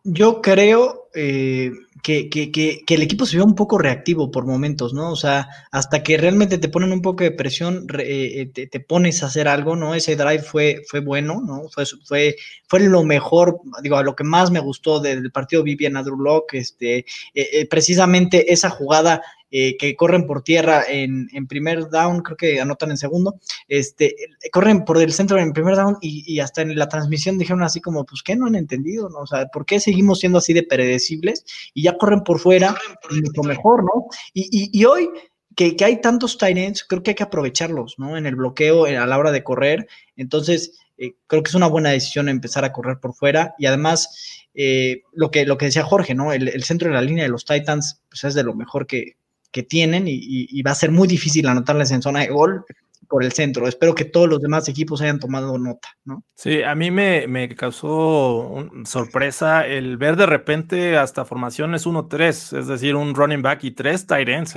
yo 0.04 0.40
creo 0.40 1.08
eh, 1.14 1.72
que, 2.02 2.30
que, 2.30 2.50
que, 2.50 2.82
el 2.88 3.02
equipo 3.02 3.26
se 3.26 3.36
vio 3.36 3.44
un 3.44 3.54
poco 3.54 3.76
reactivo 3.76 4.30
por 4.30 4.46
momentos, 4.46 4.94
¿no? 4.94 5.10
O 5.10 5.16
sea, 5.16 5.48
hasta 5.70 6.02
que 6.02 6.16
realmente 6.16 6.58
te 6.58 6.68
ponen 6.68 6.92
un 6.92 7.02
poco 7.02 7.24
de 7.24 7.32
presión, 7.32 7.86
eh, 7.98 8.50
te, 8.54 8.66
te, 8.66 8.80
pones 8.80 9.22
a 9.22 9.26
hacer 9.26 9.48
algo, 9.48 9.76
¿no? 9.76 9.94
Ese 9.94 10.16
drive 10.16 10.42
fue, 10.42 10.82
fue 10.88 11.00
bueno, 11.00 11.42
¿no? 11.44 11.68
Fue, 11.68 11.84
fue, 12.04 12.36
fue 12.66 12.80
lo 12.80 13.04
mejor, 13.04 13.60
digo, 13.82 13.96
a 13.96 14.02
lo 14.02 14.16
que 14.16 14.24
más 14.24 14.50
me 14.50 14.60
gustó 14.60 15.00
del 15.00 15.30
partido 15.32 15.62
Vivian 15.62 15.96
Andrew 15.96 16.18
Locke, 16.18 16.54
este, 16.54 17.04
eh, 17.34 17.66
precisamente 17.66 18.52
esa 18.52 18.70
jugada 18.70 19.22
eh, 19.52 19.76
que 19.76 19.96
corren 19.96 20.26
por 20.26 20.42
tierra 20.42 20.84
en, 20.88 21.28
primer 21.48 21.88
down, 21.90 22.22
creo 22.22 22.36
que 22.36 22.60
anotan 22.60 22.90
en 22.90 22.96
segundo, 22.96 23.40
este, 23.66 24.14
corren 24.52 24.84
por 24.84 25.02
el 25.02 25.12
centro 25.12 25.38
en 25.38 25.52
primer 25.52 25.74
down 25.74 25.96
y, 26.00 26.38
hasta 26.38 26.62
en 26.62 26.76
la 26.78 26.88
transmisión 26.88 27.36
dijeron 27.36 27.62
así 27.64 27.80
como, 27.80 28.04
pues, 28.04 28.22
¿qué 28.22 28.36
no 28.36 28.46
han 28.46 28.54
entendido? 28.54 29.08
¿no? 29.08 29.18
O 29.18 29.26
sea, 29.26 29.46
¿por 29.46 29.66
qué 29.66 29.80
seguimos 29.80 30.20
siendo 30.20 30.38
así 30.38 30.52
de 30.52 30.62
predecibles? 30.62 31.44
Y 31.74 31.82
ya 31.82 31.98
corren 31.98 32.22
por 32.22 32.38
fuera, 32.38 32.76
mucho 33.10 33.42
mejor, 33.42 33.82
¿no? 33.82 34.06
Y, 34.32 34.84
hoy 34.84 35.10
que, 35.56 35.76
hay 35.84 36.00
tantos 36.00 36.38
tight 36.38 36.78
creo 36.88 37.02
que 37.02 37.10
hay 37.10 37.14
que 37.16 37.22
aprovecharlos, 37.24 37.96
¿no? 37.98 38.16
En 38.16 38.26
el 38.26 38.36
bloqueo, 38.36 38.84
a 38.84 39.06
la 39.06 39.18
hora 39.18 39.32
de 39.32 39.42
correr. 39.42 39.88
Entonces, 40.16 40.78
eh, 40.96 41.14
creo 41.26 41.42
que 41.42 41.48
es 41.48 41.54
una 41.54 41.66
buena 41.66 41.90
decisión 41.90 42.28
empezar 42.28 42.64
a 42.64 42.72
correr 42.72 42.98
por 43.00 43.14
fuera 43.14 43.54
y 43.58 43.66
además 43.66 44.46
eh, 44.54 45.02
lo, 45.12 45.30
que, 45.30 45.46
lo 45.46 45.56
que 45.56 45.66
decía 45.66 45.82
Jorge, 45.82 46.14
¿no? 46.14 46.32
El, 46.32 46.48
el, 46.48 46.62
centro 46.62 46.88
de 46.88 46.94
la 46.94 47.02
línea 47.02 47.24
de 47.24 47.30
los 47.30 47.44
Titans 47.44 48.02
pues 48.08 48.22
es 48.24 48.34
de 48.34 48.42
lo 48.42 48.54
mejor 48.54 48.86
que, 48.86 49.16
que 49.52 49.62
tienen 49.62 50.04
y, 50.06 50.62
va 50.62 50.72
a 50.72 50.76
ser 50.76 50.90
muy 50.90 51.08
difícil 51.08 51.46
anotarles 51.46 51.90
en 51.90 52.02
zona 52.02 52.20
de 52.20 52.28
gol 52.28 52.64
por 53.10 53.24
el 53.24 53.32
centro. 53.32 53.66
Espero 53.66 53.94
que 53.94 54.04
todos 54.04 54.28
los 54.28 54.40
demás 54.40 54.68
equipos 54.68 55.02
hayan 55.02 55.18
tomado 55.18 55.58
nota, 55.58 55.88
¿no? 56.04 56.24
Sí, 56.34 56.62
a 56.62 56.74
mí 56.74 56.90
me, 56.90 57.26
me 57.26 57.54
causó 57.54 58.70
sorpresa 58.84 59.66
el 59.66 59.98
ver 59.98 60.16
de 60.16 60.24
repente 60.24 60.96
hasta 60.96 61.24
formaciones 61.24 61.86
1-3, 61.86 62.58
es 62.58 62.66
decir, 62.68 62.94
un 62.94 63.14
running 63.14 63.42
back 63.42 63.64
y 63.64 63.72
tres 63.72 64.06
tight 64.06 64.28
ends 64.28 64.54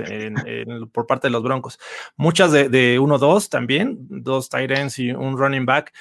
por 0.94 1.08
parte 1.08 1.28
de 1.28 1.32
los 1.32 1.44
Broncos. 1.44 1.80
Muchas 2.16 2.52
de, 2.52 3.00
1-2 3.00 3.50
también, 3.50 3.98
dos 4.08 4.50
tight 4.50 4.72
ends 4.72 5.00
y 5.00 5.12
un 5.12 5.38
running 5.38 5.66
back. 5.66 5.92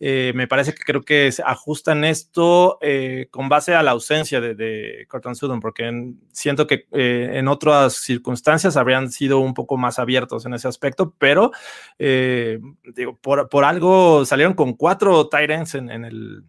Eh, 0.00 0.32
me 0.34 0.48
parece 0.48 0.74
que 0.74 0.82
creo 0.82 1.02
que 1.02 1.30
ajustan 1.44 2.04
esto 2.04 2.78
eh, 2.82 3.28
con 3.30 3.48
base 3.48 3.74
a 3.74 3.82
la 3.82 3.92
ausencia 3.92 4.40
de, 4.40 4.54
de 4.54 5.06
Corton 5.08 5.36
Sutton, 5.36 5.60
porque 5.60 5.90
siento 6.32 6.66
que 6.66 6.86
eh, 6.92 7.30
en 7.34 7.48
otras 7.48 7.94
circunstancias 7.94 8.76
habrían 8.76 9.10
sido 9.10 9.38
un 9.38 9.54
poco 9.54 9.76
más 9.76 9.98
abiertos 9.98 10.44
en 10.44 10.54
ese 10.54 10.68
aspecto, 10.68 11.14
pero 11.18 11.52
eh, 12.02 12.58
digo, 12.94 13.18
por, 13.18 13.64
algo 13.64 14.24
salieron 14.24 14.54
con 14.54 14.72
cuatro 14.72 15.28
Tyrants 15.28 15.74
en, 15.74 15.90
en 15.90 16.06
el, 16.06 16.44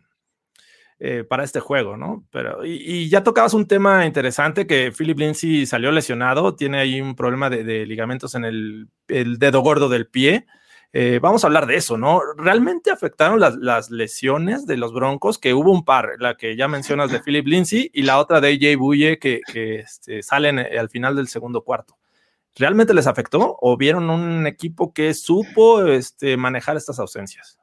eh, 0.98 1.26
para 1.26 1.44
este 1.44 1.60
juego, 1.60 1.98
¿no? 1.98 2.26
Pero, 2.32 2.64
y, 2.64 3.10
ya 3.10 3.22
tocabas 3.22 3.54
un 3.54 3.68
tema 3.68 4.06
interesante 4.06 4.66
que 4.66 4.94
Philip 4.98 5.20
Lindsay 5.20 5.66
salió 5.66 5.92
lesionado, 5.92 6.56
tiene 6.56 6.80
ahí 6.80 7.02
un 7.02 7.16
problema 7.16 7.50
de, 7.50 7.86
ligamentos 7.86 8.34
en 8.36 8.46
el, 8.46 8.88
dedo 9.08 9.60
gordo 9.60 9.90
del 9.90 10.08
pie. 10.08 10.46
Eh, 10.94 11.20
vamos 11.22 11.44
a 11.44 11.48
hablar 11.48 11.66
de 11.66 11.76
eso, 11.76 11.98
¿no? 11.98 12.22
¿Realmente 12.38 12.92
afectaron 12.92 13.42
las, 13.42 13.90
lesiones 13.90 14.66
de 14.66 14.78
los 14.78 14.94
Broncos? 14.94 15.38
Que 15.38 15.54
hubo 15.54 15.72
un 15.74 15.84
par, 15.84 16.12
la 16.20 16.38
que 16.38 16.56
ya 16.56 16.70
mencionas 16.70 17.12
de 17.12 17.20
Philip 17.20 17.46
Lindsay 17.46 17.92
y 17.94 18.04
la 18.04 18.20
otra 18.20 18.40
de 18.40 18.50
AJ 18.50 18.78
Buye 18.78 19.20
que, 19.20 19.42
este, 19.54 20.24
salen 20.24 20.60
al 20.60 20.90
final 20.90 21.18
del 21.18 21.28
segundo 21.28 21.64
cuarto. 21.66 21.98
¿Realmente 22.56 22.94
les 22.94 23.08
afectó 23.08 23.58
o 23.60 23.78
vieron 23.78 24.10
un 24.10 24.48
equipo 24.48 24.94
que 24.94 25.14
supo 25.14 25.86
este, 25.86 26.38
manejar 26.38 26.78
estas 26.78 27.00
ausencias? 27.00 27.58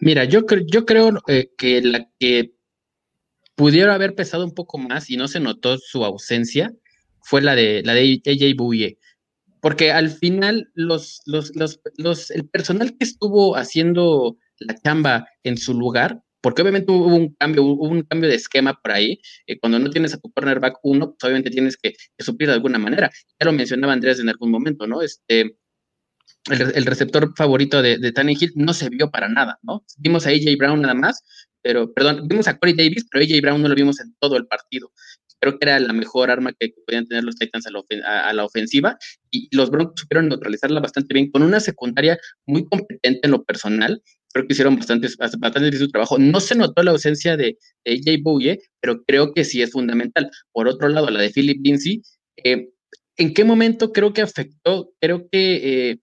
Mira, 0.00 0.24
yo, 0.24 0.42
yo 0.66 0.86
creo 0.86 1.12
eh, 1.26 1.50
que 1.56 1.82
la 1.82 2.08
que 2.18 2.54
pudiera 3.54 3.94
haber 3.94 4.14
pesado 4.14 4.44
un 4.44 4.54
poco 4.54 4.78
más 4.78 5.10
y 5.10 5.16
no 5.16 5.28
se 5.28 5.40
notó 5.40 5.78
su 5.78 6.04
ausencia 6.04 6.72
fue 7.22 7.42
la 7.42 7.54
de 7.54 7.82
la 7.84 7.94
de 7.94 8.22
AJ 8.24 8.56
Bouye. 8.56 8.98
Porque 9.60 9.90
al 9.90 10.10
final 10.10 10.70
los, 10.74 11.20
los, 11.26 11.52
los, 11.96 12.30
el 12.30 12.48
personal 12.48 12.96
que 12.96 13.04
estuvo 13.04 13.56
haciendo 13.56 14.36
la 14.60 14.76
chamba 14.76 15.26
en 15.42 15.56
su 15.56 15.74
lugar 15.74 16.22
porque 16.40 16.62
obviamente 16.62 16.92
hubo 16.92 17.06
un 17.06 17.34
cambio, 17.34 17.64
hubo 17.64 17.88
un 17.88 18.02
cambio 18.02 18.28
de 18.28 18.36
esquema 18.36 18.78
por 18.80 18.92
ahí. 18.92 19.20
Eh, 19.46 19.58
cuando 19.58 19.78
no 19.78 19.90
tienes 19.90 20.14
a 20.14 20.18
tu 20.18 20.30
cornerback 20.32 20.78
uno, 20.82 21.10
pues 21.10 21.24
obviamente 21.24 21.50
tienes 21.50 21.76
que, 21.76 21.94
suplir 22.18 22.48
de 22.48 22.54
alguna 22.54 22.78
manera. 22.78 23.10
Ya 23.40 23.46
lo 23.46 23.52
mencionaba 23.52 23.92
Andrés 23.92 24.20
en 24.20 24.28
algún 24.28 24.50
momento, 24.50 24.86
¿no? 24.86 25.02
Este, 25.02 25.56
el, 26.50 26.86
receptor 26.86 27.32
favorito 27.36 27.82
de, 27.82 27.98
de 27.98 28.12
Hill 28.40 28.52
no 28.54 28.72
se 28.72 28.88
vio 28.88 29.10
para 29.10 29.28
nada, 29.28 29.58
¿no? 29.62 29.84
Vimos 29.98 30.26
a 30.26 30.30
AJ 30.30 30.56
Brown 30.56 30.80
nada 30.80 30.94
más, 30.94 31.22
pero, 31.62 31.92
perdón, 31.92 32.28
vimos 32.28 32.48
a 32.48 32.58
Corey 32.58 32.74
Davis, 32.74 33.06
pero 33.10 33.24
AJ 33.24 33.40
Brown 33.42 33.62
no 33.62 33.68
lo 33.68 33.74
vimos 33.74 34.00
en 34.00 34.14
todo 34.20 34.36
el 34.36 34.46
partido. 34.46 34.90
creo 35.40 35.58
que 35.58 35.68
era 35.68 35.78
la 35.78 35.92
mejor 35.92 36.30
arma 36.30 36.52
que 36.58 36.72
podían 36.86 37.06
tener 37.06 37.24
los 37.24 37.36
Titans 37.36 37.66
a 37.66 38.32
la, 38.32 38.44
ofensiva 38.44 38.98
y 39.30 39.54
los 39.54 39.70
Broncos 39.70 40.00
supieron 40.00 40.28
neutralizarla 40.28 40.80
bastante 40.80 41.14
bien 41.14 41.30
con 41.30 41.42
una 41.42 41.60
secundaria 41.60 42.18
muy 42.46 42.64
competente 42.64 43.20
en 43.22 43.30
lo 43.30 43.44
personal. 43.44 44.02
Creo 44.38 44.46
que 44.46 44.52
hicieron 44.52 44.76
bastante, 44.76 45.08
su 45.78 45.88
trabajo. 45.88 46.16
No 46.16 46.38
se 46.38 46.54
notó 46.54 46.80
la 46.84 46.92
ausencia 46.92 47.36
de, 47.36 47.58
AJ 47.84 48.22
Bouye, 48.22 48.60
pero 48.80 49.02
creo 49.02 49.34
que 49.34 49.44
sí 49.44 49.62
es 49.62 49.72
fundamental. 49.72 50.30
Por 50.52 50.68
otro 50.68 50.88
lado, 50.88 51.10
la 51.10 51.20
de 51.20 51.30
Philip 51.30 51.58
Lindsay, 51.60 52.02
eh, 52.36 52.68
¿en 53.16 53.34
qué 53.34 53.42
momento 53.42 53.92
creo 53.92 54.12
que 54.12 54.22
afectó? 54.22 54.92
Creo 55.00 55.28
que 55.28 55.90
eh, 55.90 55.98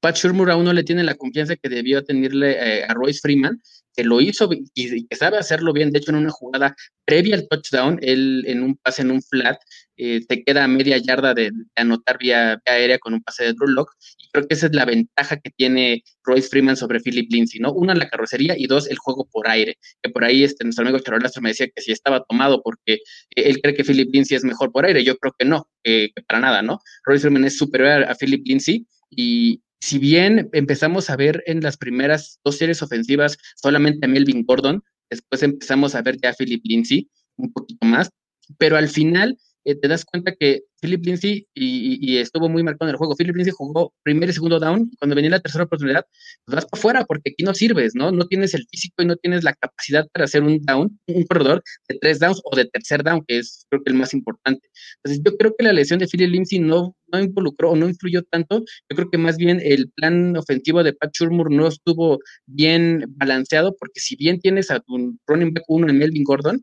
Pat 0.00 0.16
Shurmur 0.16 0.50
aún 0.50 0.64
no 0.64 0.72
le 0.72 0.82
tiene 0.82 1.04
la 1.04 1.14
confianza 1.14 1.54
que 1.54 1.68
debió 1.68 2.02
tenerle 2.02 2.56
eh, 2.58 2.84
a 2.88 2.92
Royce 2.92 3.20
Freeman 3.22 3.62
que 3.94 4.04
lo 4.04 4.20
hizo 4.20 4.48
y, 4.52 5.06
que 5.06 5.16
sabe 5.16 5.38
hacerlo 5.38 5.72
bien. 5.72 5.90
De 5.90 5.98
hecho, 5.98 6.10
en 6.10 6.18
una 6.18 6.30
jugada 6.30 6.74
previa 7.04 7.36
al 7.36 7.48
touchdown, 7.48 7.98
él 8.02 8.44
en 8.46 8.62
un 8.62 8.76
pase 8.76 9.02
en 9.02 9.10
un 9.10 9.22
flat, 9.22 9.58
eh, 9.96 10.24
te 10.26 10.42
queda 10.42 10.64
a 10.64 10.68
media 10.68 10.98
yarda 10.98 11.34
de, 11.34 11.50
anotar 11.76 12.18
vía, 12.18 12.60
aérea 12.66 12.98
con 12.98 13.14
un 13.14 13.22
pase 13.22 13.44
de 13.44 13.52
Drew 13.52 13.68
Lock. 13.68 13.92
Y 14.18 14.28
creo 14.30 14.46
que 14.46 14.54
esa 14.54 14.66
es 14.66 14.74
la 14.74 14.84
ventaja 14.84 15.36
que 15.38 15.50
tiene 15.50 16.02
Royce 16.24 16.48
Freeman 16.48 16.76
sobre 16.76 17.00
Philip 17.00 17.30
Lindsay, 17.30 17.60
¿no? 17.60 17.72
Una, 17.72 17.94
la 17.94 18.08
carrocería 18.08 18.54
y 18.58 18.66
dos, 18.66 18.88
el 18.88 18.98
juego 18.98 19.28
por 19.30 19.48
aire. 19.48 19.78
Que 20.02 20.10
por 20.10 20.24
ahí 20.24 20.44
este, 20.44 20.64
nuestro 20.64 20.82
amigo 20.82 20.98
Charolastro 20.98 21.42
me 21.42 21.50
decía 21.50 21.68
que 21.74 21.82
si 21.82 21.92
estaba 21.92 22.24
tomado 22.24 22.62
porque 22.62 22.98
él 23.30 23.60
cree 23.62 23.74
que 23.74 23.84
Philip 23.84 24.12
Lindsay 24.12 24.36
es 24.36 24.44
mejor 24.44 24.72
por 24.72 24.86
aire. 24.86 25.04
Yo 25.04 25.16
creo 25.16 25.34
que 25.38 25.44
no, 25.44 25.68
que 25.82 26.10
para 26.26 26.40
nada, 26.40 26.62
¿no? 26.62 26.80
Royce 27.04 27.22
Freeman 27.22 27.44
es 27.44 27.56
superior 27.56 28.04
a 28.04 28.14
Philip 28.14 28.42
Lindsay 28.46 28.86
y, 29.10 29.60
si 29.84 29.98
bien 29.98 30.48
empezamos 30.54 31.10
a 31.10 31.16
ver 31.16 31.42
en 31.44 31.60
las 31.60 31.76
primeras 31.76 32.40
dos 32.42 32.56
series 32.56 32.80
ofensivas 32.80 33.36
solamente 33.54 34.06
a 34.06 34.08
Melvin 34.08 34.42
Gordon, 34.42 34.82
después 35.10 35.42
empezamos 35.42 35.94
a 35.94 36.00
ver 36.00 36.16
ya 36.16 36.30
a 36.30 36.32
Philip 36.32 36.62
Lindsay 36.64 37.10
un 37.36 37.52
poquito 37.52 37.84
más, 37.84 38.08
pero 38.56 38.78
al 38.78 38.88
final 38.88 39.36
eh, 39.66 39.74
te 39.74 39.88
das 39.88 40.06
cuenta 40.06 40.36
que 40.36 40.62
Philip 40.84 41.04
Lindsay 41.06 41.46
y, 41.54 42.18
estuvo 42.18 42.48
muy 42.48 42.62
marcado 42.62 42.88
en 42.88 42.94
el 42.94 42.98
juego. 42.98 43.16
Philip 43.16 43.34
Lindsay 43.34 43.54
jugó 43.56 43.94
primer 44.02 44.28
y 44.28 44.32
segundo 44.34 44.60
down. 44.60 44.90
Cuando 44.98 45.16
venía 45.16 45.30
la 45.30 45.40
tercera 45.40 45.64
oportunidad, 45.64 46.04
pues 46.44 46.56
vas 46.56 46.66
para 46.66 46.78
afuera 46.78 47.04
porque 47.06 47.30
aquí 47.30 47.42
no 47.42 47.54
sirves, 47.54 47.94
¿no? 47.94 48.12
No 48.12 48.26
tienes 48.26 48.52
el 48.52 48.66
físico 48.70 49.02
y 49.02 49.06
no 49.06 49.16
tienes 49.16 49.44
la 49.44 49.54
capacidad 49.54 50.06
para 50.12 50.26
hacer 50.26 50.42
un 50.42 50.60
down, 50.60 50.98
un 51.06 51.24
corredor 51.24 51.62
de 51.88 51.98
tres 51.98 52.20
downs 52.20 52.40
o 52.44 52.54
de 52.54 52.66
tercer 52.66 53.02
down, 53.02 53.24
que 53.26 53.38
es 53.38 53.66
creo 53.70 53.82
que 53.82 53.90
el 53.92 53.98
más 53.98 54.12
importante. 54.12 54.68
Entonces, 55.02 55.22
yo 55.24 55.36
creo 55.38 55.54
que 55.56 55.64
la 55.64 55.72
lesión 55.72 55.98
de 55.98 56.06
Philip 56.06 56.30
Lindsay 56.30 56.58
no, 56.58 56.94
no 57.10 57.20
involucró 57.20 57.70
o 57.70 57.76
no 57.76 57.88
influyó 57.88 58.22
tanto. 58.22 58.60
Yo 58.60 58.96
creo 58.96 59.10
que 59.10 59.18
más 59.18 59.38
bien 59.38 59.60
el 59.64 59.90
plan 59.90 60.36
ofensivo 60.36 60.82
de 60.82 60.92
Pat 60.92 61.12
Shurmur 61.14 61.50
no 61.50 61.68
estuvo 61.68 62.18
bien 62.46 63.04
balanceado 63.16 63.74
porque 63.78 64.00
si 64.00 64.16
bien 64.16 64.38
tienes 64.38 64.70
a 64.70 64.80
tu 64.80 65.16
running 65.26 65.54
back 65.54 65.64
uno 65.68 65.88
en 65.88 65.98
Melvin 65.98 66.24
Gordon, 66.24 66.62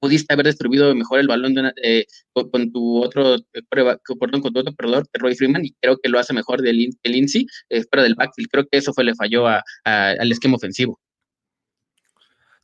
pudiste 0.00 0.32
haber 0.32 0.46
distribuido 0.46 0.92
mejor 0.94 1.20
el 1.20 1.28
balón 1.28 1.54
eh, 1.82 2.06
con, 2.32 2.72
tu 2.72 3.02
otro, 3.02 3.36
eh, 3.36 3.62
perdón, 3.68 3.98
con 4.40 4.52
tu 4.52 4.58
otro 4.58 4.74
perdedor, 4.74 5.06
Roy 5.12 5.34
Freeman, 5.36 5.64
y 5.64 5.72
creo 5.80 5.98
que 6.02 6.08
lo 6.08 6.18
hace 6.18 6.32
mejor 6.32 6.62
del 6.62 6.90
el 7.02 7.12
Lindsay, 7.12 7.46
eh, 7.68 7.84
fuera 7.84 8.02
del 8.02 8.14
backfield. 8.14 8.48
Creo 8.50 8.66
que 8.66 8.78
eso 8.78 8.92
fue 8.92 9.04
le 9.04 9.14
falló 9.14 9.46
al 9.46 10.32
esquema 10.32 10.56
ofensivo. 10.56 10.98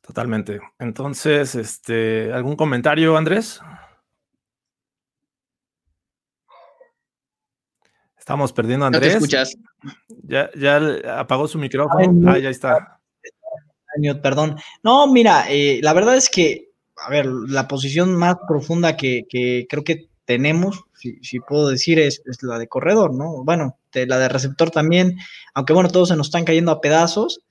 Totalmente. 0.01 0.59
Entonces, 0.79 1.53
este, 1.55 2.31
¿algún 2.33 2.55
comentario, 2.55 3.15
Andrés? 3.15 3.59
Estamos 8.17 8.51
perdiendo 8.51 8.85
a 8.85 8.87
Andrés. 8.87 9.13
No 9.13 9.19
te 9.19 9.25
escuchas. 9.25 9.55
Ya, 10.23 10.49
ya 10.55 11.19
apagó 11.19 11.47
su 11.47 11.59
micrófono. 11.59 12.31
ah, 12.31 12.39
ya 12.39 12.49
está. 12.49 12.99
Perdón. 14.21 14.57
No, 14.83 15.07
mira, 15.11 15.45
la 15.81 15.93
verdad 15.93 16.15
es 16.15 16.29
que 16.29 16.66
a 16.97 17.09
ver, 17.09 17.25
la 17.25 17.67
posición 17.67 18.15
más 18.15 18.37
profunda 18.47 18.97
que, 18.97 19.25
creo 19.69 19.83
que 19.83 20.07
tenemos, 20.25 20.83
si, 20.93 21.39
puedo 21.39 21.69
decir, 21.69 21.99
es, 21.99 22.21
la 22.41 22.59
de 22.59 22.67
corredor, 22.67 23.13
¿no? 23.13 23.43
Bueno, 23.43 23.77
la 23.93 24.19
de 24.19 24.29
receptor 24.29 24.71
también, 24.71 25.17
aunque 25.53 25.73
bueno, 25.73 25.89
todos 25.89 26.09
se 26.09 26.15
nos 26.15 26.27
están 26.27 26.45
cayendo 26.45 26.71
a 26.71 26.81
pedazos. 26.81 27.41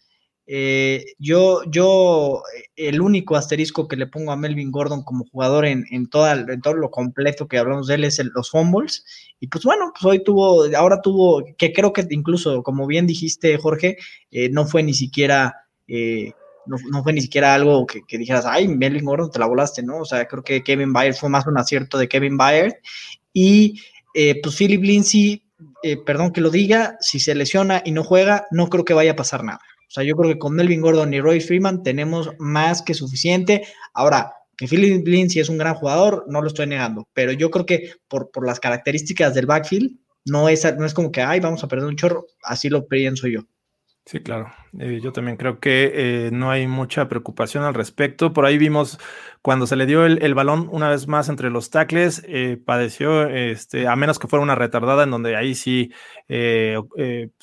Eh, 0.49 1.05
yo, 1.19 1.63
yo, 1.65 2.43
el 2.77 3.01
único 3.01 3.35
asterisco 3.35 3.89
que 3.89 3.97
le 3.97 4.07
pongo 4.07 4.31
a 4.31 4.37
Melvin 4.37 4.71
Gordon 4.71 5.03
como 5.03 5.25
jugador 5.25 5.67
en, 5.67 5.85
en, 5.91 6.09
toda, 6.09 6.35
en 6.35 6.61
todo 6.61 6.75
lo 6.75 6.91
completo 6.91 7.49
que 7.49 7.59
hablamos 7.59 7.89
de 7.89 7.97
él 7.97 8.05
es 8.05 8.23
los 8.35 8.51
fumbles. 8.51 9.05
Y 9.41 9.49
pues 9.49 9.65
bueno, 9.65 9.93
pues 9.93 10.05
hoy 10.05 10.23
tuvo, 10.23 10.65
ahora 10.77 11.01
tuvo, 11.03 11.45
que 11.59 11.73
creo 11.73 11.93
que 11.93 12.07
incluso, 12.11 12.63
como 12.63 12.87
bien 12.87 13.07
dijiste, 13.07 13.57
Jorge, 13.59 13.97
eh, 14.31 14.49
no 14.51 14.67
fue 14.67 14.83
ni 14.83 14.95
siquiera 14.95 15.67
eh, 15.89 16.33
no, 16.67 17.03
fue 17.03 17.13
ni 17.13 17.21
siquiera 17.21 17.55
algo 17.55 17.87
que, 17.87 18.19
dijeras, 18.19 18.47
ay, 18.47 18.69
Melvin 18.69 19.05
Gordon, 19.05 19.31
te 19.31 19.39
la 19.39 19.47
volaste, 19.47 19.83
¿no? 19.83 19.99
O 19.99 20.05
sea, 20.05 20.27
creo 20.27 20.43
que 20.43 20.63
Kevin 20.63 20.93
Bayer 20.93 21.15
fue 21.15 21.29
más 21.29 21.47
un 21.47 21.59
acierto 21.59 21.99
de 21.99 22.09
Kevin 22.09 22.37
Bayer. 22.37 22.81
Y 23.33 23.81
eh, 24.15 24.41
pues 24.43 24.57
Philip 24.57 24.83
Lindsay, 24.83 25.43
eh, 25.83 25.97
perdón 26.05 26.33
que 26.33 26.41
lo 26.41 26.51
diga, 26.51 26.97
si 27.01 27.21
se 27.21 27.35
lesiona 27.35 27.83
y 27.85 27.93
no 27.93 28.05
juega, 28.05 28.47
no 28.51 28.69
creo 28.69 28.85
que 28.85 28.95
vaya 28.95 29.13
a 29.13 29.17
pasar 29.17 29.45
nada. 29.45 29.61
O 29.89 29.91
sea, 29.91 30.05
yo 30.05 30.17
creo 30.17 30.33
que 30.33 30.39
con 30.39 30.55
Melvin 30.55 30.81
Gordon 30.81 31.15
y 31.15 31.21
Roy 31.21 31.41
Freeman 31.41 31.83
tenemos 31.83 32.31
más 32.39 32.83
que 32.83 32.95
suficiente. 32.95 33.67
Ahora, 33.95 34.33
que 34.57 34.67
Philip 34.67 35.07
Lindsay 35.07 35.41
es 35.41 35.49
un 35.49 35.59
gran 35.59 35.75
jugador, 35.75 36.25
no 36.29 36.41
lo 36.41 36.49
estoy 36.49 36.67
negando, 36.67 37.07
pero 37.13 37.33
yo 37.33 37.51
creo 37.51 37.67
que 37.67 37.93
por, 38.09 38.31
por 38.31 38.47
las 38.47 38.59
características 38.59 39.35
del 39.35 39.47
backfield, 39.47 39.97
no 40.27 40.49
es, 40.49 40.65
no 40.77 40.85
es 40.85 40.93
como 40.93 41.13
que, 41.13 41.23
ay, 41.23 41.41
vamos 41.41 41.63
a 41.63 41.69
perder 41.69 41.87
un 41.87 41.97
chorro, 41.97 42.27
así 42.43 42.69
lo 42.69 42.87
pienso 42.87 43.29
yo. 43.29 43.43
Sí, 44.09 44.21
claro. 44.21 44.53
Eh, 44.79 45.01
yo 45.03 45.13
también 45.13 45.37
creo 45.37 45.59
que 45.59 46.27
eh, 46.27 46.31
no 46.31 46.49
hay 46.49 46.69
mucha 46.69 47.09
preocupación 47.09 47.65
al 47.65 47.75
respecto. 47.75 48.33
Por 48.33 48.47
ahí 48.47 48.57
vimos 48.57 49.01
cuando 49.43 49.67
se 49.67 49.75
le 49.75 49.85
dio 49.85 50.07
el, 50.07 50.35
balón 50.35 50.69
una 50.71 50.89
vez 50.89 51.09
más 51.09 51.29
entre 51.29 51.51
los 51.51 51.71
tackles, 51.71 52.23
eh, 52.29 52.57
padeció, 52.65 53.27
este, 53.29 53.89
a 53.89 53.97
menos 53.97 54.21
que 54.21 54.29
fuera 54.29 54.45
una 54.45 54.55
retardada, 54.55 55.03
en 55.03 55.11
donde 55.11 55.35
ahí 55.35 55.57
sí 55.57 55.93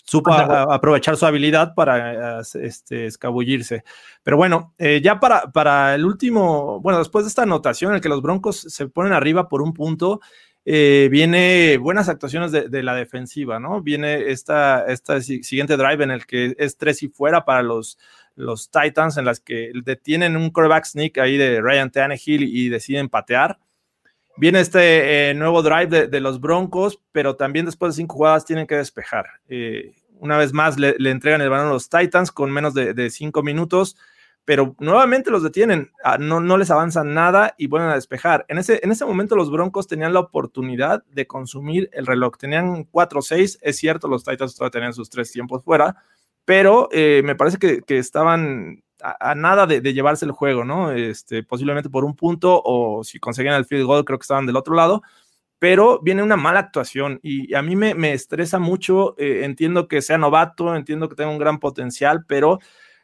supo 0.05 0.31
aprovechar 0.31 1.17
su 1.17 1.25
habilidad 1.25 1.73
para 1.75 2.39
este, 2.39 3.07
escabullirse. 3.07 3.83
Pero 4.23 4.37
bueno, 4.37 4.73
ya 5.01 5.19
para, 5.19 5.51
para 5.51 5.95
el 5.95 6.05
último, 6.05 6.79
bueno, 6.79 6.99
después 6.99 7.25
de 7.25 7.29
esta 7.29 7.43
anotación 7.43 7.91
en 7.91 7.95
el 7.95 8.01
que 8.01 8.09
los 8.09 8.21
Broncos 8.21 8.61
se 8.69 8.87
ponen 8.87 9.11
arriba 9.11 9.49
por 9.49 9.61
un 9.61 9.73
punto, 9.73 10.21
eh, 10.65 11.09
viene 11.11 11.77
buenas 11.77 12.07
actuaciones 12.07 12.51
de, 12.51 12.83
la 12.83 12.95
defensiva, 12.95 13.59
¿no? 13.59 13.81
Viene 13.81 14.31
esta, 14.31 14.85
esta 14.85 15.19
siguiente 15.21 15.75
drive 15.75 16.03
en 16.03 16.11
el 16.11 16.25
que 16.25 16.55
es 16.57 16.77
tres 16.77 17.03
y 17.03 17.09
fuera 17.09 17.43
para 17.43 17.63
los, 17.63 17.97
los 18.35 18.71
Titans, 18.71 19.17
en 19.17 19.25
las 19.25 19.41
que 19.41 19.71
detienen 19.83 20.37
un 20.37 20.51
quarterback 20.51 20.85
sneak 20.85 21.17
ahí 21.17 21.37
de 21.37 21.61
Ryan 21.61 21.91
Tannehill 21.91 22.43
y, 22.43 22.69
deciden 22.69 23.09
patear. 23.09 23.59
Viene 24.37 24.61
este 24.61 25.29
eh, 25.29 25.33
nuevo 25.33 25.61
drive 25.61 26.07
de, 26.07 26.19
los 26.21 26.39
Broncos, 26.39 26.99
pero 27.11 27.35
también 27.35 27.65
después 27.65 27.93
de 27.93 28.01
cinco 28.01 28.15
jugadas 28.15 28.45
tienen 28.45 28.65
que 28.65 28.75
despejar. 28.75 29.25
Eh, 29.49 29.93
una 30.19 30.37
vez 30.37 30.53
más 30.53 30.79
le, 30.79 30.95
entregan 31.11 31.41
el 31.41 31.49
balón 31.49 31.67
a 31.67 31.73
los 31.73 31.89
Titans 31.89 32.31
con 32.31 32.51
menos 32.51 32.73
de, 32.73 32.93
de 32.93 33.09
cinco 33.09 33.43
minutos 33.43 33.97
pero 34.45 34.75
nuevamente 34.79 35.31
los 35.31 35.43
detienen, 35.43 35.91
ah, 36.03 36.17
no, 36.17 36.41
no 36.41 36.57
les 36.57 36.69
avanzan 36.69 37.13
nada 37.13 37.55
y 37.57 37.67
vuelven 37.67 37.91
a 37.91 37.95
despejar. 37.95 38.45
En 38.49 38.57
ese, 38.57 38.79
en 38.83 38.91
ese 38.91 39.05
momento 39.05 39.35
los 39.35 39.49
Broncos 39.49 39.87
tenían 39.87 40.13
la 40.13 40.19
oportunidad 40.19 41.03
de 41.05 41.27
consumir 41.27 41.89
el 41.93 42.05
reloj, 42.05 42.37
tenían 42.37 42.85
4-6, 42.91 43.59
es 43.61 43.77
cierto, 43.77 44.07
los 44.07 44.23
Titans 44.23 44.55
todavía 44.55 44.71
tenían 44.71 44.93
sus 44.93 45.09
tres 45.09 45.31
tiempos 45.31 45.63
fuera, 45.63 45.95
pero 46.43 46.89
eh, 46.91 47.21
me 47.23 47.35
parece 47.35 47.57
que, 47.57 47.97
estaban 47.97 48.83
a, 49.01 49.33
nada 49.35 49.65
de, 49.65 49.81
llevarse 49.93 50.25
el 50.25 50.31
juego, 50.31 50.65
¿no? 50.65 50.91
Este, 50.91 51.43
posiblemente 51.43 51.89
por 51.89 52.03
un 52.03 52.15
punto 52.15 52.61
o 52.63 53.03
si 53.03 53.19
conseguían 53.19 53.55
el 53.55 53.65
field 53.65 53.85
goal 53.85 54.03
creo 54.03 54.19
que 54.19 54.23
estaban 54.23 54.45
del 54.45 54.57
otro 54.57 54.75
lado, 54.75 55.03
pero 55.57 56.01
viene 56.01 56.21
una 56.21 56.35
mala 56.35 56.59
actuación 56.59 57.21
y 57.23 57.53
a 57.53 57.61
mí 57.61 57.77
me, 57.77 57.95
me 57.95 58.11
estresa 58.11 58.59
mucho, 58.59 59.15
eh, 59.17 59.45
entiendo 59.45 59.87
que 59.87 60.01
sea 60.01 60.17
novato, 60.17 60.75
entiendo 60.75 61.07
que 61.07 61.15
tenga 61.15 61.31
un 61.31 61.37
gran 61.37 61.59
potencial, 61.59 62.25
pero 62.27 62.59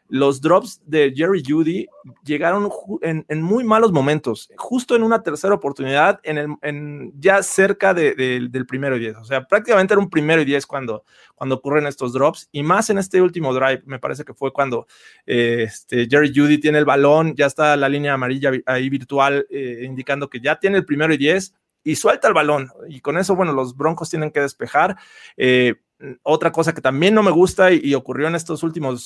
los 0.10 0.42
drops 0.42 0.82
de 0.86 1.14
Jerry 1.16 1.44
Judy 1.48 1.88
llegaron 2.26 2.70
en, 3.02 3.42
muy 3.42 3.64
malos 3.64 3.92
momentos, 3.92 4.50
justo 4.58 4.96
en 4.96 5.04
una 5.04 5.22
tercera 5.22 5.54
oportunidad, 5.54 6.20
en, 6.24 6.58
el, 6.62 7.12
ya 7.20 7.42
cerca 7.44 7.94
del 7.94 8.66
primero 8.68 8.98
y 8.98 9.00
diez. 9.00 9.16
O 9.18 9.24
sea, 9.24 9.46
prácticamente 9.46 9.94
era 9.94 10.02
un 10.02 10.10
primero 10.10 10.42
y 10.42 10.46
diez 10.46 10.66
cuando, 10.66 11.04
cuando 11.36 11.56
ocurren 11.56 11.86
estos 11.86 12.12
drops, 12.14 12.50
y 12.52 12.64
más 12.64 12.90
en 12.90 12.98
este 12.98 13.22
último 13.22 13.54
drive, 13.54 13.84
me 13.86 14.00
parece 14.00 14.26
que 14.26 14.34
fue 14.34 14.52
cuando 14.52 14.88
eh, 15.26 15.66
este, 15.68 16.08
Jerry 16.10 16.34
Judy 16.36 16.58
tiene 16.58 16.80
el 16.80 16.86
balón, 16.86 17.36
ya 17.36 17.46
está 17.46 17.78
la 17.78 17.88
línea 17.88 18.14
amarilla 18.14 18.52
ahí 18.66 18.90
virtual 18.90 19.46
eh, 19.50 19.84
indicando 19.84 20.30
que 20.30 20.40
ya 20.40 20.60
tiene 20.60 20.78
el 20.78 20.86
primero 20.86 21.14
y 21.14 21.18
diez, 21.18 21.54
y 21.84 21.96
suelta 21.96 22.28
el 22.28 22.34
balón. 22.34 22.70
Y 22.88 23.00
con 23.00 23.18
eso, 23.18 23.36
bueno, 23.36 23.54
los 23.54 23.76
Broncos 23.76 24.10
tienen 24.10 24.32
que 24.32 24.42
despejar. 24.42 24.98
Eh, 25.38 25.76
otra 26.24 26.52
cosa 26.52 26.74
que 26.74 26.82
también 26.82 27.14
no 27.14 27.24
me 27.24 27.32
gusta 27.32 27.72
y, 27.72 27.94
ocurrió 27.94 28.28
en 28.28 28.36
estas 28.36 28.62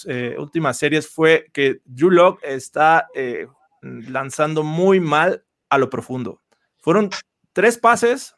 eh, 0.08 0.36
últimas 0.38 0.78
series 0.78 1.08
fue 1.08 1.48
que 1.52 1.82
Drew 1.86 2.12
Lock 2.12 2.40
está 2.44 3.08
eh, 3.16 3.48
lanzando 3.82 4.64
muy 4.64 5.00
mal 5.00 5.44
a 5.70 5.78
lo 5.78 5.90
profundo. 5.90 6.42
Fueron 6.78 7.10
tres 7.52 7.78
pases 7.78 8.36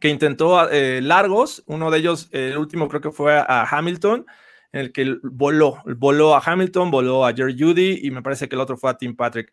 que 0.00 0.08
intentó 0.08 0.68
eh, 0.70 1.00
largos, 1.00 1.62
uno 1.66 1.90
de 1.90 1.98
ellos, 1.98 2.28
el 2.32 2.58
último 2.58 2.88
creo 2.88 3.00
que 3.00 3.10
fue 3.10 3.36
a 3.36 3.66
Hamilton, 3.70 4.26
en 4.72 4.80
el 4.80 4.92
que 4.92 5.16
voló, 5.22 5.82
voló 5.96 6.34
a 6.34 6.42
Hamilton, 6.44 6.90
voló 6.90 7.26
a 7.26 7.32
Jerry 7.32 7.56
Judy 7.58 8.00
y 8.02 8.10
me 8.10 8.22
parece 8.22 8.48
que 8.48 8.56
el 8.56 8.60
otro 8.60 8.76
fue 8.76 8.90
a 8.90 8.96
Tim 8.96 9.16
Patrick. 9.16 9.52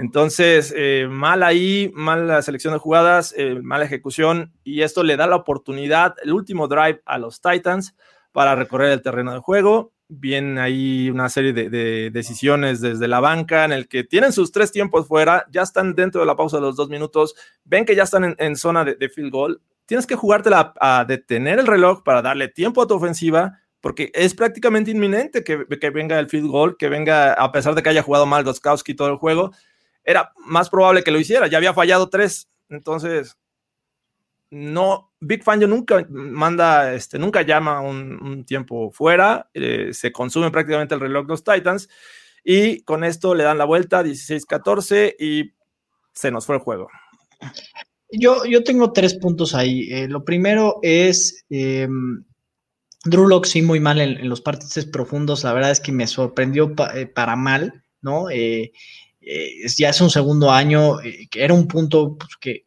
Entonces, 0.00 0.72
eh, 0.74 1.08
mal 1.10 1.42
ahí, 1.42 1.92
mala 1.94 2.40
selección 2.40 2.72
de 2.72 2.78
jugadas, 2.78 3.34
eh, 3.36 3.60
mala 3.62 3.84
ejecución, 3.84 4.54
y 4.64 4.80
esto 4.80 5.02
le 5.02 5.18
da 5.18 5.26
la 5.26 5.36
oportunidad, 5.36 6.14
el 6.24 6.32
último 6.32 6.68
drive 6.68 7.02
a 7.04 7.18
los 7.18 7.42
Titans 7.42 7.94
para 8.32 8.54
recorrer 8.54 8.92
el 8.92 9.02
terreno 9.02 9.34
de 9.34 9.40
juego. 9.40 9.92
Viene 10.08 10.58
ahí 10.58 11.10
una 11.10 11.28
serie 11.28 11.52
de, 11.52 12.10
decisiones 12.10 12.80
desde 12.80 13.08
la 13.08 13.20
banca 13.20 13.66
en 13.66 13.72
el 13.72 13.88
que 13.88 14.02
tienen 14.02 14.32
sus 14.32 14.52
tres 14.52 14.72
tiempos 14.72 15.06
fuera, 15.06 15.44
ya 15.52 15.60
están 15.60 15.94
dentro 15.94 16.22
de 16.22 16.26
la 16.26 16.34
pausa 16.34 16.56
de 16.56 16.62
los 16.62 16.76
dos 16.76 16.88
minutos, 16.88 17.34
ven 17.64 17.84
que 17.84 17.94
ya 17.94 18.04
están 18.04 18.34
en, 18.38 18.56
zona 18.56 18.86
de, 18.86 19.08
field 19.10 19.30
goal. 19.30 19.60
Tienes 19.84 20.06
que 20.06 20.16
jugártela 20.16 20.72
a 20.80 21.04
detener 21.04 21.58
el 21.58 21.66
reloj 21.66 22.02
para 22.02 22.22
darle 22.22 22.48
tiempo 22.48 22.80
a 22.80 22.86
tu 22.86 22.94
ofensiva, 22.94 23.58
porque 23.82 24.10
es 24.14 24.34
prácticamente 24.34 24.90
inminente 24.90 25.44
que, 25.44 25.66
que, 25.78 25.90
venga 25.90 26.18
el 26.18 26.30
field 26.30 26.48
goal, 26.48 26.76
que 26.78 26.88
venga, 26.88 27.34
a 27.34 27.52
pesar 27.52 27.74
de 27.74 27.82
que 27.82 27.90
haya 27.90 28.02
jugado 28.02 28.24
mal 28.24 28.44
Goskowski 28.44 28.94
todo 28.94 29.08
el 29.08 29.16
juego, 29.16 29.52
era 30.04 30.32
más 30.46 30.70
probable 30.70 31.02
que 31.02 31.10
lo 31.10 31.20
hiciera, 31.20 31.46
ya 31.46 31.58
había 31.58 31.74
fallado 31.74 32.08
tres, 32.08 32.48
entonces 32.68 33.36
no, 34.50 35.12
Big 35.20 35.44
Fangio 35.44 35.68
nunca 35.68 36.04
manda, 36.08 36.92
este, 36.94 37.18
nunca 37.18 37.42
llama 37.42 37.80
un, 37.80 38.44
tiempo 38.44 38.90
fuera, 38.90 39.48
eh, 39.54 39.90
se 39.92 40.10
consume 40.12 40.50
prácticamente 40.50 40.94
el 40.94 41.00
reloj 41.00 41.26
de 41.26 41.30
los 41.30 41.44
Titans 41.44 41.88
y 42.44 42.82
con 42.82 43.04
esto 43.04 43.34
le 43.34 43.44
dan 43.44 43.58
la 43.58 43.64
vuelta 43.64 44.02
16-14 44.02 45.14
y 45.18 45.52
se 46.12 46.30
nos 46.30 46.46
fue 46.46 46.56
el 46.56 46.62
juego. 46.62 46.88
Yo, 48.10 48.44
yo 48.44 48.64
tengo 48.64 48.92
tres 48.92 49.14
puntos 49.14 49.54
ahí. 49.54 49.88
Eh, 49.92 50.08
lo 50.08 50.24
primero 50.24 50.80
es 50.82 51.44
em, 51.48 52.24
Drew 53.04 53.28
Lock 53.28 53.44
sí 53.46 53.62
muy 53.62 53.78
mal 53.78 54.00
en, 54.00 54.28
los 54.28 54.40
partidos 54.40 54.84
profundos. 54.86 55.44
La 55.44 55.52
verdad 55.52 55.70
es 55.70 55.80
que 55.80 55.92
me 55.92 56.08
sorprendió 56.08 56.74
eh, 56.94 57.06
para 57.06 57.36
mal, 57.36 57.84
¿no? 58.02 58.30
Eh, 59.22 59.66
ya 59.76 59.90
es 59.90 60.00
un 60.00 60.08
segundo 60.08 60.50
año, 60.50 60.98
eh, 61.02 61.28
que 61.30 61.44
era 61.44 61.52
un 61.52 61.68
punto 61.68 62.16
pues, 62.16 62.36
que, 62.40 62.64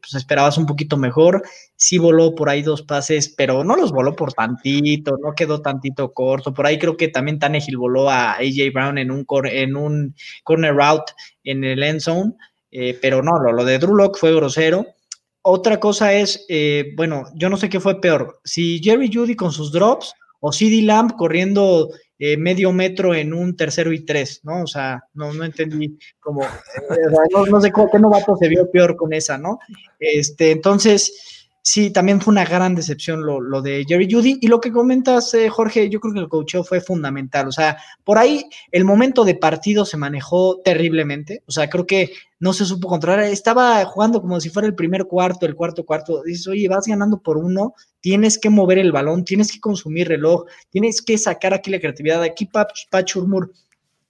pues, 0.00 0.14
esperabas 0.14 0.58
un 0.58 0.66
poquito 0.66 0.96
mejor. 0.96 1.42
Sí 1.76 1.98
voló 1.98 2.34
por 2.34 2.48
ahí 2.48 2.62
dos 2.62 2.82
pases, 2.82 3.28
pero 3.28 3.62
no 3.62 3.76
los 3.76 3.92
voló 3.92 4.14
por 4.16 4.32
tantito, 4.32 5.16
no 5.22 5.34
quedó 5.34 5.62
tantito 5.62 6.12
corto. 6.12 6.52
Por 6.52 6.66
ahí 6.66 6.78
creo 6.78 6.96
que 6.96 7.08
también 7.08 7.38
Tannehill 7.38 7.76
voló 7.76 8.10
a 8.10 8.32
AJ 8.32 8.72
Brown 8.74 8.98
en 8.98 9.10
un, 9.12 9.24
en 9.44 9.76
un 9.76 10.14
corner 10.42 10.74
route 10.74 11.12
en 11.44 11.62
el 11.64 11.82
end 11.82 12.00
zone, 12.00 12.32
eh, 12.72 12.98
pero 13.00 13.22
no, 13.22 13.38
lo, 13.38 13.52
lo 13.52 13.64
de 13.64 13.78
Drew 13.78 13.94
Lock 13.94 14.18
fue 14.18 14.34
grosero. 14.34 14.86
Otra 15.44 15.80
cosa 15.80 16.12
es, 16.12 16.46
bueno, 16.96 17.24
yo 17.34 17.48
no 17.48 17.56
sé 17.56 17.68
qué 17.68 17.80
fue 17.80 18.00
peor, 18.00 18.40
si 18.44 18.80
Jerry 18.80 19.10
Judy 19.12 19.34
con 19.34 19.50
sus 19.50 19.72
drops 19.72 20.14
o 20.38 20.52
CD 20.52 20.82
Lamb 20.82 21.16
corriendo 21.16 21.88
eh, 22.24 22.36
medio 22.36 22.72
metro 22.72 23.16
en 23.16 23.34
un 23.34 23.56
tercero 23.56 23.92
y 23.92 24.04
tres, 24.04 24.42
¿no? 24.44 24.62
O 24.62 24.66
sea, 24.68 25.02
no, 25.14 25.34
no 25.34 25.42
entendí 25.42 25.98
cómo, 26.20 26.44
eh, 26.44 27.48
no, 27.50 27.60
sé 27.60 27.72
cómo, 27.72 27.90
qué 27.90 27.98
novato 27.98 28.36
se 28.36 28.46
vio 28.46 28.70
peor 28.70 28.94
con 28.94 29.12
esa, 29.12 29.38
¿no? 29.38 29.58
Este, 29.98 30.52
entonces, 30.52 31.41
sí, 31.62 31.90
también 31.90 32.20
fue 32.20 32.32
una 32.32 32.44
gran 32.44 32.74
decepción 32.74 33.24
lo, 33.24 33.62
de 33.62 33.84
Jerry 33.88 34.08
Judy. 34.10 34.38
Y 34.40 34.48
lo 34.48 34.60
que 34.60 34.72
comentas, 34.72 35.32
eh, 35.34 35.48
Jorge, 35.48 35.88
yo 35.88 36.00
creo 36.00 36.12
que 36.12 36.20
el 36.20 36.28
coacheo 36.28 36.64
fue 36.64 36.80
fundamental. 36.80 37.48
O 37.48 37.52
sea, 37.52 37.78
por 38.04 38.18
ahí 38.18 38.44
el 38.70 38.84
momento 38.84 39.24
de 39.24 39.36
partido 39.36 39.84
se 39.84 39.96
manejó 39.96 40.60
terriblemente. 40.64 41.42
O 41.46 41.52
sea, 41.52 41.70
creo 41.70 41.86
que 41.86 42.10
no 42.40 42.52
se 42.52 42.66
supo 42.66 42.88
controlar. 42.88 43.24
Estaba 43.24 43.84
jugando 43.84 44.20
como 44.20 44.40
si 44.40 44.50
fuera 44.50 44.66
el 44.68 44.74
primer 44.74 45.04
cuarto, 45.06 45.46
el 45.46 45.54
cuarto 45.54 45.84
cuarto. 45.86 46.22
Dices, 46.24 46.48
oye, 46.48 46.68
vas 46.68 46.86
ganando 46.86 47.22
por 47.22 47.38
uno, 47.38 47.74
tienes 48.00 48.38
que 48.38 48.50
mover 48.50 48.78
el 48.78 48.92
balón, 48.92 49.24
tienes 49.24 49.52
que 49.52 49.60
consumir 49.60 50.08
reloj, 50.08 50.44
tienes 50.70 51.00
que 51.00 51.16
sacar 51.16 51.54
aquí 51.54 51.70
la 51.70 51.80
creatividad. 51.80 52.22
Aquí 52.22 52.48
Pachurmur 52.90 53.52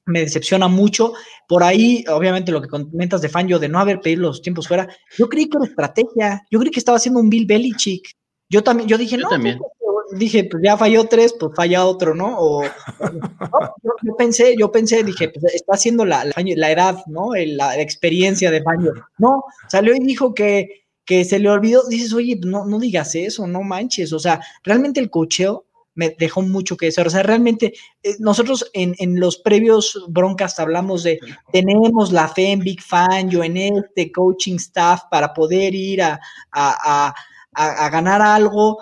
me 0.07 0.21
decepciona 0.21 0.69
mucho. 0.69 1.13
Por 1.49 1.63
ahí, 1.63 2.05
obviamente, 2.09 2.53
lo 2.53 2.61
que 2.61 2.69
comentas 2.69 3.21
de 3.23 3.29
Fangio 3.29 3.59
de 3.59 3.69
no 3.69 3.79
haber 3.79 4.01
pedido 4.01 4.23
los 4.23 4.43
tiempos 4.43 4.69
fuera, 4.69 4.89
yo 5.17 5.29
creí 5.29 5.49
que 5.49 5.59
era 5.59 5.67
estrategia, 5.67 6.43
yo 6.51 6.59
creí 6.59 6.71
que 6.71 6.81
estaba 6.81 6.97
haciendo 6.97 7.21
un 7.21 7.31
Bill 7.31 7.47
Belichick. 7.47 8.11
Yo 8.49 8.63
también, 8.63 8.89
yo 8.89 8.99
dije, 8.99 9.17
no, 9.17 9.29
también. 9.29 9.59
Pues, 9.59 9.73
dije, 10.19 10.45
pues 10.45 10.63
ya 10.63 10.77
falló 10.77 11.05
tres, 11.07 11.35
pues 11.39 11.53
falla 11.57 11.87
otro, 11.87 12.15
¿no? 12.15 12.37
O, 12.39 12.63
yo, 12.65 14.17
pensé, 14.17 14.55
yo 14.59 14.71
pensé, 14.71 15.03
dije, 15.03 15.29
pues 15.31 15.55
está 15.55 15.75
haciendo 15.75 16.05
la, 16.05 16.25
la, 16.25 16.71
edad, 16.71 16.99
¿no? 17.07 17.31
La, 17.35 17.81
experiencia 17.81 18.51
de 18.51 18.63
Fangio. 18.63 18.93
No, 19.19 19.43
salió 19.69 19.95
y 19.95 20.01
dijo 20.01 20.35
que, 20.35 20.85
que 21.05 21.25
se 21.25 21.39
le 21.39 21.49
olvidó, 21.49 21.87
dices, 21.89 22.13
oye, 22.13 22.39
no, 22.45 22.67
no 22.67 22.79
digas 22.79 23.15
eso, 23.15 23.47
no 23.47 23.63
manches, 23.63 24.13
o 24.13 24.19
sea, 24.19 24.41
realmente 24.63 25.01
el 25.01 25.11
cocheo 25.11 25.65
me 25.95 26.11
dejó 26.19 26.43
mucho 26.43 26.77
que 26.77 26.87
decir. 26.87 27.07
O 27.07 27.11
sea, 27.11 27.23
realmente 27.23 27.75
eh, 28.03 28.17
nosotros 28.19 28.71
en, 28.73 28.95
en, 28.99 29.21
los 29.21 29.39
previos 29.39 30.07
broncas 30.09 30.59
hablamos 30.59 31.03
de 31.03 31.19
tenemos 31.53 32.13
la 32.13 32.29
fe 32.29 32.53
en 32.53 32.61
Big 32.61 32.81
Fan, 32.81 33.31
yo 33.31 33.43
en 33.45 33.57
este 33.57 34.11
coaching 34.11 34.57
staff 34.57 35.03
para 35.11 35.33
poder 35.33 35.75
ir 35.75 36.03
a, 36.03 36.21
a, 36.53 37.15
a, 37.55 37.87
a 37.87 37.91
ganar 37.91 38.23
algo. 38.23 38.79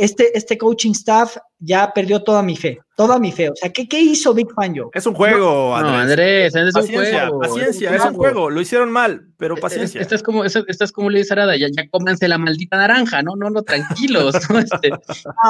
Eh, 0.00 0.04
este, 0.04 0.36
este 0.36 0.56
coaching 0.58 0.92
staff 0.92 1.36
ya 1.58 1.92
perdió 1.92 2.22
toda 2.22 2.42
mi 2.42 2.56
fe, 2.56 2.78
toda 2.96 3.18
mi 3.18 3.32
fe. 3.32 3.50
O 3.50 3.54
sea, 3.54 3.70
¿qué, 3.70 3.86
qué 3.88 4.00
hizo 4.00 4.32
Big 4.34 4.52
Fan 4.54 4.74
yo? 4.74 4.90
Es 4.92 5.06
un 5.06 5.14
juego, 5.14 5.74
Andrés. 5.76 6.54
es 6.54 6.72
paciencia, 6.72 7.24
un 7.24 7.30
juego. 7.30 7.40
Paciencia, 7.40 7.94
es 7.94 8.04
un 8.04 8.14
juego. 8.14 8.50
Lo 8.50 8.60
hicieron 8.60 8.90
mal, 8.90 9.28
pero 9.36 9.56
eh, 9.56 9.60
paciencia. 9.60 10.00
Estás 10.00 10.22
como, 10.22 10.44
estás 10.44 10.92
como 10.92 11.10
le 11.10 11.18
dice 11.20 11.34
Arada, 11.34 11.56
ya, 11.56 11.68
ya 11.70 11.88
cómanse 11.88 12.28
la 12.28 12.38
maldita 12.38 12.76
naranja, 12.76 13.22
no, 13.22 13.36
no, 13.36 13.50
no, 13.50 13.62
tranquilos. 13.62 14.34
Este, 14.60 14.90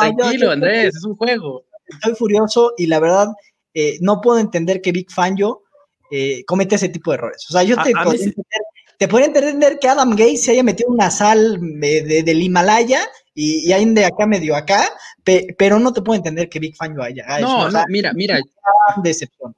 tranquilo, 0.00 0.50
Andrés, 0.50 0.94
es 0.96 1.04
un 1.04 1.16
juego. 1.16 1.64
Estoy 1.86 2.14
furioso 2.14 2.74
y 2.76 2.86
la 2.86 3.00
verdad 3.00 3.28
eh, 3.74 3.98
no 4.00 4.20
puedo 4.20 4.38
entender 4.38 4.80
que 4.80 4.92
Big 4.92 5.10
Fan 5.10 5.36
yo 5.36 5.62
eh, 6.10 6.44
comete 6.44 6.76
ese 6.76 6.88
tipo 6.88 7.10
de 7.10 7.16
errores. 7.16 7.44
O 7.48 7.52
sea, 7.52 7.62
yo 7.62 7.76
te, 7.76 7.92
podría, 7.92 8.24
entender, 8.24 8.62
te 8.98 9.08
podría 9.08 9.26
entender 9.26 9.78
que 9.78 9.88
Adam 9.88 10.10
Gates 10.10 10.44
se 10.44 10.52
haya 10.52 10.62
metido 10.62 10.90
una 10.90 11.10
sal 11.10 11.58
de, 11.60 12.22
del 12.24 12.42
Himalaya 12.42 13.00
y, 13.40 13.72
hay 13.72 13.84
de 13.86 14.04
acá 14.04 14.26
medio 14.26 14.54
acá, 14.54 14.90
pero 15.56 15.78
no 15.78 15.92
te 15.92 16.02
puedo 16.02 16.18
entender 16.18 16.48
que 16.50 16.58
Big 16.58 16.76
Fan 16.76 16.94
haya. 17.00 17.24
No, 17.40 17.70
no, 17.70 17.84
mira, 17.88 18.12
mira. 18.12 18.38
Decepción. 19.02 19.54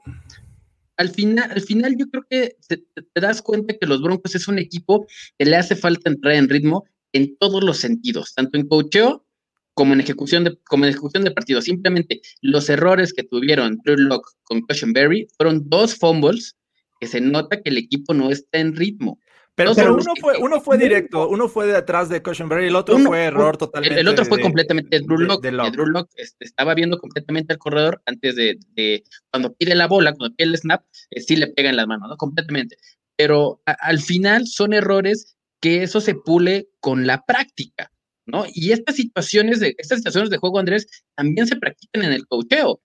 Al 0.97 1.09
final, 1.09 1.51
al 1.51 1.61
final 1.63 1.97
yo 1.99 2.09
creo 2.09 2.25
que 2.31 2.57
te, 2.69 2.85
das 3.21 3.43
cuenta 3.43 3.75
que 3.77 3.87
los 3.87 4.01
Broncos 4.01 4.37
es 4.37 4.47
un 4.47 4.59
equipo 4.59 5.07
que 5.37 5.47
le 5.47 5.57
hace 5.57 5.75
falta 5.75 6.11
entrar 6.11 6.35
en 6.35 6.49
ritmo 6.49 6.85
en 7.13 7.37
todos 7.39 7.65
los 7.65 7.79
sentidos, 7.79 8.35
tanto 8.35 8.57
en 8.57 8.69
coacheo 8.69 9.27
como 9.75 9.95
en 9.95 10.01
ejecución 10.01 10.45
de, 10.45 10.57
como 10.69 10.85
en 10.85 10.91
ejecución 10.91 11.25
de 11.25 11.33
partido. 11.33 11.61
Simplemente 11.61 12.21
los 12.41 12.69
errores 12.69 13.13
que 13.13 13.25
tuvieron 13.25 13.81
Drew 13.85 13.97
Locke 13.97 14.31
con 14.45 14.65
Berry 14.93 15.27
fueron 15.37 15.69
dos 15.69 15.97
fumbles 15.97 16.57
que 17.01 17.09
se 17.09 17.21
nota 17.21 17.61
que 17.61 17.71
el 17.71 17.79
equipo 17.79 18.15
no 18.15 18.31
está 18.31 18.59
en 18.59 18.77
ritmo. 18.77 19.19
Pero, 19.55 19.73
uno, 19.73 20.15
fue, 20.19 20.39
uno 20.39 20.61
fue 20.63 20.79
directo, 20.79 21.29
uno 21.29 21.47
fue 21.47 21.67
detrás 21.67 22.09
de 22.09 22.23
Cushenberry, 22.23 22.69
el 22.69 22.77
otro 22.77 22.99
fue 22.99 23.25
error 23.25 23.59
totalmente. 23.59 24.01
El, 24.01 24.09
otro 24.09 24.25
fue 24.25 24.41
completamente 24.41 25.01
Drew 25.01 25.19
Lock. 25.19 25.43
Drew 25.43 25.87
Lock 25.87 26.09
este, 26.17 26.47
estaba 26.47 26.75
viendo 26.75 26.99
completamente 26.99 27.53
al 27.53 27.59
corredor 27.59 28.01
antes 28.07 28.35
de, 28.35 29.05
cuando 29.31 29.53
pide 29.53 29.75
la 29.75 29.87
bola, 29.87 30.15
cuando 30.15 30.35
pide 30.35 30.49
el 30.49 30.57
snap, 30.57 30.83
eh, 31.11 31.21
sí 31.21 31.37
le 31.37 31.49
pega 31.49 31.69
en 31.69 31.77
las 31.77 31.87
manos, 31.87 32.09
¿no? 32.09 32.17
Completamente. 32.17 32.77
Pero 33.17 33.61
al 33.67 34.01
final 34.01 34.47
son 34.47 34.73
errores 34.73 35.37
que 35.61 35.83
eso 35.83 36.01
se 36.01 36.15
pule 36.15 36.69
con 36.81 37.07
la 37.07 37.23
práctica, 37.23 37.93
¿no? 38.25 38.47
Y 38.55 38.73
estas 38.73 38.97
situaciones 38.97 39.61
de, 39.61 39.75
estas 39.77 39.99
situaciones 39.99 40.31
de 40.31 40.39
juego, 40.39 40.61
Andrés, 40.61 40.87
también 41.15 41.47
se 41.47 41.57
practican 41.57 42.05
en 42.05 42.13
el 42.13 42.27
cocheo 42.27 42.81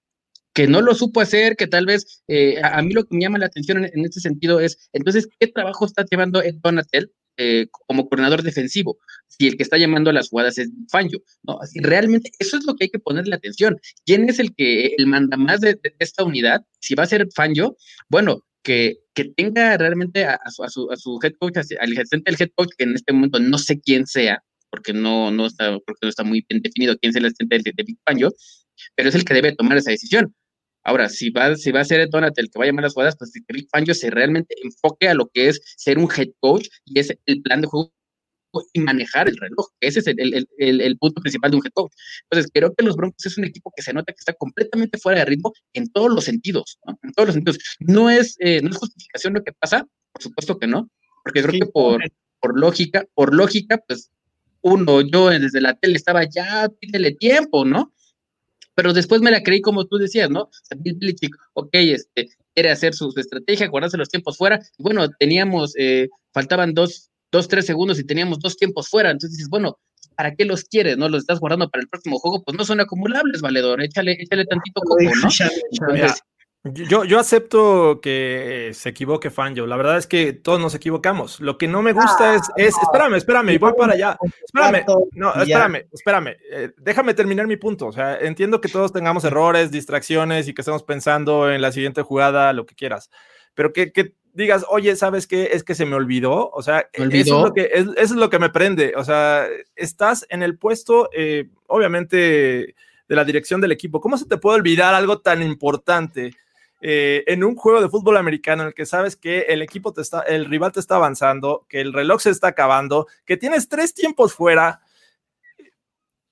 que 0.57 0.65
no 0.65 0.81
lo 0.81 0.95
supo 0.95 1.21
hacer, 1.21 1.55
que 1.55 1.67
tal 1.67 1.85
vez 1.85 2.23
eh, 2.27 2.59
a, 2.63 2.81
mí 2.81 2.91
lo 2.91 3.03
que 3.03 3.15
me 3.15 3.21
llama 3.21 3.37
la 3.37 3.45
atención 3.45 3.85
en, 3.85 4.03
este 4.03 4.19
sentido 4.19 4.59
es, 4.59 4.89
entonces, 4.91 5.27
¿qué 5.39 5.45
trabajo 5.45 5.85
está 5.85 6.03
llevando 6.09 6.41
Ed 6.41 6.55
Donatel 6.63 7.11
eh, 7.37 7.67
como 7.85 8.09
coordinador 8.09 8.41
defensivo? 8.41 8.97
Si 9.27 9.45
el 9.45 9.55
que 9.55 9.61
está 9.61 9.77
llamando 9.77 10.09
a 10.09 10.13
las 10.13 10.29
jugadas 10.29 10.57
es 10.57 10.71
Fangio, 10.89 11.21
¿no? 11.43 11.59
Así, 11.61 11.77
realmente 11.79 12.31
eso 12.39 12.57
es 12.57 12.65
lo 12.65 12.73
que 12.73 12.85
hay 12.85 12.89
que 12.89 12.97
ponerle 12.97 13.35
atención. 13.35 13.77
¿Quién 14.03 14.27
es 14.29 14.39
el 14.39 14.55
que 14.55 14.95
el 14.97 15.05
manda 15.05 15.37
más 15.37 15.61
de, 15.61 15.79
esta 15.99 16.23
unidad? 16.23 16.65
Si 16.79 16.95
va 16.95 17.03
a 17.03 17.05
ser 17.05 17.27
Fangio, 17.35 17.77
bueno, 18.09 18.41
que, 18.63 18.95
que, 19.13 19.25
tenga 19.25 19.77
realmente 19.77 20.25
a, 20.25 20.39
su, 20.49 20.63
a, 20.63 20.69
su, 20.69 20.91
a, 20.91 20.95
su, 20.97 21.19
head 21.21 21.33
coach, 21.37 21.57
al 21.57 21.91
asistente 21.91 22.31
del 22.31 22.41
head 22.41 22.49
coach, 22.55 22.69
que 22.75 22.85
en 22.85 22.95
este 22.95 23.13
momento 23.13 23.39
no 23.39 23.59
sé 23.59 23.79
quién 23.79 24.07
sea, 24.07 24.43
porque 24.71 24.91
no, 24.91 25.29
no, 25.29 25.45
está, 25.45 25.77
porque 25.85 25.99
no 26.01 26.09
está 26.09 26.23
muy 26.23 26.43
bien 26.49 26.63
definido 26.63 26.97
quién 26.97 27.11
es 27.11 27.15
el 27.15 27.25
asistente 27.25 27.59
de, 27.59 27.73
de 27.75 27.83
Big 27.83 27.99
Fangio, 28.03 28.33
pero 28.95 29.09
es 29.09 29.15
el 29.15 29.23
que 29.23 29.35
debe 29.35 29.55
tomar 29.55 29.77
esa 29.77 29.91
decisión. 29.91 30.33
Ahora, 30.87 31.09
si 31.09 31.29
va, 31.31 31.53
si 31.57 31.71
va 31.71 31.81
a 31.81 31.85
ser 31.85 32.09
Donat 32.09 32.37
el 32.39 32.49
que 32.49 32.59
va 32.59 32.63
a 32.63 32.67
llamar 32.67 32.83
las 32.83 32.93
jugadas, 32.93 33.17
pues 33.17 33.33
que 33.33 33.41
Rick 33.49 33.67
Fangio 33.69 33.93
se 33.93 34.09
realmente 34.09 34.55
enfoque 34.63 35.09
a 35.09 35.13
lo 35.13 35.27
que 35.27 35.49
es 35.49 35.59
ser 35.75 35.97
un 35.97 36.07
head 36.09 36.29
coach 36.39 36.69
y 36.85 36.97
es 36.97 37.13
el 37.25 37.41
plan 37.41 37.59
de 37.59 37.67
juego 37.67 37.93
y 38.71 38.79
manejar 38.79 39.27
el 39.27 39.35
reloj. 39.35 39.67
Ese 39.81 39.99
es 39.99 40.07
el, 40.07 40.97
punto 40.97 41.19
principal 41.19 41.51
de 41.51 41.57
un 41.57 41.65
head 41.65 41.73
coach. 41.73 41.91
Entonces, 42.23 42.49
creo 42.53 42.73
que 42.73 42.85
los 42.85 42.95
Broncos 42.95 43.25
es 43.25 43.37
un 43.37 43.43
equipo 43.43 43.69
que 43.75 43.83
se 43.83 43.91
nota 43.91 44.13
que 44.13 44.19
está 44.19 44.31
completamente 44.31 44.97
fuera 44.97 45.19
de 45.19 45.25
ritmo 45.25 45.51
en 45.73 45.91
todos 45.91 46.09
los 46.09 46.23
sentidos, 46.23 46.79
¿no? 46.85 46.97
En 47.03 47.11
todos 47.11 47.27
los 47.27 47.33
sentidos. 47.33 47.59
No 47.79 48.09
es, 48.09 48.37
eh, 48.39 48.61
no 48.61 48.69
es 48.69 48.77
justificación 48.77 49.33
lo 49.33 49.43
que 49.43 49.51
pasa, 49.51 49.85
por 50.13 50.23
supuesto 50.23 50.57
que 50.57 50.67
no, 50.67 50.89
porque 51.21 51.43
creo 51.43 51.65
que 51.65 51.69
por, 51.69 52.01
por 52.39 52.57
lógica, 52.57 53.05
por 53.13 53.35
lógica, 53.35 53.77
pues 53.85 54.09
uno, 54.61 55.01
yo 55.01 55.31
desde 55.31 55.59
la 55.59 55.73
tele 55.73 55.97
estaba 55.97 56.23
ya, 56.23 56.69
pídele 56.79 57.11
tiempo, 57.11 57.65
¿no? 57.65 57.91
Pero 58.77 58.93
después 58.93 59.21
me 59.21 59.31
la 59.31 59.41
creí 59.41 59.59
como 59.59 59.87
tú 59.87 59.97
decías, 59.97 60.29
¿no? 60.29 60.41
O 60.43 60.49
sea, 60.51 60.77
Bill 60.79 60.97
Belichick, 60.99 61.35
ok, 61.53 61.69
este, 61.73 62.29
quiere 62.53 62.69
hacer 62.69 62.93
su, 62.93 63.11
estrategia, 63.17 63.69
guardarse 63.69 63.97
los 63.97 64.07
tiempos 64.07 64.37
fuera. 64.37 64.61
Y 64.77 64.83
bueno, 64.83 65.09
teníamos, 65.17 65.73
eh, 65.79 66.09
faltaban 66.31 66.75
dos, 66.75 67.09
dos, 67.31 67.47
tres 67.47 67.65
segundos 67.65 67.97
y 67.97 68.03
teníamos 68.03 68.37
dos 68.37 68.55
tiempos 68.55 68.87
fuera. 68.87 69.09
Entonces 69.09 69.35
dices, 69.35 69.49
bueno, 69.49 69.79
¿para 70.15 70.35
qué 70.35 70.45
los 70.45 70.63
quieres? 70.63 70.95
¿No 70.95 71.09
los 71.09 71.21
estás 71.21 71.39
guardando 71.39 71.67
para 71.71 71.81
el 71.81 71.89
próximo 71.89 72.19
juego? 72.19 72.43
Pues 72.43 72.55
no 72.55 72.65
son 72.65 72.79
acumulables, 72.79 73.41
valedor. 73.41 73.81
Échale, 73.81 74.11
échale 74.11 74.45
tantito 74.45 74.81
coco, 74.81 75.01
¿no? 75.01 75.27
Yo, 76.63 77.05
yo 77.05 77.19
acepto 77.19 77.99
que 78.01 78.71
se 78.73 78.89
equivoque 78.89 79.29
Fanjo. 79.29 79.65
La 79.65 79.77
verdad 79.77 79.97
es 79.97 80.07
que 80.07 80.33
todos 80.33 80.59
nos 80.59 80.75
equivocamos. 80.75 81.39
Lo 81.39 81.57
que 81.57 81.67
no 81.67 81.81
me 81.81 81.93
gusta 81.93 82.35
es, 82.35 82.41
es, 82.57 82.75
espérame, 82.81 83.15
espérame, 83.15 83.57
voy 83.57 83.73
para 83.77 83.93
allá. 83.93 84.17
Espérame, 84.43 84.85
no, 85.13 85.33
espérame, 85.33 85.87
espérame. 85.91 86.35
Eh, 86.51 86.71
déjame 86.77 87.13
terminar 87.13 87.47
mi 87.47 87.57
punto. 87.57 87.87
O 87.87 87.91
sea, 87.91 88.17
entiendo 88.19 88.59
que 88.59 88.69
todos 88.69 88.91
tengamos 88.91 89.23
errores, 89.23 89.71
distracciones 89.71 90.47
y 90.47 90.53
que 90.53 90.61
estemos 90.61 90.83
pensando 90.83 91.49
en 91.51 91.61
la 91.61 91.71
siguiente 91.71 92.01
jugada, 92.01 92.51
lo 92.53 92.65
que 92.65 92.75
quieras. 92.75 93.09
Pero 93.53 93.71
que, 93.71 93.91
que 93.91 94.13
digas, 94.33 94.65
oye, 94.69 94.95
¿sabes 94.95 95.25
qué? 95.25 95.49
Es 95.53 95.63
que 95.63 95.75
se 95.75 95.85
me 95.85 95.95
olvidó. 95.95 96.49
O 96.51 96.61
sea, 96.61 96.89
Eso, 96.91 97.05
es 97.13 97.27
lo 97.29 97.53
que, 97.53 97.69
eso 97.73 97.93
es 97.95 98.11
lo 98.11 98.29
que 98.29 98.39
me 98.39 98.49
prende. 98.49 98.93
O 98.97 99.03
sea, 99.03 99.47
estás 99.75 100.25
en 100.29 100.43
el 100.43 100.57
puesto, 100.57 101.09
eh, 101.13 101.49
obviamente, 101.67 102.75
de 103.07 103.15
la 103.15 103.23
dirección 103.23 103.61
del 103.61 103.71
equipo. 103.71 104.01
¿Cómo 104.01 104.17
se 104.17 104.27
te 104.27 104.37
puede 104.37 104.57
olvidar 104.57 104.93
algo 104.93 105.19
tan 105.21 105.41
importante? 105.41 106.31
Eh, 106.79 107.23
en 107.25 107.43
un 107.43 107.55
juego 107.55 107.81
de 107.81 107.89
fútbol 107.89 108.17
americano 108.17 108.61
en 108.61 108.67
el 108.67 108.73
que 108.75 108.85
sabes 108.85 109.15
que 109.15 109.41
el 109.41 109.63
equipo 109.63 109.93
te 109.93 110.01
está, 110.01 110.21
el 110.21 110.45
rival 110.45 110.71
te 110.71 110.79
está 110.79 110.95
avanzando, 110.95 111.65
que 111.67 111.81
el 111.81 111.91
reloj 111.91 112.21
se 112.21 112.29
está 112.29 112.49
acabando, 112.49 113.07
que 113.25 113.37
tienes 113.37 113.67
tres 113.67 113.93
tiempos 113.95 114.33
fuera. 114.33 114.81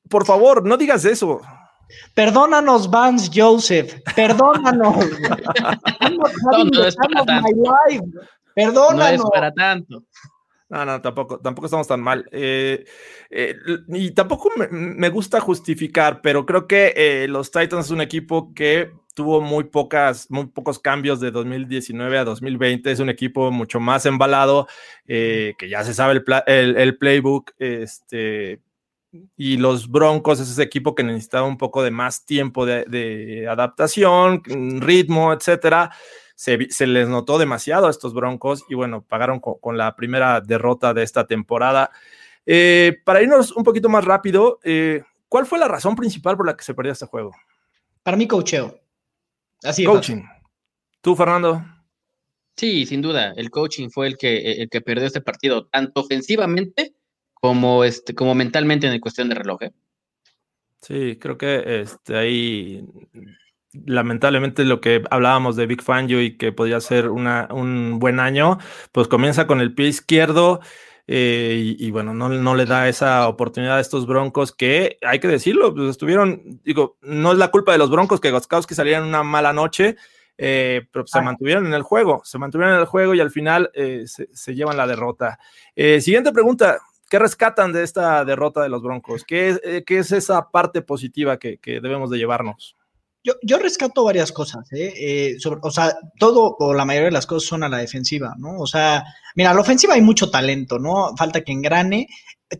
Por 0.07 0.25
favor, 0.25 0.63
no 0.63 0.77
digas 0.77 1.03
eso. 1.03 1.41
Perdónanos, 2.13 2.89
Vance 2.89 3.31
Joseph. 3.33 4.01
Perdónanos. 4.15 4.95
no, 6.73 6.85
es 6.85 6.95
para 6.95 7.25
tanto. 7.25 8.21
Perdónanos. 8.53 9.17
No 9.17 9.25
es 9.25 9.31
para 9.31 9.51
tanto. 9.51 10.03
No, 10.69 10.83
no, 10.83 11.01
tampoco, 11.01 11.39
tampoco 11.39 11.65
estamos 11.67 11.87
tan 11.87 12.01
mal. 12.01 12.27
Eh, 12.31 12.85
eh, 13.29 13.55
y 13.89 14.11
tampoco 14.11 14.51
me, 14.71 15.09
gusta 15.09 15.39
justificar, 15.39 16.21
pero 16.21 16.45
creo 16.45 16.67
que 16.67 17.25
los 17.29 17.51
Titans 17.51 17.85
es 17.85 17.91
un 17.91 18.01
equipo 18.01 18.53
que 18.53 18.91
tuvo 19.15 19.41
muy 19.41 19.63
pocas, 19.63 20.29
muy 20.29 20.45
pocos 20.45 20.77
cambios 20.77 21.19
de 21.19 21.31
2019 21.31 22.19
a 22.19 22.25
2020. 22.25 22.91
Es 22.91 22.99
un 22.99 23.09
equipo 23.09 23.49
mucho 23.49 23.79
más 23.79 24.05
embalado, 24.05 24.67
eh, 25.07 25.55
que 25.57 25.69
ya 25.69 25.83
se 25.83 25.95
sabe 25.95 26.21
el, 26.45 26.77
el, 26.77 26.97
playbook. 26.97 27.53
Este, 27.57 28.61
y 29.37 29.57
los 29.57 29.89
Broncos 29.89 30.39
es 30.39 30.51
ese 30.51 30.61
equipo 30.61 30.93
que 30.93 31.03
necesitaba 31.03 31.47
un 31.47 31.57
poco 31.57 31.81
de 31.81 31.91
más 31.91 32.25
tiempo 32.25 32.65
de, 32.65 33.47
adaptación, 33.49 34.43
ritmo, 34.81 35.33
etcétera. 35.33 35.91
Se, 36.35 36.57
les 36.57 37.07
notó 37.07 37.37
demasiado 37.37 37.87
a 37.87 37.89
estos 37.89 38.13
Broncos 38.13 38.65
y 38.67 38.75
bueno, 38.75 39.01
pagaron 39.01 39.39
con, 39.39 39.77
la 39.77 39.95
primera 39.95 40.41
derrota 40.41 40.93
de 40.93 41.03
esta 41.03 41.25
temporada. 41.25 41.91
Eh, 42.45 42.99
para 43.05 43.23
irnos 43.23 43.53
un 43.53 43.63
poquito 43.63 43.87
más 43.87 44.03
rápido, 44.03 44.59
eh, 44.63 45.03
¿cuál 45.29 45.45
fue 45.45 45.57
la 45.57 45.69
razón 45.69 45.95
principal 45.95 46.35
por 46.35 46.45
la 46.45 46.57
que 46.57 46.63
se 46.63 46.73
perdió 46.73 46.91
este 46.91 47.05
juego? 47.05 47.31
Para 48.03 48.17
mí, 48.17 48.27
cocheo. 48.27 48.84
Así 49.65 49.83
Coaching. 49.83 50.23
¿Tú, 51.01 51.15
Fernando? 51.15 51.63
Sí, 52.55 52.85
sin 52.85 53.01
duda. 53.01 53.33
El 53.35 53.51
coaching 53.51 53.89
fue 53.89 54.07
el 54.07 54.17
que, 54.17 54.53
el 54.53 54.69
que 54.69 54.81
perdió 54.81 55.05
este 55.05 55.21
partido, 55.21 55.67
tanto 55.67 56.01
ofensivamente 56.01 56.95
como, 57.33 57.83
este, 57.83 58.15
como 58.15 58.33
mentalmente 58.33 58.87
en 58.87 58.93
el 58.93 59.01
cuestión 59.01 59.29
de 59.29 59.35
reloj. 59.35 59.63
¿eh? 59.63 59.71
Sí, 60.81 61.17
creo 61.19 61.37
que 61.37 61.81
este, 61.81 62.17
ahí 62.17 62.83
lamentablemente 63.85 64.63
lo 64.63 64.79
que 64.79 65.03
hablábamos 65.09 65.55
de 65.55 65.65
Big 65.65 65.81
Fangio 65.81 66.21
y 66.21 66.37
que 66.37 66.53
podría 66.53 66.79
ser 66.79 67.09
una, 67.09 67.49
un 67.51 67.99
buen 67.99 68.19
año, 68.19 68.57
pues 68.91 69.07
comienza 69.07 69.47
con 69.47 69.59
el 69.59 69.73
pie 69.73 69.87
izquierdo 69.87 70.61
eh, 71.07 71.75
y, 71.77 71.91
bueno, 71.91 72.13
no, 72.13 72.29
no, 72.29 72.55
le 72.55 72.65
da 72.65 72.89
esa 72.89 73.27
oportunidad 73.27 73.77
a 73.77 73.81
estos 73.81 74.07
Broncos 74.07 74.51
que, 74.51 74.97
hay 75.05 75.19
que 75.19 75.27
decirlo, 75.27 75.73
pues 75.73 75.89
estuvieron, 75.91 76.59
digo, 76.63 76.97
no 77.01 77.31
es 77.31 77.37
la 77.37 77.51
culpa 77.51 77.71
de 77.71 77.77
los 77.77 77.91
Broncos 77.91 78.19
que 78.19 78.31
Goskowski 78.31 78.73
salieran 78.73 79.03
una 79.03 79.21
mala 79.21 79.53
noche, 79.53 79.97
eh, 80.37 80.87
pero 80.91 81.05
se 81.05 81.21
mantuvieron 81.21 81.67
en 81.67 81.73
el 81.73 81.83
juego, 81.83 82.21
se 82.25 82.39
mantuvieron 82.39 82.73
en 82.75 82.81
el 82.81 82.87
juego 82.87 83.13
y 83.13 83.19
al 83.19 83.29
final 83.29 83.69
eh, 83.75 84.05
se, 84.07 84.55
llevan 84.55 84.77
la 84.77 84.87
derrota. 84.87 85.37
siguiente 85.75 86.31
pregunta, 86.31 86.79
¿qué 87.07 87.19
rescatan 87.19 87.71
de 87.71 87.83
esta 87.83 88.25
derrota 88.25 88.63
de 88.63 88.69
los 88.69 88.81
Broncos? 88.81 89.23
¿Qué 89.25 89.49
es, 89.49 89.61
qué 89.85 89.99
es 89.99 90.11
esa 90.11 90.49
parte 90.49 90.81
positiva 90.81 91.37
que, 91.37 91.59
que 91.59 91.81
debemos 91.81 92.09
de 92.09 92.17
llevarnos? 92.17 92.75
Yo, 93.41 93.57
rescato 93.57 94.03
varias 94.03 94.31
cosas, 94.31 94.71
¿eh? 94.71 94.93
¿eh? 94.95 95.37
o 95.43 95.71
sea, 95.71 95.97
todo 96.19 96.55
o 96.59 96.73
la 96.75 96.85
mayoría 96.85 97.07
de 97.07 97.11
las 97.11 97.25
cosas 97.25 97.49
son 97.49 97.63
a 97.63 97.69
la 97.69 97.79
defensiva, 97.79 98.35
¿no? 98.37 98.59
O 98.59 98.67
sea, 98.67 99.03
mira, 99.33 99.49
a 99.49 99.53
la 99.55 99.61
ofensiva 99.61 99.95
hay 99.95 100.01
mucho 100.01 100.29
talento, 100.29 100.77
¿no? 100.77 101.15
Falta 101.17 101.41
que 101.41 101.51
engrane. 101.51 102.07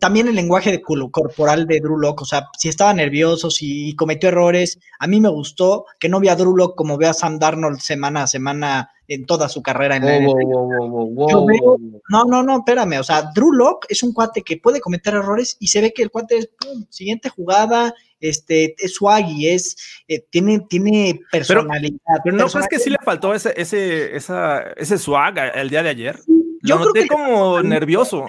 También 0.00 0.28
el 0.28 0.34
lenguaje 0.34 0.70
de 0.70 0.82
corporal 0.82 1.66
de 1.66 1.80
Drew 1.80 1.98
Locke, 1.98 2.22
o 2.22 2.24
sea, 2.24 2.48
si 2.58 2.68
estaba 2.68 2.92
nervioso, 2.94 3.50
si 3.50 3.94
cometió 3.96 4.28
errores, 4.28 4.78
a 4.98 5.06
mí 5.06 5.20
me 5.20 5.28
gustó 5.28 5.86
que 5.98 6.08
no 6.08 6.20
vea 6.20 6.32
a 6.32 6.36
Drew 6.36 6.56
Locke 6.56 6.76
como 6.76 6.96
ve 6.96 7.06
a 7.06 7.14
Sam 7.14 7.38
Darnold 7.38 7.78
semana 7.78 8.24
a 8.24 8.26
semana 8.26 8.90
en 9.08 9.24
toda 9.24 9.48
su 9.48 9.62
carrera 9.62 9.96
en 9.96 10.04
la 10.04 10.18
No, 12.08 12.24
no, 12.24 12.42
no, 12.42 12.58
espérame, 12.58 12.98
o 12.98 13.04
sea, 13.04 13.30
Drew 13.34 13.52
Locke 13.52 13.86
es 13.88 14.02
un 14.02 14.12
cuate 14.12 14.42
que 14.42 14.56
puede 14.56 14.80
cometer 14.80 15.14
errores 15.14 15.56
y 15.60 15.68
se 15.68 15.80
ve 15.80 15.92
que 15.92 16.02
el 16.02 16.10
cuate 16.10 16.38
es, 16.38 16.50
siguiente 16.90 17.28
jugada, 17.28 17.94
este, 18.20 18.74
es 18.78 18.94
swaggy, 18.94 19.48
es, 19.48 19.76
eh, 20.08 20.24
tiene, 20.30 20.60
tiene 20.68 21.20
personalidad. 21.30 21.98
Pero, 22.24 22.36
no 22.36 22.48
crees 22.48 22.68
que 22.68 22.78
sí 22.78 22.90
le 22.90 22.98
faltó 23.04 23.34
ese, 23.34 23.54
ese, 23.56 24.16
esa, 24.16 24.62
ese 24.76 24.98
swag 24.98 25.38
el 25.54 25.70
día 25.70 25.82
de 25.82 25.90
ayer. 25.90 26.18
yo 26.62 26.78
Lo 26.78 26.86
noté 26.86 27.06
como 27.06 27.62
nervioso. 27.62 28.26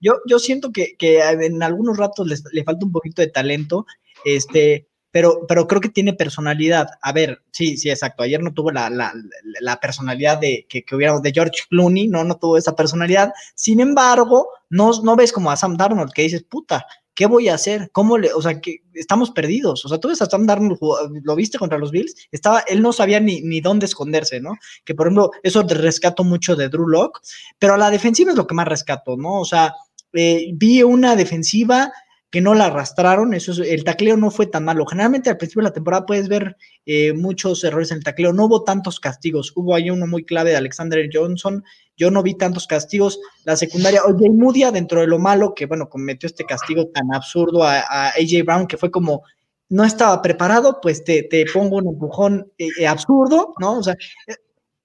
Yo, 0.00 0.14
yo 0.26 0.38
siento 0.38 0.72
que, 0.72 0.96
que 0.96 1.20
en 1.20 1.62
algunos 1.62 1.96
ratos 1.96 2.26
le, 2.52 2.64
falta 2.64 2.86
un 2.86 2.92
poquito 2.92 3.22
de 3.22 3.28
talento. 3.28 3.86
Este, 4.24 4.88
pero, 5.10 5.46
pero 5.48 5.66
creo 5.66 5.80
que 5.80 5.88
tiene 5.88 6.12
personalidad. 6.12 6.88
A 7.02 7.12
ver, 7.12 7.42
sí, 7.52 7.76
sí, 7.76 7.90
exacto. 7.90 8.22
Ayer 8.22 8.42
no 8.42 8.52
tuvo 8.52 8.70
la, 8.70 8.90
la, 8.90 9.12
la 9.60 9.80
personalidad 9.80 10.38
de 10.38 10.66
que, 10.68 10.84
que 10.84 10.94
hubiera 10.94 11.18
de 11.18 11.32
George 11.32 11.62
Clooney, 11.70 12.08
no, 12.08 12.24
no 12.24 12.36
tuvo 12.36 12.56
esa 12.56 12.76
personalidad. 12.76 13.32
Sin 13.54 13.80
embargo, 13.80 14.48
no, 14.70 14.90
no 15.02 15.16
ves 15.16 15.32
como 15.32 15.50
a 15.50 15.56
Sam 15.56 15.76
Darnold 15.76 16.12
que 16.12 16.22
dices, 16.22 16.44
puta, 16.44 16.86
¿qué 17.18 17.26
voy 17.26 17.48
a 17.48 17.54
hacer? 17.54 17.90
¿Cómo 17.90 18.16
le, 18.16 18.32
o 18.32 18.40
sea, 18.40 18.60
que 18.60 18.84
estamos 18.94 19.32
perdidos? 19.32 19.84
O 19.84 19.88
sea, 19.88 19.98
tú 19.98 20.06
ves 20.06 20.22
a 20.22 20.26
Sam 20.26 20.46
Darnold, 20.46 20.78
lo 21.24 21.34
viste 21.34 21.58
contra 21.58 21.76
los 21.76 21.90
Bills, 21.90 22.14
estaba, 22.30 22.60
él 22.68 22.80
no 22.80 22.92
sabía 22.92 23.18
ni, 23.18 23.40
ni 23.40 23.60
dónde 23.60 23.86
esconderse, 23.86 24.40
¿no? 24.40 24.54
Que 24.84 24.94
por 24.94 25.08
ejemplo, 25.08 25.32
eso 25.42 25.64
rescato 25.64 26.22
mucho 26.22 26.54
de 26.54 26.68
Drew 26.68 26.86
Locke, 26.86 27.18
pero 27.58 27.76
la 27.76 27.90
defensiva 27.90 28.30
es 28.30 28.36
lo 28.36 28.46
que 28.46 28.54
más 28.54 28.68
rescato, 28.68 29.16
¿no? 29.16 29.40
O 29.40 29.44
sea, 29.44 29.74
eh, 30.12 30.50
vi 30.54 30.82
una 30.82 31.16
defensiva 31.16 31.92
que 32.30 32.40
no 32.42 32.54
la 32.54 32.66
arrastraron, 32.66 33.32
eso 33.32 33.52
es, 33.52 33.58
el 33.58 33.84
tacleo 33.84 34.16
no 34.16 34.30
fue 34.30 34.46
tan 34.46 34.64
malo. 34.64 34.84
Generalmente 34.84 35.30
al 35.30 35.38
principio 35.38 35.62
de 35.62 35.70
la 35.70 35.72
temporada 35.72 36.04
puedes 36.04 36.28
ver 36.28 36.56
eh, 36.84 37.14
muchos 37.14 37.64
errores 37.64 37.90
en 37.90 37.98
el 37.98 38.04
tacleo, 38.04 38.32
no 38.34 38.46
hubo 38.46 38.64
tantos 38.64 39.00
castigos, 39.00 39.52
hubo 39.56 39.74
ahí 39.74 39.88
uno 39.88 40.06
muy 40.06 40.24
clave 40.24 40.50
de 40.50 40.56
Alexander 40.56 41.08
Johnson, 41.10 41.64
yo 41.96 42.10
no 42.10 42.22
vi 42.22 42.34
tantos 42.34 42.66
castigos. 42.66 43.18
La 43.44 43.56
secundaria, 43.56 44.02
oye, 44.04 44.28
Mudia, 44.28 44.70
dentro 44.70 45.00
de 45.00 45.06
lo 45.06 45.18
malo, 45.18 45.54
que 45.54 45.66
bueno, 45.66 45.88
cometió 45.88 46.26
este 46.26 46.44
castigo 46.44 46.88
tan 46.88 47.14
absurdo 47.14 47.64
a, 47.64 47.80
AJ 48.10 48.44
Brown, 48.44 48.66
que 48.66 48.76
fue 48.76 48.90
como, 48.90 49.22
no 49.70 49.84
estaba 49.84 50.20
preparado, 50.20 50.80
pues 50.82 51.04
te, 51.04 51.22
te 51.22 51.46
pongo 51.52 51.76
un 51.76 51.88
empujón 51.88 52.52
eh, 52.58 52.68
eh, 52.78 52.86
absurdo, 52.86 53.54
¿no? 53.58 53.78
O 53.78 53.82
sea, 53.82 53.96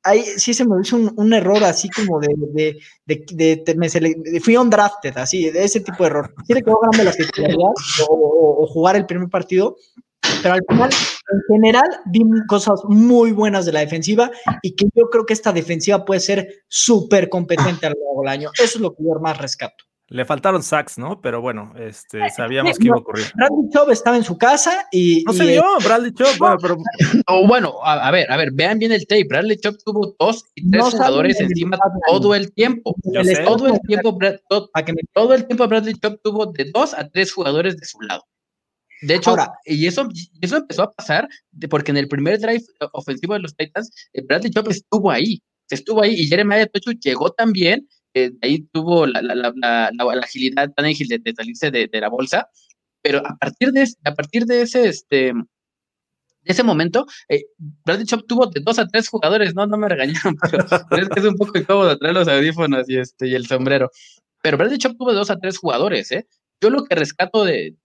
ahí 0.04 0.24
sí 0.38 0.54
se 0.54 0.66
me 0.66 0.76
hizo 0.82 0.97
un, 0.97 1.34
error 1.34 1.64
así 1.64 1.89
como 1.89 2.20
de, 2.20 2.78
de, 3.06 3.64
de, 3.66 3.76
me 3.76 3.89
fui 4.39 4.56
drafted, 4.70 5.18
así, 5.18 5.49
de 5.49 5.64
ese 5.64 5.80
tipo 5.80 6.04
de 6.04 6.10
error. 6.10 6.34
Sí 6.45 6.54
le 6.54 6.62
quedó 6.62 6.80
grande 6.80 7.04
la 7.06 7.12
titularidad 7.12 7.72
o, 8.10 8.64
o, 8.64 8.68
jugar 8.68 8.95
el 8.95 9.06
primer 9.06 9.30
partido, 9.30 9.76
pero 10.41 10.56
al 10.56 10.64
final, 10.68 10.89
en 10.91 11.41
general, 11.56 11.99
vi 12.06 12.22
cosas 12.47 12.82
muy 12.88 13.32
buenas 13.32 13.66
de 13.66 13.72
la 13.72 13.80
defensiva 13.80 14.32
y 14.62 14.76
que 14.76 14.86
yo 14.93 15.10
creo 15.10 15.26
que 15.26 15.34
esta 15.34 15.51
defensiva 15.51 16.06
puede 16.06 16.20
ser 16.20 16.47
súper 16.68 17.30
competente 17.30 17.86
a 17.86 17.89
lo 17.89 17.95
largo 17.95 18.22
del 18.22 18.30
año. 18.30 18.51
Eso 18.56 18.78
es 18.78 18.82
lo 18.82 18.93
que 18.93 19.04
yo 19.04 19.20
más 19.20 19.38
rescato. 19.38 19.86
Le 20.14 20.26
faltaron 20.26 20.61
sacks, 20.61 20.99
¿no? 20.99 21.20
Pero 21.22 21.41
bueno, 21.41 21.74
este, 21.76 22.30
sabíamos 22.30 22.78
que 22.78 22.86
iba 22.86 22.97
a 22.97 22.99
ocurrir. 22.99 23.26
Bradley 23.34 23.68
Chubb 23.74 23.89
estaba 23.89 24.16
en 24.16 24.24
su 24.24 24.38
casa 24.38 24.88
y. 24.91 25.24
No 25.24 25.34
se 25.34 25.43
vio, 25.43 25.64
Bradley 25.84 26.14
Chubb. 26.14 26.38
Bueno, 26.38 26.57
pero... 26.61 26.78
bueno, 27.47 27.74
a, 27.84 28.11
ver, 28.11 28.32
a 28.32 28.38
ver, 28.38 28.51
vean 28.53 28.78
bien 28.78 28.91
el 28.91 29.07
tape. 29.07 29.26
Bradley 29.28 29.57
Chubb 29.57 29.76
tuvo 29.84 30.16
dos 30.20 30.45
y 30.53 30.70
tres 30.70 30.84
jugadores 30.91 31.39
encima 31.39 31.80
todo 32.07 32.36
el 32.36 32.53
tiempo. 32.53 32.95
Todo 33.43 33.68
el 33.68 33.82
tiempo, 33.88 34.20
todo, 34.47 34.70
todo 35.14 35.34
el 35.34 35.47
tiempo 35.47 35.68
Bradley 35.68 35.95
Chubb 35.95 36.22
tuvo 36.22 36.45
de 36.45 36.70
dos 36.72 36.93
a 36.93 37.09
tres 37.09 37.32
jugadores 37.32 37.76
de 37.78 37.86
su 37.88 37.99
lado. 38.01 38.24
De 39.01 39.16
hecho, 39.16 39.36
y 39.66 39.88
eso, 39.88 40.07
eso 40.41 40.57
empezó 40.57 40.84
a 40.84 40.91
pasar 40.91 41.28
porque 41.72 41.89
en 41.89 41.97
el 41.97 42.07
primer 42.07 42.39
drive 42.39 42.64
ofensivo 42.91 43.34
de 43.34 43.39
los 43.39 43.55
Titans, 43.55 43.91
eh, 44.14 44.22
Bradley 44.22 44.51
Chubb 44.51 44.70
estuvo 44.70 45.09
ahí, 45.09 45.41
estuvo 45.72 46.03
ahí 46.03 46.14
y 46.14 46.28
Jeremiah 46.28 46.68
Tocho 46.68 46.91
llegó 46.91 47.32
también 47.32 47.88
eh, 48.14 48.32
ahí 48.41 48.68
tuvo 48.72 49.05
la, 49.05 49.22
la, 49.22 49.36
la, 49.36 49.91
la, 49.91 50.22
agilidad 50.22 50.72
tan 50.74 50.86
ágil 50.86 51.07
de, 51.07 51.34
salirse 51.36 51.72
de, 51.72 51.89
la 51.93 52.09
bolsa, 52.09 52.47
pero 53.01 53.20
a 53.20 53.36
partir 53.38 53.72
de, 53.72 53.88
a 54.05 54.14
partir 54.14 54.45
de 54.45 54.61
ese, 54.61 54.88
este, 54.88 55.34
ese 56.43 56.64
momento, 56.64 57.05
eh, 57.30 57.45
Bradley 57.57 58.05
Chop 58.05 58.26
tuvo 58.28 58.47
de 58.47 58.61
dos 58.61 58.80
a 58.80 58.88
tres 58.88 59.07
jugadores, 59.09 59.55
no, 59.55 59.66
no 59.66 59.78
me 59.78 59.89
regañaron, 59.89 60.36
pero, 60.89 61.03
es 61.03 61.09
que 61.09 61.20
es 61.20 61.26
un 61.26 61.36
poco 61.36 61.57
incómodo 61.57 61.97
traer 61.97 62.14
los 62.14 62.28
audífonos 62.28 62.89
y, 62.89 62.97
este, 62.97 63.28
y 63.28 63.36
el 63.36 63.47
sombrero. 63.47 63.89
Pero 64.41 64.57
Bradley 64.57 64.78
Chop 64.78 64.97
tuvo 64.97 65.11
de 65.11 65.18
dos 65.18 65.30
a 65.30 65.39
tres 65.39 65.57
jugadores, 65.57 66.11
¿eh? 66.11 66.28
Yo 66.61 66.70
lo 66.70 66.84
que 66.86 66.95
rescato 66.95 67.43
de, 67.45 67.76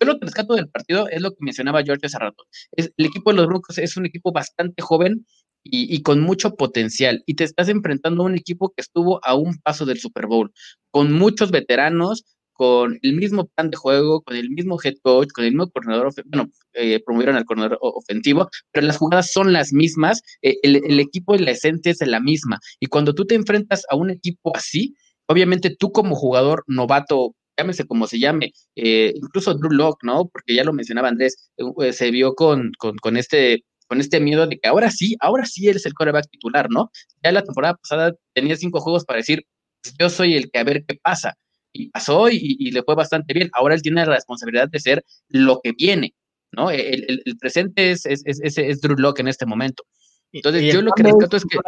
yo 0.00 0.06
lo 0.06 0.18
que 0.18 0.26
rescato 0.26 0.54
del 0.54 0.68
partido 0.68 1.08
es 1.08 1.22
lo 1.22 1.30
que 1.30 1.38
mencionaba 1.40 1.82
George 1.82 2.06
hace 2.06 2.18
rato. 2.18 2.44
Es, 2.72 2.92
el 2.96 3.06
equipo 3.06 3.30
de 3.30 3.36
los 3.36 3.46
Broncos 3.46 3.78
es 3.78 3.96
un 3.96 4.06
equipo 4.06 4.32
bastante 4.32 4.82
joven 4.82 5.26
y, 5.70 5.94
y, 5.94 6.02
con 6.02 6.20
mucho 6.20 6.54
potencial. 6.54 7.22
Y 7.26 7.34
te 7.34 7.44
estás 7.44 7.68
enfrentando 7.68 8.22
a 8.22 8.26
un 8.26 8.34
equipo 8.36 8.70
que 8.70 8.82
estuvo 8.82 9.20
a 9.24 9.34
un 9.34 9.58
paso 9.58 9.84
del 9.86 9.98
Super 9.98 10.26
Bowl, 10.26 10.52
con 10.90 11.12
muchos 11.12 11.50
veteranos, 11.50 12.24
con 12.56 12.98
el 13.02 13.14
mismo 13.14 13.46
plan 13.46 13.70
de 13.70 13.76
juego, 13.76 14.22
con 14.22 14.36
el 14.36 14.50
mismo 14.50 14.78
head 14.82 14.94
coach, 15.02 15.28
con 15.34 15.44
el 15.44 15.52
mismo 15.52 15.70
coordinador, 15.70 16.12
bueno, 16.26 16.50
eh, 16.72 17.02
promovieron 17.04 17.36
al 17.36 17.44
coordinador 17.44 17.78
ofensivo, 17.80 18.48
pero 18.72 18.86
las 18.86 18.96
jugadas 18.96 19.30
son 19.30 19.52
las 19.52 19.72
mismas, 19.72 20.22
eh, 20.42 20.56
el, 20.62 20.98
equipo 21.00 21.34
y 21.34 21.38
la 21.38 21.50
esencia 21.50 21.92
es 21.92 22.06
la 22.06 22.20
misma. 22.20 22.58
Y 22.80 22.86
cuando 22.86 23.14
tú 23.14 23.26
te 23.26 23.34
enfrentas 23.34 23.84
a 23.90 23.96
un 23.96 24.10
equipo 24.10 24.56
así, 24.56 24.94
obviamente 25.26 25.74
tú 25.78 25.92
como 25.92 26.14
jugador 26.14 26.64
novato, 26.66 27.34
llámese 27.58 27.86
como 27.86 28.06
se 28.06 28.18
llame, 28.18 28.52
eh, 28.74 29.12
incluso 29.14 29.54
Drew 29.54 29.72
Locke, 29.72 30.04
¿no? 30.04 30.28
Porque 30.28 30.54
ya 30.54 30.64
lo 30.64 30.72
mencionaba 30.72 31.08
Andrés, 31.08 31.50
se 31.92 32.10
vio 32.10 32.34
con, 32.34 32.72
con, 32.78 32.96
con 32.96 33.16
este 33.16 33.64
con 33.86 34.00
este 34.00 34.20
miedo 34.20 34.46
de 34.46 34.58
que 34.58 34.68
ahora 34.68 34.90
sí, 34.90 35.16
ahora 35.20 35.44
sí 35.46 35.68
eres 35.68 35.86
el 35.86 35.94
coreback 35.94 36.28
titular, 36.30 36.68
¿no? 36.70 36.90
Ya 37.22 37.32
la 37.32 37.42
temporada 37.42 37.74
pasada 37.74 38.12
tenía 38.34 38.56
cinco 38.56 38.80
juegos 38.80 39.04
para 39.04 39.18
decir, 39.18 39.44
pues, 39.82 39.94
yo 39.98 40.08
soy 40.08 40.34
el 40.36 40.50
que 40.50 40.58
a 40.58 40.64
ver 40.64 40.84
qué 40.86 40.96
pasa 41.02 41.34
y 41.72 41.90
pasó 41.90 42.28
y, 42.30 42.70
le 42.70 42.82
fue 42.82 42.94
bastante 42.94 43.34
bien. 43.34 43.50
Ahora 43.52 43.74
él 43.74 43.82
tiene 43.82 44.04
la 44.04 44.14
responsabilidad 44.14 44.68
de 44.68 44.80
ser 44.80 45.04
lo 45.28 45.60
que 45.62 45.72
viene, 45.72 46.14
¿no? 46.52 46.70
El, 46.70 47.22
presente 47.38 47.90
es, 47.90 48.06
es, 48.06 48.22
es, 48.24 48.58
es, 48.58 48.80
Drew 48.80 48.96
Locke 48.96 49.20
en 49.20 49.28
este 49.28 49.46
momento. 49.46 49.84
Entonces, 50.32 50.72
yo 50.72 50.82
lo 50.82 50.92
que 50.92 51.02
rescato 51.02 51.36
es 51.36 51.44
que. 51.44 51.58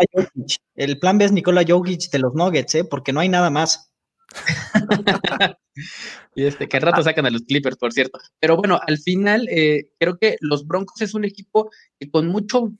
El 0.74 0.98
plan 0.98 1.18
B 1.18 1.24
es 1.24 1.32
Nikola 1.32 1.64
Jokic 1.66 2.10
de 2.10 2.18
los 2.18 2.34
Nuggets, 2.34 2.74
¿eh? 2.74 2.84
Porque 2.84 3.12
no 3.12 3.20
hay 3.20 3.28
nada 3.28 3.50
más. 3.50 3.87
y 6.34 6.44
este, 6.44 6.68
que 6.68 6.80
rato 6.80 7.02
sacan 7.02 7.26
a 7.26 7.30
los 7.30 7.42
Clippers, 7.42 7.76
por 7.76 7.92
cierto. 7.92 8.18
Pero 8.40 8.56
bueno, 8.56 8.80
al 8.86 8.98
final, 8.98 9.48
eh, 9.48 9.90
creo 9.98 10.18
que 10.18 10.36
los 10.40 10.66
Broncos 10.66 11.00
es 11.00 11.14
un 11.14 11.24
equipo 11.24 11.70
que 11.98 12.10
con 12.10 12.26
mucho, 12.28 12.72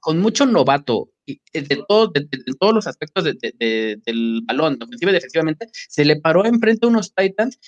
con 0.00 0.20
mucho 0.20 0.46
novato, 0.46 1.10
eh, 1.26 1.38
de, 1.52 1.84
todo, 1.88 2.08
de, 2.08 2.28
todos 2.58 2.74
los 2.74 2.86
aspectos 2.86 3.24
del 3.24 4.42
balón, 4.46 4.78
ofensiva 4.82 5.10
y 5.10 5.14
defensivamente, 5.14 5.68
se 5.72 6.04
le 6.04 6.20
paró 6.20 6.44
enfrente 6.44 6.86
a 6.86 6.88
unos 6.88 7.14
Titans 7.14 7.58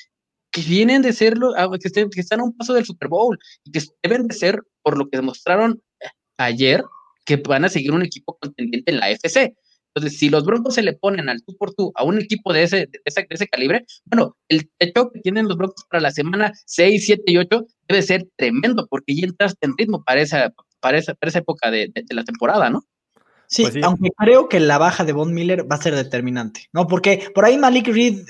que 0.50 0.62
vienen 0.62 1.02
de 1.02 1.12
ser, 1.12 1.34
ah, 1.56 1.68
que, 1.72 1.90
que 1.90 2.20
están 2.20 2.40
a 2.40 2.44
un 2.44 2.56
paso 2.56 2.74
del 2.74 2.84
Super 2.84 3.08
Bowl 3.08 3.38
y 3.64 3.72
que 3.72 3.82
deben 4.02 4.28
de 4.28 4.34
ser, 4.34 4.62
por 4.82 4.96
lo 4.96 5.08
que 5.08 5.18
demostraron 5.18 5.82
ayer, 6.38 6.84
que 7.24 7.36
van 7.36 7.64
a 7.64 7.68
seguir 7.68 7.92
un 7.92 8.02
equipo 8.02 8.38
contendiente 8.38 8.92
en 8.92 9.00
la 9.00 9.10
FC. 9.10 9.56
Entonces, 9.94 10.18
si 10.18 10.28
los 10.28 10.44
Broncos 10.44 10.74
se 10.74 10.82
le 10.82 10.94
ponen 10.94 11.28
al 11.28 11.42
tú 11.42 11.56
por 11.56 11.72
tú 11.72 11.92
a 11.94 12.04
un 12.04 12.18
equipo 12.18 12.52
de 12.52 12.64
ese, 12.64 12.76
de 12.86 13.00
ese, 13.04 13.20
de 13.20 13.26
ese 13.30 13.46
calibre, 13.46 13.84
bueno, 14.06 14.36
el 14.48 14.68
techo 14.78 15.10
que 15.10 15.20
tienen 15.20 15.46
los 15.46 15.56
Broncos 15.56 15.84
para 15.88 16.00
la 16.00 16.10
semana 16.10 16.52
6, 16.66 17.04
7 17.06 17.22
y 17.26 17.36
8 17.38 17.66
debe 17.88 18.02
ser 18.02 18.26
tremendo, 18.36 18.86
porque 18.88 19.14
ya 19.14 19.26
entraste 19.26 19.66
en 19.66 19.74
ritmo 19.76 20.02
para 20.02 20.20
esa, 20.20 20.52
para 20.80 20.98
esa, 20.98 21.14
para 21.14 21.28
esa 21.30 21.38
época 21.38 21.70
de, 21.70 21.90
de 21.94 22.14
la 22.14 22.24
temporada, 22.24 22.70
¿no? 22.70 22.84
Pues 23.56 23.74
sí, 23.74 23.80
aunque 23.82 24.10
creo 24.16 24.48
que 24.48 24.58
la 24.60 24.78
baja 24.78 25.04
de 25.04 25.12
Von 25.12 25.32
Miller 25.32 25.70
va 25.70 25.76
a 25.76 25.82
ser 25.82 25.94
determinante, 25.94 26.68
¿no? 26.72 26.86
Porque 26.86 27.28
por 27.34 27.44
ahí 27.44 27.58
Malik 27.58 27.88
Reed, 27.88 28.20
eh, 28.20 28.24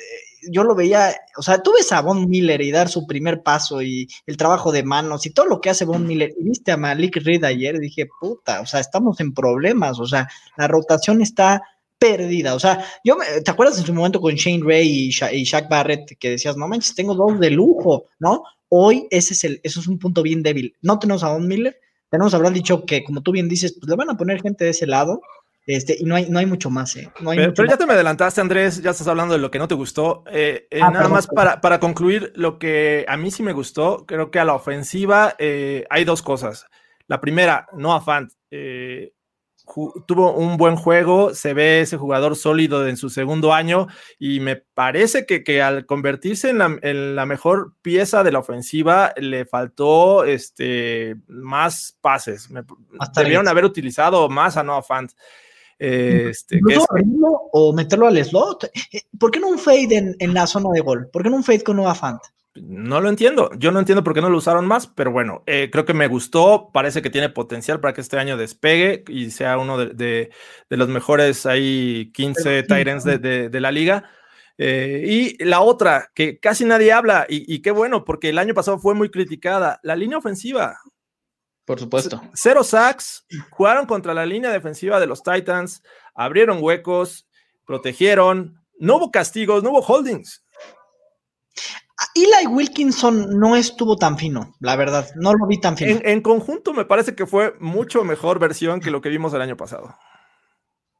yo 0.50 0.64
lo 0.64 0.74
veía, 0.74 1.14
o 1.36 1.42
sea, 1.42 1.62
tú 1.62 1.72
ves 1.76 1.92
a 1.92 2.00
Von 2.00 2.28
Miller 2.28 2.60
y 2.60 2.70
dar 2.70 2.88
su 2.88 3.06
primer 3.06 3.42
paso 3.42 3.82
y 3.82 4.08
el 4.26 4.36
trabajo 4.36 4.72
de 4.72 4.82
manos 4.82 5.26
y 5.26 5.30
todo 5.30 5.46
lo 5.46 5.60
que 5.60 5.70
hace 5.70 5.84
Von 5.84 6.06
Miller, 6.06 6.32
y 6.38 6.44
viste 6.44 6.72
a 6.72 6.76
Malik 6.76 7.16
Reed 7.16 7.44
ayer, 7.44 7.78
dije, 7.78 8.08
puta, 8.20 8.60
o 8.60 8.66
sea, 8.66 8.80
estamos 8.80 9.20
en 9.20 9.34
problemas, 9.34 9.98
o 10.00 10.06
sea, 10.06 10.28
la 10.56 10.68
rotación 10.68 11.22
está 11.22 11.62
perdida, 11.98 12.54
o 12.54 12.60
sea, 12.60 12.84
yo, 13.04 13.16
¿te 13.44 13.50
acuerdas 13.50 13.78
en 13.78 13.86
su 13.86 13.94
momento 13.94 14.20
con 14.20 14.34
Shane 14.34 14.64
Ray 14.64 14.88
y, 14.88 15.36
y 15.36 15.44
Shaq 15.44 15.68
Barrett 15.68 16.18
que 16.18 16.30
decías, 16.30 16.56
no 16.56 16.68
manches, 16.68 16.94
tengo 16.94 17.14
dos 17.14 17.38
de 17.38 17.50
lujo, 17.50 18.06
¿no? 18.18 18.42
Hoy 18.68 19.06
ese 19.10 19.34
es 19.34 19.44
el, 19.44 19.60
eso 19.62 19.80
es 19.80 19.86
un 19.86 19.98
punto 19.98 20.22
bien 20.22 20.42
débil. 20.42 20.74
No 20.82 20.98
tenemos 20.98 21.22
a 21.22 21.32
Von 21.32 21.46
Miller, 21.46 21.78
tenemos 22.10 22.34
habrán 22.34 22.54
dicho 22.54 22.84
que, 22.86 23.02
como 23.02 23.22
tú 23.22 23.32
bien 23.32 23.48
dices, 23.48 23.72
pues 23.72 23.88
le 23.88 23.96
van 23.96 24.10
a 24.10 24.16
poner 24.16 24.40
gente 24.40 24.64
de 24.64 24.70
ese 24.70 24.86
lado. 24.86 25.20
Este, 25.66 25.96
y 25.98 26.04
no 26.04 26.14
hay, 26.14 26.28
no 26.28 26.38
hay 26.38 26.46
mucho 26.46 26.68
más, 26.68 26.94
¿eh? 26.96 27.10
pero, 27.18 27.68
ya 27.68 27.78
te 27.78 27.86
me 27.86 27.94
adelantaste, 27.94 28.40
Andrés, 28.40 28.82
ya 28.82 28.90
estás 28.90 29.08
hablando 29.08 29.32
de 29.32 29.40
lo 29.40 29.50
que 29.50 29.58
no 29.58 29.66
te 29.66 29.74
gustó. 29.74 30.22
Eh, 30.30 30.66
eh, 30.70 30.80
ah, 30.82 30.90
nada 30.90 31.08
más 31.08 31.26
para, 31.26 31.60
para, 31.62 31.80
concluir, 31.80 32.32
lo 32.36 32.58
que 32.58 33.06
a 33.08 33.16
mí 33.16 33.30
sí 33.30 33.42
me 33.42 33.54
gustó, 33.54 34.04
creo 34.06 34.30
que 34.30 34.38
a 34.38 34.44
la 34.44 34.54
ofensiva 34.54 35.36
hay 35.38 36.04
dos 36.04 36.20
cosas. 36.20 36.66
La 37.06 37.20
primera, 37.20 37.66
no 37.72 37.98
Fant, 38.02 38.30
tuvo 40.06 40.32
un 40.34 40.56
buen 40.56 40.76
juego, 40.76 41.34
se 41.34 41.54
ve 41.54 41.80
ese 41.80 41.96
jugador 41.96 42.36
sólido 42.36 42.86
en 42.86 42.96
su 42.96 43.08
segundo 43.08 43.54
año 43.54 43.86
y 44.18 44.40
me 44.40 44.56
parece 44.56 45.24
que, 45.24 45.62
al 45.62 45.86
convertirse 45.86 46.50
en 46.50 47.16
la, 47.16 47.26
mejor 47.26 47.74
pieza 47.80 48.22
de 48.22 48.32
la 48.32 48.40
ofensiva 48.40 49.14
le 49.16 49.46
faltó 49.46 50.24
este, 50.24 51.16
más 51.26 51.96
pases. 52.00 52.50
debieron 53.16 53.48
haber 53.48 53.64
utilizado 53.64 54.28
más 54.28 54.56
a 54.56 54.62
Noah 54.62 54.82
Fant. 54.82 55.12
Este, 55.78 56.60
o 57.52 57.72
meterlo 57.72 58.06
al 58.06 58.24
slot. 58.24 58.64
Eh, 58.92 59.02
¿Por 59.18 59.30
qué 59.30 59.40
no 59.40 59.48
un 59.48 59.58
fade 59.58 60.16
en, 60.18 60.34
la 60.34 60.46
zona 60.46 60.70
de 60.72 60.80
gol? 60.80 61.08
¿Por 61.12 61.22
qué 61.22 61.30
no 61.30 61.36
un 61.36 61.44
fade 61.44 61.62
con 61.62 61.76
Noah 61.76 61.94
Fant? 61.94 62.20
No 62.54 63.00
lo 63.00 63.08
entiendo. 63.08 63.50
Yo 63.58 63.72
no 63.72 63.80
entiendo 63.80 64.04
por 64.04 64.14
qué 64.14 64.20
no 64.20 64.30
lo 64.30 64.38
usaron 64.38 64.66
más, 64.66 64.86
pero 64.86 65.10
bueno, 65.10 65.42
eh, 65.46 65.70
creo 65.72 65.84
que 65.84 65.94
me 65.94 66.06
gustó. 66.06 66.70
Parece 66.72 67.02
que 67.02 67.10
tiene 67.10 67.28
potencial 67.28 67.80
para 67.80 67.94
que 67.94 68.00
este 68.00 68.18
año 68.18 68.36
despegue 68.36 69.02
y 69.08 69.30
sea 69.32 69.58
uno 69.58 69.76
de, 69.76 70.30
los 70.68 70.88
mejores 70.88 71.46
ahí 71.46 72.12
15 72.14 72.62
Tyrants 72.62 73.04
de, 73.04 73.60
la 73.60 73.72
liga. 73.72 74.04
Eh, 74.56 75.02
y 75.04 75.44
la 75.44 75.62
otra, 75.62 76.12
que 76.14 76.38
casi 76.38 76.64
nadie 76.64 76.92
habla, 76.92 77.26
y, 77.28 77.60
qué 77.60 77.72
bueno, 77.72 78.04
porque 78.04 78.28
el 78.28 78.38
año 78.38 78.54
pasado 78.54 78.78
fue 78.78 78.94
muy 78.94 79.10
criticada, 79.10 79.80
la 79.82 79.96
línea 79.96 80.18
ofensiva. 80.18 80.78
Por 81.64 81.80
supuesto. 81.80 82.22
Cero 82.34 82.62
sacks, 82.62 83.24
jugaron 83.50 83.86
contra 83.86 84.12
la 84.12 84.26
línea 84.26 84.50
defensiva 84.50 85.00
de 85.00 85.06
los 85.06 85.22
Titans, 85.22 85.82
abrieron 86.14 86.58
huecos, 86.60 87.26
protegieron, 87.66 88.60
no 88.78 88.96
hubo 88.96 89.10
castigos, 89.10 89.62
no 89.62 89.70
hubo 89.70 89.80
holdings. 89.80 90.44
Eli 92.14 92.46
Wilkinson 92.46 93.38
no 93.38 93.56
estuvo 93.56 93.96
tan 93.96 94.18
fino, 94.18 94.54
la 94.60 94.76
verdad, 94.76 95.08
no 95.16 95.32
lo 95.32 95.46
vi 95.46 95.60
tan 95.60 95.76
fino. 95.76 95.98
En, 96.02 96.20
conjunto 96.20 96.72
me 96.72 96.84
parece 96.84 97.14
que 97.14 97.26
fue 97.26 97.54
mucho 97.60 98.04
mejor 98.04 98.38
versión 98.38 98.80
que 98.80 98.90
lo 98.90 99.00
que 99.00 99.08
vimos 99.08 99.32
el 99.32 99.42
año 99.42 99.56
pasado. 99.56 99.96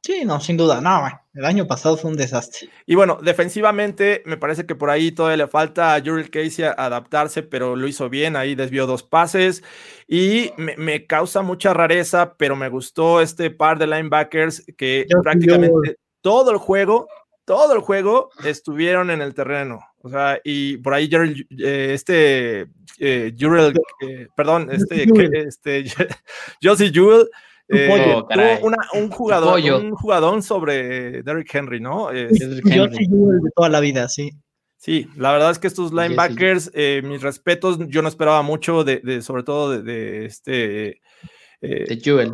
Sí, 0.05 0.23
no, 0.23 0.39
sin 0.39 0.55
duda, 0.55 0.81
no, 0.81 1.03
el 1.33 1.45
año 1.45 1.65
pasado 1.65 1.97
fue 1.97 2.11
un 2.11 2.15
desastre. 2.15 2.69
Y 2.85 2.93
bueno, 2.93 3.17
defensivamente 3.23 4.21
me 4.27 4.37
parece 4.37 4.67
que 4.67 4.75
por 4.75 4.91
ahí 4.91 5.11
todavía 5.11 5.37
le 5.45 5.47
falta 5.47 5.95
a 5.95 5.99
Jurel 5.99 6.29
Casey 6.29 6.63
adaptarse, 6.63 7.41
pero 7.41 7.75
lo 7.75 7.87
hizo 7.87 8.07
bien, 8.07 8.35
ahí 8.35 8.53
desvió 8.53 8.85
dos 8.85 9.01
pases 9.01 9.63
y 10.07 10.51
me, 10.57 11.07
causa 11.07 11.41
mucha 11.41 11.73
rareza, 11.73 12.35
pero 12.37 12.55
me 12.55 12.69
gustó 12.69 13.19
este 13.19 13.49
par 13.49 13.79
de 13.79 13.87
linebackers 13.87 14.63
que 14.77 15.07
prácticamente 15.23 15.97
todo 16.21 16.51
el 16.51 16.57
juego, 16.57 17.07
todo 17.43 17.73
el 17.73 17.79
juego 17.79 18.29
estuvieron 18.43 19.09
en 19.09 19.23
el 19.23 19.33
terreno. 19.33 19.79
O 20.03 20.09
sea, 20.09 20.39
y 20.43 20.77
por 20.77 20.93
ahí 20.93 21.09
eh, 21.11 21.89
este 21.95 22.67
eh, 22.99 23.35
Jurel, 23.39 23.73
eh, 24.01 24.27
perdón, 24.35 24.69
este, 24.71 25.07
este 25.47 25.85
Josie 26.61 26.91
Jewell 26.93 27.27
eh, 27.69 28.59
un 28.93 29.09
jugador, 29.09 29.59
un 29.59 29.95
jugador 29.95 30.43
sobre 30.43 31.23
Derrick 31.23 31.53
Henry, 31.53 31.79
¿no? 31.79 32.05
Josie 32.07 32.61
Jewell 32.63 33.41
de 33.41 33.49
toda 33.55 33.69
la 33.69 33.79
vida, 33.79 34.07
sí. 34.09 34.31
Sí, 34.77 35.07
la 35.15 35.31
verdad 35.31 35.51
es 35.51 35.57
que 35.57 35.67
estos 35.67 35.91
linebackers, 35.91 36.71
mis 37.03 37.21
respetos, 37.21 37.79
yo 37.87 38.01
no 38.01 38.07
esperaba 38.07 38.41
mucho 38.43 38.83
de, 38.83 39.21
sobre 39.21 39.43
todo 39.43 39.81
de, 39.81 40.25
este. 40.25 41.01
de 41.61 41.99
Jewel. 42.03 42.33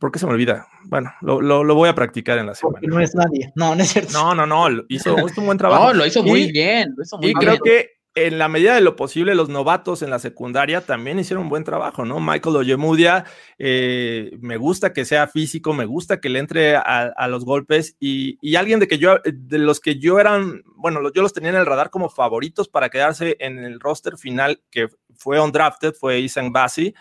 ¿Por 0.00 0.10
qué 0.10 0.18
se 0.18 0.26
me 0.26 0.32
olvida? 0.32 0.66
Bueno, 0.84 1.12
lo, 1.20 1.74
voy 1.74 1.88
a 1.88 1.94
practicar 1.94 2.38
en 2.38 2.46
la 2.46 2.54
semana. 2.54 2.80
no 2.82 3.00
es 3.00 3.14
nadie. 3.14 3.52
No, 3.54 3.74
no 3.74 3.82
es 3.82 3.90
cierto. 3.90 4.12
No, 4.12 4.34
no, 4.34 4.46
no. 4.46 4.82
Hizo, 4.88 5.14
un 5.14 5.46
buen 5.46 5.58
trabajo. 5.58 5.88
No, 5.88 5.94
lo 5.94 6.06
hizo 6.06 6.22
muy 6.22 6.50
bien. 6.50 6.94
y 7.20 7.34
creo 7.34 7.58
que 7.58 7.97
en 8.26 8.38
la 8.38 8.48
medida 8.48 8.74
de 8.74 8.80
lo 8.80 8.96
posible, 8.96 9.34
los 9.34 9.48
novatos 9.48 10.02
en 10.02 10.10
la 10.10 10.18
secundaria 10.18 10.80
también 10.80 11.18
hicieron 11.18 11.44
un 11.44 11.48
buen 11.48 11.64
trabajo, 11.64 12.04
¿no? 12.04 12.20
Michael 12.20 12.56
Oyemudia, 12.56 13.24
eh, 13.58 14.36
me 14.40 14.56
gusta 14.56 14.92
que 14.92 15.04
sea 15.04 15.28
físico, 15.28 15.72
me 15.72 15.84
gusta 15.84 16.20
que 16.20 16.28
le 16.28 16.38
entre 16.38 16.76
a, 16.76 17.28
los 17.28 17.44
golpes 17.44 17.96
y, 18.00 18.56
alguien 18.56 18.80
de 18.80 18.88
que 18.88 18.98
yo, 18.98 19.16
de 19.24 19.58
los 19.58 19.80
que 19.80 19.98
yo 19.98 20.18
eran, 20.18 20.62
bueno, 20.74 21.00
yo 21.12 21.22
los 21.22 21.32
tenía 21.32 21.50
en 21.50 21.56
el 21.56 21.66
radar 21.66 21.90
como 21.90 22.08
favoritos 22.10 22.68
para 22.68 22.88
quedarse 22.88 23.36
en 23.40 23.58
el 23.58 23.80
roster 23.80 24.16
final 24.16 24.60
que 24.70 24.88
fue 25.16 25.40
undrafted, 25.40 25.94
fue 25.94 26.20
Isan 26.20 26.52
Bassi 26.52 26.94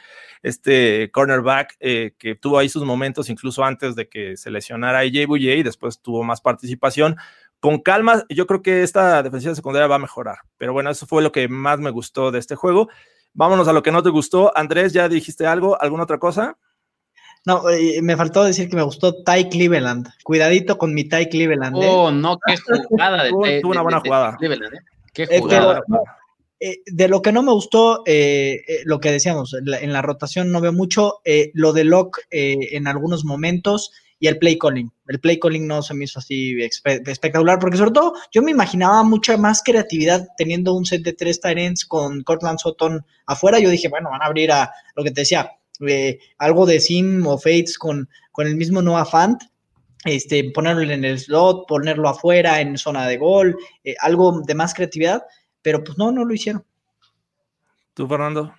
este 0.43 1.11
cornerback 1.11 1.75
eh, 1.79 2.13
que 2.17 2.35
tuvo 2.35 2.57
ahí 2.57 2.69
sus 2.69 2.83
momentos 2.83 3.29
incluso 3.29 3.63
antes 3.63 3.95
de 3.95 4.07
que 4.07 4.37
se 4.37 4.51
lesionara 4.51 4.99
AJ 4.99 5.27
Bouye 5.27 5.57
y 5.57 5.63
después 5.63 6.01
tuvo 6.01 6.23
más 6.23 6.41
participación. 6.41 7.17
Con 7.59 7.79
calma, 7.79 8.23
yo 8.29 8.45
creo 8.45 8.61
que 8.61 8.83
esta 8.83 9.23
defensiva 9.23 9.55
secundaria 9.55 9.87
va 9.87 9.95
a 9.95 9.99
mejorar. 9.99 10.37
Pero 10.57 10.73
bueno, 10.73 10.91
eso 10.91 11.07
fue 11.07 11.23
lo 11.23 11.31
que 11.31 11.47
más 11.47 11.79
me 11.79 11.89
gustó 11.89 12.31
de 12.31 12.39
este 12.39 12.55
juego. 12.55 12.89
vámonos 13.33 13.67
a 13.67 13.73
lo 13.73 13.83
que 13.83 13.91
no 13.91 14.03
te 14.03 14.09
gustó. 14.09 14.55
Andrés, 14.55 14.93
¿ya 14.93 15.09
dijiste 15.09 15.45
algo? 15.45 15.79
¿Alguna 15.81 16.03
otra 16.03 16.19
cosa? 16.19 16.57
No, 17.45 17.63
me 18.01 18.17
faltó 18.17 18.43
decir 18.43 18.69
que 18.69 18.75
me 18.75 18.83
gustó 18.83 19.23
Ty 19.23 19.49
Cleveland. 19.49 20.09
Cuidadito 20.23 20.77
con 20.77 20.93
mi 20.93 21.05
Ty 21.05 21.29
Cleveland. 21.29 21.77
¿eh? 21.77 21.87
Oh, 21.89 22.11
no, 22.11 22.37
qué 22.45 22.55
jugada 22.89 23.23
de, 23.23 23.61
Tuvo 23.61 23.71
una 23.71 23.81
buena 23.81 24.01
jugada. 24.01 24.35
Cleveland, 24.37 24.75
¿eh? 24.75 24.79
Qué 25.13 25.23
eh, 25.23 25.39
jugada. 25.39 25.81
de 26.59 27.07
lo 27.07 27.21
que 27.21 27.31
no 27.31 27.43
me 27.43 27.53
gustó, 27.53 28.03
lo 28.85 28.99
que 28.99 29.11
decíamos, 29.11 29.53
en 29.53 29.93
la 29.93 30.01
rotación 30.01 30.51
no 30.51 30.59
veo 30.59 30.73
mucho, 30.73 31.21
lo 31.53 31.71
de 31.71 31.85
Locke 31.85 32.23
en 32.29 32.85
algunos 32.85 33.23
momentos 33.23 33.93
y 34.19 34.27
el 34.27 34.37
play 34.37 34.57
calling. 34.57 34.91
El 35.07 35.19
play 35.19 35.39
calling 35.39 35.67
no 35.67 35.81
se 35.81 35.93
me 35.93 36.05
hizo 36.05 36.19
así 36.19 36.57
espectacular, 36.61 37.59
porque 37.59 37.77
sobre 37.77 37.91
todo 37.91 38.13
yo 38.31 38.41
me 38.41 38.51
imaginaba 38.51 39.03
mucha 39.03 39.37
más 39.37 39.61
creatividad 39.63 40.27
teniendo 40.37 40.73
un 40.73 40.85
set 40.85 41.03
de 41.03 41.13
tres 41.13 41.39
Tyrants 41.39 41.85
con 41.85 42.23
Cortland 42.23 42.59
Sutton 42.59 43.05
afuera. 43.25 43.59
Yo 43.59 43.69
dije, 43.69 43.89
bueno, 43.89 44.09
van 44.09 44.21
a 44.21 44.25
abrir 44.25 44.51
a 44.51 44.71
lo 44.95 45.03
que 45.03 45.11
te 45.11 45.21
decía, 45.21 45.51
eh, 45.87 46.19
algo 46.37 46.65
de 46.65 46.79
Sim 46.79 47.25
o 47.27 47.37
Fates 47.37 47.77
con, 47.77 48.09
con 48.31 48.47
el 48.47 48.55
mismo 48.55 48.81
Noah 48.81 49.05
Fant, 49.05 49.41
este, 50.03 50.51
ponerlo 50.51 50.81
en 50.81 51.05
el 51.05 51.19
slot, 51.19 51.67
ponerlo 51.67 52.09
afuera 52.09 52.61
en 52.61 52.77
zona 52.77 53.07
de 53.07 53.17
gol, 53.17 53.57
eh, 53.83 53.95
algo 53.99 54.41
de 54.41 54.55
más 54.55 54.73
creatividad, 54.73 55.23
pero 55.61 55.83
pues 55.83 55.97
no, 55.97 56.11
no 56.11 56.25
lo 56.25 56.33
hicieron. 56.33 56.63
¿Tú, 57.93 58.07
Fernando? 58.07 58.53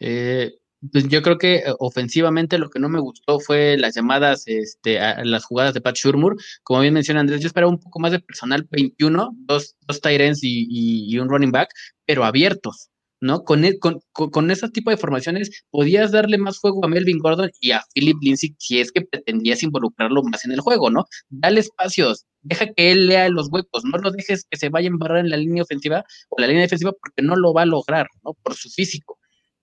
Eh, 0.00 0.54
pues 0.90 1.08
yo 1.08 1.22
creo 1.22 1.38
que 1.38 1.62
ofensivamente 1.78 2.58
lo 2.58 2.68
que 2.70 2.80
no 2.80 2.88
me 2.88 3.00
gustó 3.00 3.38
fue 3.38 3.76
las 3.78 3.94
llamadas, 3.94 4.44
este, 4.46 4.98
las 5.24 5.44
jugadas 5.44 5.74
de 5.74 5.80
Pat 5.80 5.96
Shurmur. 5.96 6.36
Como 6.64 6.80
bien 6.80 6.94
menciona 6.94 7.20
Andrés, 7.20 7.40
yo 7.40 7.46
esperaba 7.46 7.70
un 7.70 7.78
poco 7.78 8.00
más 8.00 8.12
de 8.12 8.20
personal 8.20 8.66
21, 8.70 9.30
dos, 9.46 9.76
dos 9.86 10.00
Tyrants 10.00 10.42
y, 10.42 10.66
y, 10.68 11.18
un 11.18 11.28
running 11.28 11.52
back, 11.52 11.70
pero 12.04 12.24
abiertos. 12.24 12.88
¿no? 13.20 13.44
Con, 13.44 13.64
e, 13.64 13.78
con, 13.78 14.00
con, 14.12 14.50
ese 14.50 14.68
tipo 14.70 14.90
de 14.90 14.96
formaciones 14.96 15.64
podías 15.70 16.10
darle 16.10 16.38
más 16.38 16.58
fuego 16.58 16.84
a 16.84 16.88
Melvin 16.88 17.20
Gordon 17.20 17.52
y 17.60 17.70
a 17.70 17.84
Philip 17.94 18.16
Lindsay 18.20 18.56
si 18.58 18.80
es 18.80 18.90
que 18.90 19.02
pretendías 19.02 19.62
involucrarlo 19.62 20.24
más 20.24 20.44
en 20.44 20.50
el 20.50 20.60
juego, 20.60 20.90
¿no? 20.90 21.04
Dale 21.28 21.60
espacios, 21.60 22.26
deja 22.40 22.66
que 22.66 22.90
él 22.90 23.06
lea 23.06 23.28
los 23.28 23.46
huecos, 23.52 23.84
no 23.84 23.96
lo 23.98 24.10
dejes 24.10 24.44
que 24.50 24.58
se 24.58 24.70
vaya 24.70 24.88
a 24.88 24.90
embarrar 24.90 25.18
en 25.18 25.30
la 25.30 25.36
línea 25.36 25.62
ofensiva 25.62 26.04
o 26.30 26.40
la 26.40 26.48
línea 26.48 26.62
defensiva 26.62 26.90
porque 27.00 27.22
no 27.22 27.36
lo 27.36 27.54
va 27.54 27.62
a 27.62 27.66
lograr, 27.66 28.08
¿no? 28.24 28.34
Por 28.42 28.54
su 28.54 28.68
físico. 28.70 29.20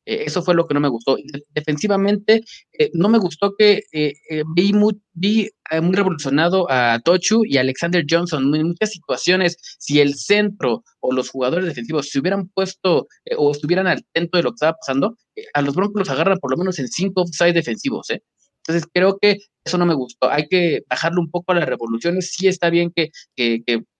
Eh, 0.09 0.23
eso 0.25 0.41
fue 0.41 0.55
lo 0.55 0.65
que 0.65 0.73
no 0.73 0.79
me 0.79 0.87
gustó. 0.87 1.17
Defensivamente, 1.53 2.43
eh, 2.73 2.89
no 2.93 3.09
me 3.09 3.19
gustó 3.19 3.53
que 3.55 3.83
eh, 3.93 4.13
vi, 4.55 4.73
muy, 4.73 4.99
vi 5.13 5.47
muy 5.83 5.95
revolucionado 5.95 6.65
a 6.71 6.99
Tochu 7.05 7.45
y 7.45 7.57
a 7.57 7.61
Alexander 7.61 8.03
Johnson. 8.09 8.55
En 8.55 8.69
muchas 8.69 8.89
situaciones, 8.91 9.57
si 9.77 9.99
el 9.99 10.15
centro 10.15 10.83
o 10.99 11.13
los 11.13 11.29
jugadores 11.29 11.67
defensivos 11.67 12.09
se 12.09 12.19
hubieran 12.19 12.49
puesto 12.49 13.07
o 13.37 13.51
estuvieran 13.51 13.85
atento 13.85 14.37
de 14.37 14.43
lo 14.43 14.49
que 14.49 14.55
estaba 14.55 14.77
pasando, 14.83 15.15
a 15.53 15.61
los 15.61 15.75
Broncos 15.75 15.99
los 15.99 16.09
agarran 16.09 16.39
por 16.39 16.49
lo 16.49 16.57
menos 16.57 16.79
en 16.79 16.87
cinco 16.87 17.21
offside 17.21 17.53
defensivos. 17.53 18.07
Entonces 18.09 18.89
creo 18.91 19.19
que 19.21 19.37
eso 19.63 19.77
no 19.77 19.85
me 19.85 19.93
gustó. 19.93 20.31
Hay 20.31 20.47
que 20.47 20.81
bajarle 20.89 21.19
un 21.19 21.29
poco 21.29 21.51
a 21.51 21.55
las 21.55 21.69
revoluciones. 21.69 22.33
Sí 22.33 22.47
está 22.47 22.71
bien 22.71 22.91
que, 22.95 23.11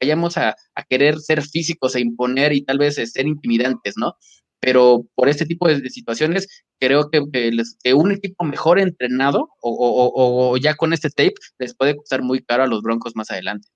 vayamos 0.01 0.37
a, 0.37 0.55
a, 0.73 0.83
querer 0.89 1.19
ser 1.19 1.43
físicos 1.43 1.95
e 1.95 1.99
imponer 1.99 2.51
y 2.53 2.63
tal 2.63 2.79
vez 2.79 2.95
ser 2.95 3.27
intimidantes, 3.27 3.93
¿no? 3.95 4.15
Pero 4.59 5.05
por 5.15 5.29
este 5.29 5.45
tipo 5.45 5.67
de, 5.67 5.89
situaciones 5.89 6.63
creo 6.79 7.09
que, 7.09 7.19
un 7.93 8.11
equipo 8.11 8.43
mejor 8.43 8.79
entrenado 8.79 9.49
o, 9.61 10.57
ya 10.57 10.75
con 10.75 10.93
este 10.93 11.09
tape 11.09 11.35
les 11.57 11.75
puede 11.75 11.95
costar 11.95 12.21
muy 12.21 12.41
caro 12.41 12.63
a 12.63 12.67
los 12.67 12.81
Broncos 12.81 13.15
más 13.15 13.31
adelante. 13.31 13.67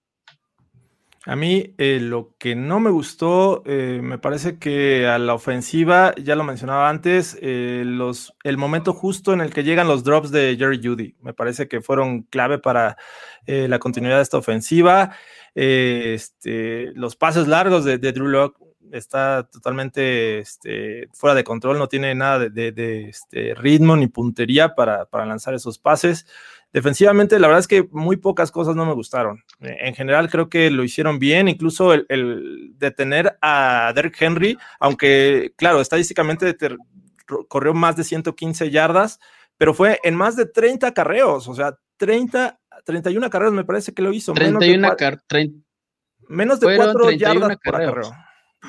A 1.25 1.37
mí 1.37 1.73
eh, 1.77 1.99
lo 2.01 2.35
que 2.37 2.53
no 2.53 2.81
me 2.81 2.89
gustó, 2.89 3.63
eh, 3.65 4.01
me 4.03 4.17
parece 4.17 4.59
que 4.59 5.07
a 5.07 5.17
la 5.19 5.33
ofensiva, 5.33 6.13
ya 6.21 6.35
lo 6.35 6.43
mencionaba 6.43 6.89
antes, 6.89 7.37
eh, 7.41 7.83
los, 7.85 8.33
el 8.43 8.57
momento 8.57 8.91
justo 8.91 9.31
en 9.31 9.39
el 9.39 9.53
que 9.53 9.63
llegan 9.63 9.87
los 9.87 10.03
drops 10.03 10.31
de 10.31 10.57
Jerry 10.59 10.81
Judy, 10.83 11.15
me 11.21 11.33
parece 11.33 11.69
que 11.69 11.79
fueron 11.79 12.23
clave 12.23 12.59
para 12.59 12.97
la 13.45 13.79
continuidad 13.79 14.17
de 14.17 14.23
esta 14.23 14.37
ofensiva. 14.37 15.15
Este, 15.55 16.91
los 16.93 17.15
pases 17.15 17.47
largos 17.47 17.85
de, 17.85 17.97
de 17.97 18.11
Drew 18.11 18.27
Locke 18.27 18.62
está 18.93 19.49
totalmente 19.51 20.39
este, 20.39 21.07
fuera 21.13 21.35
de 21.35 21.43
control, 21.43 21.79
no 21.79 21.87
tiene 21.87 22.13
nada 22.13 22.47
de, 22.47 23.09
este, 23.09 23.55
ritmo 23.55 23.97
ni 23.97 24.07
puntería 24.07 24.75
para, 24.75 25.07
lanzar 25.11 25.55
esos 25.55 25.79
pases. 25.79 26.27
Defensivamente, 26.71 27.39
la 27.39 27.47
verdad 27.47 27.59
es 27.59 27.67
que 27.67 27.87
muy 27.91 28.17
pocas 28.17 28.51
cosas 28.51 28.75
no 28.75 28.85
me 28.85 28.93
gustaron. 28.93 29.43
En 29.59 29.95
general, 29.95 30.29
creo 30.29 30.49
que 30.49 30.69
lo 30.69 30.83
hicieron 30.83 31.19
bien, 31.19 31.47
incluso 31.47 31.93
el, 31.93 32.73
detener 32.77 33.37
a 33.41 33.91
Derrick 33.95 34.21
Henry, 34.21 34.57
aunque, 34.79 35.53
claro, 35.57 35.81
estadísticamente 35.81 36.55
corrió 37.47 37.73
más 37.73 37.95
de 37.95 38.03
115 38.03 38.69
yardas, 38.69 39.19
pero 39.57 39.73
fue 39.73 39.99
en 40.03 40.15
más 40.15 40.35
de 40.35 40.45
30 40.45 40.93
carreos, 40.93 41.47
o 41.47 41.55
sea, 41.55 41.77
30, 41.97 42.59
31 42.85 43.29
carreos 43.29 43.53
me 43.53 43.65
parece 43.65 43.93
que 43.93 44.01
lo 44.01 44.13
hizo. 44.13 44.33
31 44.33 44.95
menos 46.27 46.59
de 46.59 46.75
4 46.75 47.11
yardas 47.11 47.57
por 47.63 47.73
carreo. 47.73 48.11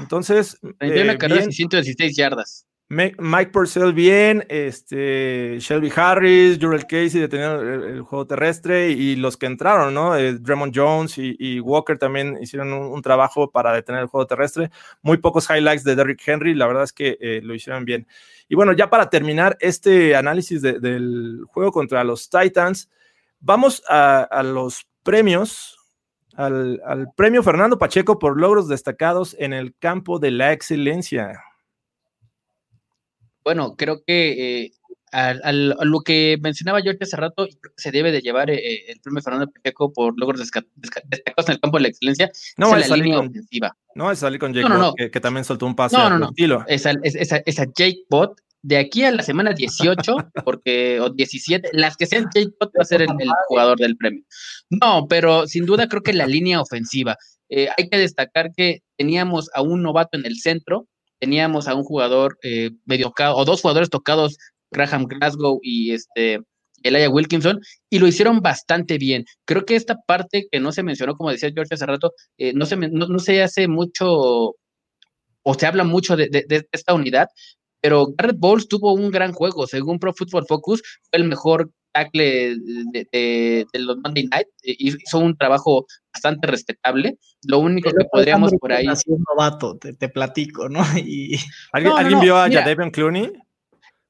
Entonces. 0.01 0.59
31 0.79 1.13
eh, 1.13 1.19
carreras 1.19 1.49
y 1.49 1.53
116 1.53 2.17
yardas. 2.17 2.67
Mike 2.89 3.51
Purcell 3.51 3.93
bien, 3.93 4.45
este, 4.49 5.59
Shelby 5.59 5.91
Harris, 5.97 6.59
Jurel 6.61 6.83
Casey 6.83 7.21
deteniendo 7.21 7.61
el, 7.61 8.03
juego 8.03 8.27
terrestre 8.27 8.91
y 8.91 9.17
los 9.17 9.37
que 9.39 9.47
entraron, 9.47 9.95
¿no? 9.95 10.15
Eh, 10.17 10.35
Draymond 10.35 10.73
Jones 10.75 11.15
y, 11.17 11.61
Walker 11.61 11.99
también 11.99 12.39
hicieron 12.41 12.73
un, 12.73 13.03
trabajo 13.03 13.51
para 13.51 13.73
detener 13.73 14.03
el 14.03 14.07
juego 14.07 14.27
terrestre. 14.27 14.71
Muy 15.03 15.17
pocos 15.17 15.49
highlights 15.49 15.83
de 15.83 15.97
Derrick 15.97 16.23
Henry, 16.27 16.55
la 16.55 16.67
verdad 16.67 16.85
es 16.85 16.93
que 16.93 17.17
eh, 17.21 17.41
lo 17.43 17.55
hicieron 17.55 17.85
bien. 17.85 18.07
Y 18.49 18.55
bueno, 18.55 18.73
ya 18.75 18.91
para 18.91 19.09
terminar 19.09 19.57
este 19.61 20.15
análisis 20.15 20.61
del 20.61 21.41
juego 21.49 21.73
contra 21.73 22.05
los 22.05 22.29
Titans, 22.29 22.91
vamos 23.41 23.83
a 23.89 24.43
los 24.45 24.87
premios 25.03 25.74
al, 26.37 27.09
premio 27.17 27.43
Fernando 27.43 27.79
Pacheco 27.79 28.19
por 28.19 28.39
logros 28.39 28.69
destacados 28.69 29.37
en 29.39 29.53
el 29.53 29.75
campo 29.79 30.19
de 30.19 30.31
la 30.31 30.53
excelencia. 30.53 31.41
Bueno, 33.43 33.77
creo 33.77 34.03
que 34.07 34.65
eh, 34.65 34.73
a, 35.13 35.53
lo 35.53 36.01
que 36.01 36.39
mencionaba 36.41 36.81
yo 36.81 36.93
hace 36.99 37.17
rato, 37.17 37.47
se 37.77 37.91
debe 37.91 38.11
de 38.11 38.21
llevar 38.21 38.51
eh, 38.51 38.57
eh, 38.57 38.85
el 38.89 39.01
premio 39.01 39.23
Fernando 39.23 39.51
Pacheco 39.51 39.93
por 39.93 40.19
logros 40.19 40.41
destacados 40.41 41.49
en 41.49 41.53
el 41.53 41.61
campo 41.61 41.77
de 41.77 41.83
la 41.83 41.89
excelencia. 41.89 42.31
No 42.57 42.77
es 42.77 42.89
la 42.89 42.97
línea 42.97 43.21
ofensiva. 43.21 43.77
No 43.95 44.11
es 44.11 44.19
salir 44.19 44.41
con 44.41 44.53
Jake 44.53 45.11
que, 45.11 45.21
también 45.21 45.45
soltó 45.45 45.67
un 45.67 45.77
pase. 45.77 45.97
No, 45.97 46.11
no, 46.11 46.19
no. 46.19 46.29
Estilo. 46.31 46.65
Esa, 46.67 46.93
esa, 47.03 47.37
esa 47.45 47.65
Jake 47.65 48.05
Bot 48.11 48.41
de 48.65 48.79
aquí 48.79 49.05
a 49.05 49.13
la 49.13 49.23
semana 49.23 49.53
18, 49.53 50.17
porque, 50.45 50.99
o 50.99 51.11
17, 51.11 51.69
las 51.75 51.99
que 51.99 52.07
sean 52.07 52.31
Jake 52.35 52.55
va 52.63 52.71
a 52.81 52.85
ser 52.85 53.03
el, 53.03 53.09
jugador 53.47 53.79
del 53.79 53.95
premio. 53.95 54.25
No, 54.71 55.07
pero 55.07 55.47
sin 55.47 55.67
duda 55.67 55.87
creo 55.87 56.03
que 56.03 56.15
la 56.15 56.27
línea 56.27 56.63
ofensiva. 56.63 57.17
Eh, 57.51 57.69
hay 57.77 57.91
que 57.91 57.99
destacar 57.99 58.53
que 58.57 58.81
teníamos 58.97 59.51
a 59.55 59.61
un 59.61 59.83
novato 59.83 60.17
en 60.17 60.25
el 60.25 60.39
centro, 60.39 60.89
teníamos 61.21 61.69
a 61.69 61.75
un 61.75 61.85
jugador 61.85 62.39
eh, 62.43 62.71
medio 62.87 63.13
o 63.19 63.45
dos 63.45 63.61
jugadores 63.61 63.91
tocados, 63.91 64.39
Graham 64.71 65.05
Glasgow 65.05 65.61
y 65.63 65.93
este 65.93 66.41
Elijah 66.83 67.11
Wilkinson, 67.11 67.61
y 67.91 67.99
lo 67.99 68.07
hicieron 68.07 68.41
bastante 68.41 68.97
bien. 68.97 69.27
Creo 69.45 69.67
que 69.67 69.77
esta 69.77 70.01
parte 70.07 70.47
que 70.51 70.59
no 70.59 70.73
se 70.73 70.83
mencionó, 70.83 71.17
como 71.17 71.31
decía 71.31 71.51
George 71.55 71.75
hace 71.75 71.85
rato, 71.85 72.15
eh, 72.39 72.55
no, 72.55 72.65
se, 72.65 72.77
no, 72.77 73.19
se 73.19 73.43
hace 73.43 73.69
mucho 73.69 74.55
o 75.47 75.55
se 75.55 75.67
habla 75.67 75.85
mucho 75.85 76.17
de, 76.17 76.29
de, 76.31 76.67
esta 76.73 76.95
unidad, 76.95 77.29
pero 77.85 78.07
Garrett 78.17 78.39
Bowles 78.39 78.67
tuvo 78.67 78.95
un 78.95 79.11
gran 79.11 79.35
juego, 79.35 79.67
según 79.67 79.99
Pro 79.99 80.15
Football 80.15 80.47
Focus, 80.49 80.81
fue 81.11 81.21
el 81.21 81.25
mejor 81.25 81.71
tackle 81.93 82.57
de, 83.13 83.67
los 83.75 83.99
Monday 83.99 84.27
Night, 84.27 84.47
e 84.63 84.75
hizo 84.79 85.19
un 85.19 85.37
trabajo 85.37 85.85
bastante 86.15 86.47
respetable. 86.47 87.19
Lo 87.47 87.59
único 87.59 87.91
que 87.91 88.07
podríamos 88.11 88.53
por 88.59 88.73
ahí. 88.73 88.87
Un 89.07 89.23
novato, 89.29 89.77
te, 89.77 90.09
platico, 90.09 90.67
¿no? 90.71 90.81
Y... 90.97 91.37
¿Alguien, 91.73 92.21
vio 92.21 92.39
a 92.39 92.51
Jadavion 92.51 92.91
Clooney? 92.91 93.31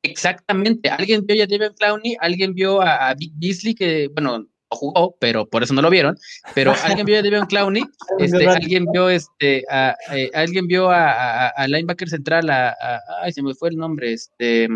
Exactamente, 0.02 0.88
alguien 0.88 1.26
vio 1.26 1.42
a 1.42 1.44
Jadavion 1.44 1.74
Clowney, 1.76 2.16
alguien 2.20 2.54
vio 2.54 2.80
a, 2.80 3.08
a 3.08 3.14
Big 3.14 3.32
Beasley, 3.34 3.74
que, 3.74 4.08
bueno, 4.14 4.46
jugó, 4.74 5.16
pero 5.20 5.46
por 5.46 5.62
eso 5.62 5.74
no 5.74 5.82
lo 5.82 5.90
vieron. 5.90 6.16
Pero 6.54 6.72
alguien 6.84 7.06
vio 7.06 7.18
a 7.18 7.22
Devon 7.22 7.46
Clowney, 7.46 7.84
este, 8.18 8.48
alguien 8.48 8.86
vio 8.92 9.08
este, 9.08 9.64
a, 9.70 9.94
eh, 10.12 10.30
alguien 10.34 10.66
vio 10.66 10.90
a, 10.90 11.48
a, 11.48 11.68
linebacker 11.68 12.08
central, 12.08 12.50
a, 12.50 12.74
ay, 13.22 13.32
se 13.32 13.42
me 13.42 13.54
fue 13.54 13.70
el 13.70 13.76
nombre, 13.76 14.12
este, 14.12 14.68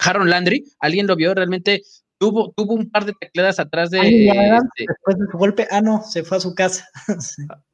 Haron 0.00 0.28
Landry, 0.28 0.64
alguien 0.80 1.06
lo 1.06 1.16
vio, 1.16 1.34
realmente 1.34 1.82
tuvo, 2.18 2.52
tuvo 2.56 2.74
un 2.74 2.90
par 2.90 3.04
de 3.04 3.12
tecladas 3.20 3.58
atrás 3.58 3.90
de. 3.90 3.98
Este 3.98 4.84
después 4.88 5.18
de 5.18 5.26
su 5.30 5.38
golpe, 5.38 5.66
ah, 5.70 5.80
no, 5.80 6.02
se 6.02 6.22
fue 6.22 6.38
a 6.38 6.40
su 6.40 6.54
casa. 6.54 6.86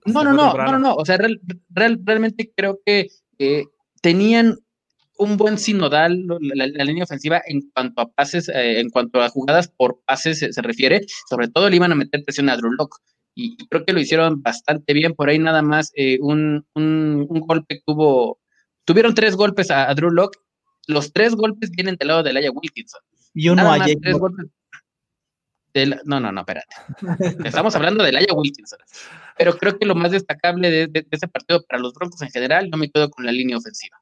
no, 0.06 0.24
no, 0.24 0.32
no, 0.32 0.54
no, 0.54 0.78
no, 0.78 0.94
o 0.94 1.04
sea, 1.04 1.18
realmente 1.70 2.52
creo 2.54 2.80
que 2.84 3.08
eh, 3.38 3.64
tenían 4.02 4.56
un 5.20 5.36
buen 5.36 5.58
sinodal 5.58 6.24
la, 6.40 6.84
línea 6.84 7.04
ofensiva 7.04 7.42
en 7.46 7.60
cuanto 7.72 8.00
a 8.00 8.10
pases, 8.10 8.48
eh, 8.48 8.80
en 8.80 8.88
cuanto 8.88 9.20
a 9.20 9.28
jugadas 9.28 9.68
por 9.68 10.00
pases 10.06 10.38
se, 10.38 10.62
refiere, 10.62 11.02
sobre 11.28 11.48
todo 11.48 11.68
le 11.68 11.76
iban 11.76 11.92
a 11.92 11.94
meter 11.94 12.24
presión 12.24 12.48
a 12.48 12.56
Drew 12.56 12.72
Locke. 12.72 12.96
Y, 13.34 13.56
creo 13.68 13.84
que 13.84 13.92
lo 13.92 14.00
hicieron 14.00 14.42
bastante 14.42 14.92
bien. 14.94 15.14
Por 15.14 15.28
ahí 15.28 15.38
nada 15.38 15.62
más 15.62 15.92
eh, 15.94 16.18
un, 16.20 16.66
un, 16.74 17.26
golpe 17.26 17.76
que 17.76 17.82
tuvo 17.86 18.40
tuvieron 18.84 19.14
tres 19.14 19.36
golpes 19.36 19.70
a, 19.70 19.94
Drew 19.94 20.10
Locke, 20.10 20.38
los 20.86 21.12
tres 21.12 21.34
golpes 21.34 21.70
vienen 21.70 21.96
del 21.96 22.08
lado 22.08 22.22
de 22.22 22.32
Laia 22.32 22.50
Wilkinson. 22.50 23.02
Y 23.34 23.50
uno 23.50 23.70
a 23.70 23.78
Jake 23.86 24.00
no, 26.04 26.18
no, 26.18 26.32
no, 26.32 26.40
espérate. 26.40 26.74
Estamos 27.44 27.76
hablando 27.76 28.02
de 28.02 28.12
Laia 28.12 28.32
Wilkinson. 28.34 28.78
Pero 29.36 29.56
creo 29.56 29.78
que 29.78 29.86
lo 29.86 29.94
más 29.94 30.10
destacable 30.10 30.88
de, 30.88 31.06
ese 31.10 31.28
partido 31.28 31.62
para 31.64 31.80
los 31.80 31.94
Broncos 31.94 32.22
en 32.22 32.30
general, 32.30 32.70
no 32.70 32.76
me 32.76 32.90
quedo 32.90 33.08
con 33.10 33.24
la 33.24 33.32
línea 33.32 33.56
ofensiva. 33.56 33.99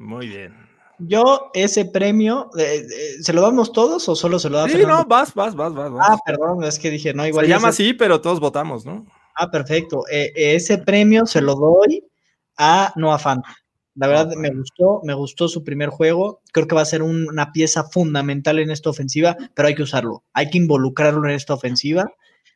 Muy 0.00 0.28
bien. 0.28 0.56
Yo, 0.98 1.50
ese 1.52 1.84
premio, 1.84 2.50
eh, 2.58 2.86
eh, 2.90 3.22
¿se 3.22 3.34
lo 3.34 3.42
damos 3.42 3.70
todos 3.70 4.08
o 4.08 4.16
solo 4.16 4.38
se 4.38 4.48
lo 4.48 4.56
da 4.56 4.66
Sí, 4.66 4.78
no, 4.86 5.04
vas, 5.04 5.34
vas, 5.34 5.54
vas, 5.54 5.74
vas, 5.74 5.92
Ah, 6.00 6.16
perdón, 6.24 6.64
es 6.64 6.78
que 6.78 6.90
dije, 6.90 7.12
no, 7.12 7.26
igual. 7.26 7.44
Se 7.44 7.50
llama 7.50 7.68
así, 7.68 7.92
pero 7.92 8.20
todos 8.22 8.40
votamos, 8.40 8.86
¿no? 8.86 9.06
Ah, 9.34 9.50
perfecto. 9.50 10.04
Eh, 10.10 10.32
ese 10.34 10.78
premio 10.78 11.26
se 11.26 11.42
lo 11.42 11.54
doy 11.54 12.02
a 12.56 12.94
Noah 12.96 13.18
Fant. 13.18 13.44
La 13.94 14.06
verdad 14.06 14.34
me 14.36 14.50
gustó, 14.50 15.02
me 15.04 15.12
gustó 15.12 15.48
su 15.48 15.64
primer 15.64 15.90
juego. 15.90 16.40
Creo 16.50 16.66
que 16.66 16.74
va 16.74 16.82
a 16.82 16.86
ser 16.86 17.02
una 17.02 17.52
pieza 17.52 17.84
fundamental 17.84 18.58
en 18.58 18.70
esta 18.70 18.88
ofensiva, 18.88 19.36
pero 19.54 19.68
hay 19.68 19.74
que 19.74 19.82
usarlo. 19.82 20.24
Hay 20.32 20.48
que 20.48 20.56
involucrarlo 20.56 21.28
en 21.28 21.34
esta 21.34 21.52
ofensiva 21.52 22.10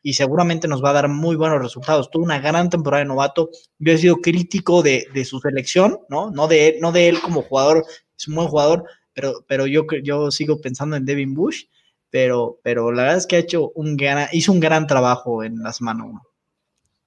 y 0.05 0.13
seguramente 0.13 0.69
nos 0.69 0.85
va 0.85 0.91
a 0.91 0.93
dar 0.93 1.09
muy 1.09 1.35
buenos 1.35 1.63
resultados. 1.63 2.11
Tuvo 2.11 2.25
una 2.25 2.39
gran 2.39 2.69
temporada 2.69 3.03
de 3.03 3.09
novato. 3.09 3.49
Yo 3.79 3.95
he 3.95 3.99
sido 3.99 4.17
crítico 4.17 4.83
de, 4.83 5.09
su 5.25 5.41
selección, 5.41 5.99
¿no? 6.11 6.31
No 6.31 6.47
de, 6.47 6.77
no 6.81 6.93
de 6.93 7.09
él 7.09 7.21
como 7.23 7.41
jugador, 7.41 7.85
es 8.17 8.29
un 8.29 8.35
buen 8.35 8.49
jugador, 8.49 8.85
pero, 9.15 9.45
pero 9.49 9.67
yo, 9.67 9.87
yo 10.03 10.31
sigo 10.31 10.61
pensando 10.61 10.95
en 10.97 11.07
Devin 11.07 11.33
Bush, 11.33 11.65
pero, 12.11 12.61
pero 12.63 12.93
la 12.93 13.05
verdad 13.05 13.17
es 13.17 13.27
que 13.27 13.37
ha 13.37 13.39
hecho 13.39 13.71
un 13.75 13.97
gran, 13.97 14.29
hizo 14.33 14.53
un 14.53 14.61
gran 14.61 14.87
trabajo 14.87 15.43
en 15.43 15.63
las 15.63 15.81
manos. 15.81 16.21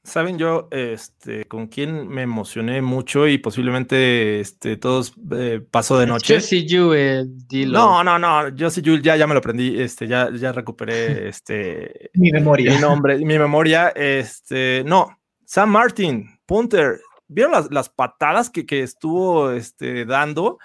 Saben 0.08 0.38
yo, 0.38 0.70
este, 0.72 1.44
con 1.50 1.68
quién 1.68 2.08
me 2.08 2.22
emocioné 2.22 2.82
mucho 2.82 3.28
y 3.28 3.40
posiblemente, 3.40 4.40
este, 4.40 4.78
todos 4.78 5.14
eh, 5.34 5.60
pasó 5.70 6.00
de 6.00 6.08
noche. 6.08 6.36
Josie 6.36 6.66
Jewell, 6.66 7.30
No, 7.70 8.06
no, 8.06 8.18
no, 8.18 8.44
Josie 8.58 8.82
Jewell 8.82 9.02
ya, 9.02 9.18
ya 9.18 9.28
me 9.28 9.34
lo 9.34 9.40
aprendí, 9.40 9.78
este, 9.78 10.08
ya, 10.08 10.30
ya 10.34 10.54
recuperé, 10.54 11.28
este, 11.28 12.10
mi 12.14 12.32
memoria, 12.32 12.74
mi 12.74 12.80
nombre, 12.80 13.18
mi 13.18 13.38
memoria, 13.38 13.90
este, 13.90 14.82
no, 14.86 15.20
Sam 15.44 15.72
Martin, 15.72 16.40
punter, 16.46 17.02
¿vieron 17.28 17.52
las, 17.52 17.70
las 17.70 17.90
patadas 17.90 18.50
que, 18.50 18.66
que 18.66 18.84
estuvo, 18.84 19.52
este, 19.52 20.06
dando? 20.06 20.58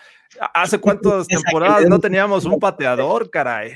¿Hace 0.55 0.79
cuántas 0.81 1.27
temporadas 1.27 1.89
no 1.89 1.99
teníamos 1.99 2.45
un 2.45 2.59
pateador, 2.61 3.29
caray? 3.29 3.73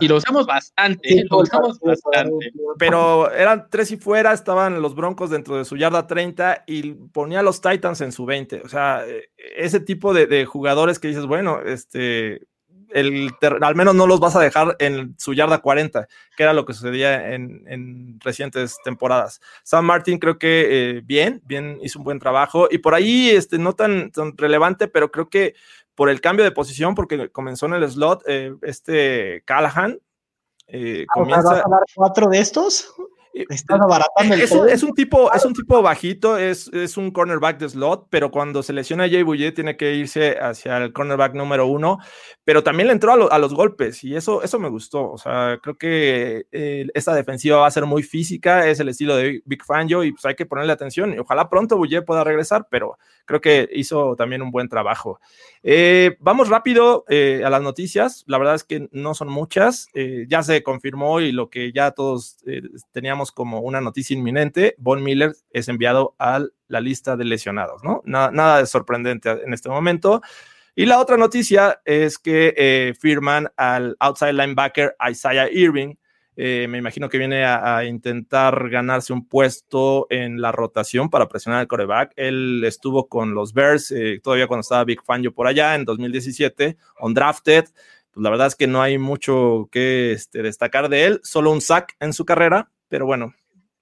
Y 0.00 0.08
lo 0.08 0.16
usamos 0.16 0.46
bastante, 0.46 1.24
lo 1.30 1.38
usamos 1.38 1.78
bastante. 1.80 2.52
Pero 2.78 3.30
eran 3.30 3.68
tres 3.70 3.90
y 3.92 3.96
fuera, 3.96 4.32
estaban 4.32 4.80
los 4.80 4.94
Broncos 4.94 5.30
dentro 5.30 5.56
de 5.56 5.64
su 5.64 5.76
yarda 5.76 6.06
30 6.06 6.64
y 6.66 6.94
ponía 6.94 7.40
a 7.40 7.42
los 7.42 7.60
Titans 7.60 8.00
en 8.00 8.12
su 8.12 8.24
20. 8.24 8.62
O 8.62 8.68
sea, 8.68 9.06
e, 9.06 9.28
ese 9.56 9.80
tipo 9.80 10.14
de, 10.14 10.46
jugadores 10.46 10.98
que 10.98 11.08
dices, 11.08 11.26
bueno, 11.26 11.60
este, 11.60 12.46
el 12.90 13.30
al 13.60 13.74
menos 13.74 13.94
no 13.94 14.06
los 14.06 14.20
vas 14.20 14.36
a 14.36 14.40
dejar 14.40 14.76
en 14.78 15.14
su 15.18 15.34
yarda 15.34 15.58
40, 15.58 16.08
que 16.36 16.42
era 16.42 16.52
lo 16.52 16.64
que 16.64 16.74
sucedía 16.74 17.34
en, 17.34 18.18
recientes 18.20 18.76
temporadas. 18.84 19.40
Sam 19.62 19.84
Martin 19.84 20.18
creo 20.18 20.38
que 20.38 20.66
eh, 20.70 21.02
bien, 21.04 21.42
bien 21.44 21.78
hizo 21.82 21.98
un 21.98 22.04
buen 22.04 22.18
trabajo 22.18 22.68
y 22.70 22.78
por 22.78 22.94
ahí 22.94 23.30
este, 23.30 23.58
no 23.58 23.74
tan, 23.74 24.10
tan 24.10 24.36
relevante, 24.36 24.88
pero 24.88 25.10
creo 25.10 25.28
que 25.28 25.54
por 25.94 26.10
el 26.10 26.20
cambio 26.20 26.44
de 26.44 26.52
posición, 26.52 26.94
porque 26.94 27.28
comenzó 27.30 27.66
en 27.66 27.74
el 27.74 27.90
slot 27.90 28.22
eh, 28.26 28.54
este 28.62 29.42
Callahan. 29.44 29.98
Eh, 30.68 31.04
ah, 31.08 31.12
comienza... 31.12 31.48
¿Vas 31.48 31.66
a 31.66 31.70
dar 31.70 31.80
cuatro 31.94 32.28
de 32.28 32.38
estos? 32.38 32.94
Estás 33.48 33.80
abaratando 33.80 34.34
el 34.34 34.40
es, 34.40 34.52
un, 34.52 34.68
es 34.68 34.82
un 34.82 34.94
tipo, 34.94 35.32
es 35.32 35.44
un 35.44 35.52
tipo 35.52 35.82
bajito, 35.82 36.36
es, 36.36 36.68
es, 36.72 36.96
un 36.96 37.10
cornerback 37.10 37.58
de 37.58 37.68
slot, 37.68 38.06
pero 38.10 38.30
cuando 38.30 38.62
se 38.62 38.72
lesiona 38.72 39.08
Jay 39.08 39.22
Bouye 39.22 39.52
tiene 39.52 39.76
que 39.76 39.94
irse 39.94 40.38
hacia 40.38 40.78
el 40.78 40.92
cornerback 40.92 41.34
número 41.34 41.66
uno, 41.66 41.98
pero 42.44 42.62
también 42.62 42.86
le 42.86 42.94
entró 42.94 43.12
a, 43.30 43.38
los 43.38 43.54
golpes 43.54 44.02
y 44.04 44.16
eso, 44.16 44.42
eso 44.42 44.58
me 44.58 44.68
gustó. 44.68 45.10
O 45.10 45.18
sea, 45.18 45.58
creo 45.62 45.76
que 45.76 46.46
eh, 46.50 46.86
esta 46.94 47.14
defensiva 47.14 47.58
va 47.58 47.66
a 47.66 47.70
ser 47.70 47.86
muy 47.86 48.02
física, 48.02 48.66
es 48.68 48.80
el 48.80 48.88
estilo 48.88 49.16
de 49.16 49.42
Big 49.44 49.64
Fangio 49.64 50.02
y 50.04 50.12
pues 50.12 50.24
hay 50.24 50.34
que 50.34 50.46
ponerle 50.46 50.72
atención. 50.72 51.14
Y 51.14 51.18
ojalá 51.18 51.48
pronto 51.48 51.76
Bouye 51.76 52.02
pueda 52.02 52.24
regresar, 52.24 52.66
pero 52.70 52.98
creo 53.24 53.40
que 53.40 53.68
hizo 53.72 54.16
también 54.16 54.42
un 54.42 54.50
buen 54.50 54.68
trabajo. 54.68 55.20
Eh, 55.62 56.16
vamos 56.20 56.48
rápido 56.48 57.04
eh, 57.08 57.42
a 57.44 57.50
las 57.50 57.62
noticias. 57.62 58.24
La 58.26 58.38
verdad 58.38 58.54
es 58.54 58.64
que 58.64 58.88
no 58.92 59.14
son 59.14 59.28
muchas. 59.28 59.88
ya 60.28 60.42
se 60.42 60.62
confirmó 60.62 61.20
y 61.20 61.32
lo 61.32 61.50
que 61.50 61.72
ya 61.72 61.90
todos 61.90 62.38
teníamos 62.92 63.27
como 63.30 63.60
una 63.60 63.80
noticia 63.80 64.16
inminente, 64.16 64.74
Von 64.78 65.02
Miller 65.02 65.34
es 65.50 65.68
enviado 65.68 66.14
a 66.18 66.44
la 66.68 66.80
lista 66.80 67.16
de 67.16 67.24
lesionados, 67.24 67.82
¿no? 67.84 68.02
Nada, 68.04 68.30
nada 68.30 68.58
de 68.58 68.66
sorprendente 68.66 69.30
en 69.30 69.52
este 69.52 69.68
momento. 69.68 70.20
Y 70.78 70.86
la 70.86 71.00
otra 71.00 71.16
noticia 71.16 71.80
es 71.84 72.18
que 72.18 72.54
eh, 72.56 72.94
firman 73.00 73.48
al 73.56 73.96
outside 73.98 74.32
linebacker 74.32 74.94
Isaiah 75.10 75.50
Irving. 75.50 75.96
Eh, 76.36 76.68
me 76.68 76.78
imagino 76.78 77.08
que 77.08 77.18
viene 77.18 77.44
a, 77.44 77.84
intentar 77.84 78.70
ganarse 78.70 79.12
un 79.12 79.26
puesto 79.26 80.06
en 80.08 80.40
la 80.40 80.52
rotación 80.52 81.10
para 81.10 81.26
presionar 81.26 81.58
al 81.58 81.66
coreback. 81.66 82.12
Él 82.14 82.62
estuvo 82.64 83.08
con 83.08 83.34
los 83.34 83.52
Bears 83.54 83.90
eh, 83.90 84.20
todavía 84.22 84.46
cuando 84.46 84.60
estaba 84.60 84.84
Big 84.84 85.02
Fangio 85.02 85.34
por 85.34 85.48
allá 85.48 85.74
en 85.74 85.84
2017, 85.84 86.76
on 87.00 87.12
drafted. 87.12 87.64
Pues 88.12 88.22
la 88.22 88.30
verdad 88.30 88.46
es 88.46 88.54
que 88.54 88.68
no 88.68 88.80
hay 88.80 88.98
mucho 88.98 89.68
que 89.72 90.12
este, 90.12 90.44
destacar 90.44 90.88
de 90.88 91.06
él, 91.06 91.20
solo 91.24 91.50
un 91.50 91.60
sack 91.60 91.96
en 91.98 92.12
su 92.12 92.24
carrera, 92.24 92.70
pero 92.88 93.06
bueno, 93.06 93.34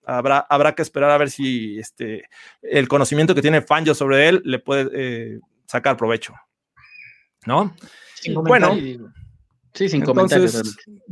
habrá, 0.05 0.39
habrá 0.39 0.75
que 0.75 0.83
esperar 0.83 1.11
a 1.11 1.19
ver 1.19 1.31
si 1.31 1.79
este, 1.79 2.25
el 2.63 2.89
conocimiento 2.89 3.35
que 3.35 3.43
tiene 3.43 3.63
Fangio 3.63 3.95
sobre 3.95 4.29
él 4.29 4.43
le 4.45 4.59
puede 4.59 4.89
eh, 4.93 5.41
sacar 5.67 5.97
provecho. 5.97 6.35
¿No? 7.45 7.75
bueno. 8.35 8.77
Sí, 9.75 9.91
sin 9.91 10.03
comentarios. 10.03 10.63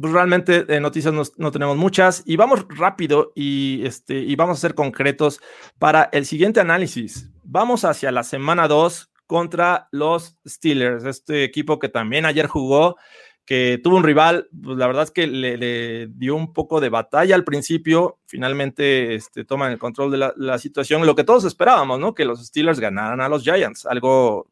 Pues 0.00 0.12
realmente 0.12 0.64
de 0.64 0.80
noticias 0.80 1.12
no, 1.36 1.52
tenemos 1.52 1.76
muchas 1.76 2.22
y 2.24 2.36
vamos 2.36 2.64
rápido 2.70 3.30
y, 3.34 3.84
este, 3.84 4.14
y 4.14 4.34
vamos 4.36 4.56
a 4.56 4.60
ser 4.62 4.74
concretos 4.74 5.38
para 5.78 6.08
el 6.12 6.24
siguiente 6.24 6.60
análisis. 6.60 7.30
Vamos 7.42 7.84
hacia 7.84 8.10
la 8.10 8.24
semana 8.24 8.66
2 8.66 9.12
contra 9.26 9.88
los 9.90 10.38
Steelers, 10.48 11.04
este 11.04 11.44
equipo 11.44 11.78
que 11.78 11.90
también 11.90 12.24
ayer 12.24 12.46
jugó 12.46 12.96
que 13.44 13.78
tuvo 13.82 13.96
un 13.96 14.04
rival, 14.04 14.48
pues 14.62 14.78
la 14.78 14.86
verdad 14.86 15.02
es 15.04 15.10
que 15.10 15.26
le, 15.26 16.06
dio 16.08 16.34
un 16.34 16.52
poco 16.52 16.80
de 16.80 16.88
batalla 16.88 17.34
al 17.34 17.44
principio, 17.44 18.18
finalmente 18.26 19.14
este, 19.14 19.44
toman 19.44 19.72
el 19.72 19.78
control 19.78 20.10
de 20.10 20.32
la, 20.34 20.58
situación, 20.58 21.04
lo 21.04 21.14
que 21.14 21.24
todos 21.24 21.44
esperábamos, 21.44 22.00
¿no? 22.00 22.14
Que 22.14 22.24
los 22.24 22.44
Steelers 22.44 22.80
ganaran 22.80 23.20
a 23.20 23.28
los 23.28 23.42
Giants, 23.42 23.84
algo 23.86 24.48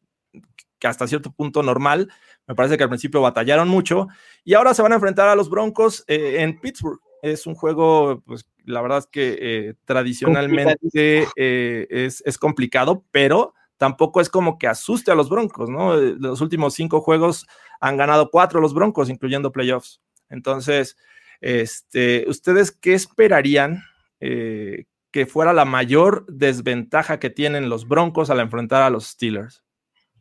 que 0.77 0.87
hasta 0.87 1.07
cierto 1.07 1.31
punto 1.31 1.63
normal, 1.63 2.11
me 2.47 2.55
parece 2.55 2.77
que 2.77 2.83
al 2.83 2.89
principio 2.89 3.21
batallaron 3.21 3.67
mucho, 3.67 4.07
y 4.43 4.53
ahora 4.53 4.73
se 4.73 4.83
van 4.83 4.91
a 4.91 4.95
enfrentar 4.95 5.27
a 5.27 5.35
los 5.35 5.49
Broncos 5.49 6.03
eh, 6.07 6.37
en 6.39 6.59
Pittsburgh. 6.59 6.99
Es 7.23 7.47
un 7.47 7.55
juego, 7.55 8.21
pues 8.25 8.45
la 8.65 8.81
verdad 8.81 8.97
es 8.97 9.07
que 9.07 9.37
eh, 9.39 9.73
tradicionalmente 9.85 11.25
eh, 11.35 11.87
es, 11.89 12.21
es 12.25 12.37
complicado, 12.37 13.05
pero 13.11 13.53
tampoco 13.77 14.21
es 14.21 14.29
como 14.29 14.57
que 14.57 14.67
asuste 14.67 15.11
a 15.11 15.15
los 15.15 15.29
Broncos, 15.29 15.69
¿no? 15.69 15.95
Los 15.95 16.41
últimos 16.41 16.73
cinco 16.73 17.01
juegos 17.01 17.45
han 17.79 17.97
ganado 17.97 18.29
cuatro 18.31 18.61
los 18.61 18.73
Broncos, 18.73 19.09
incluyendo 19.09 19.51
playoffs. 19.51 20.01
Entonces, 20.29 20.97
este, 21.41 22.25
¿ustedes 22.27 22.71
qué 22.71 22.93
esperarían 22.93 23.83
eh, 24.19 24.85
que 25.11 25.25
fuera 25.25 25.53
la 25.53 25.65
mayor 25.65 26.25
desventaja 26.27 27.19
que 27.19 27.29
tienen 27.29 27.69
los 27.69 27.87
Broncos 27.87 28.29
al 28.29 28.39
enfrentar 28.39 28.81
a 28.81 28.89
los 28.89 29.07
Steelers? 29.07 29.63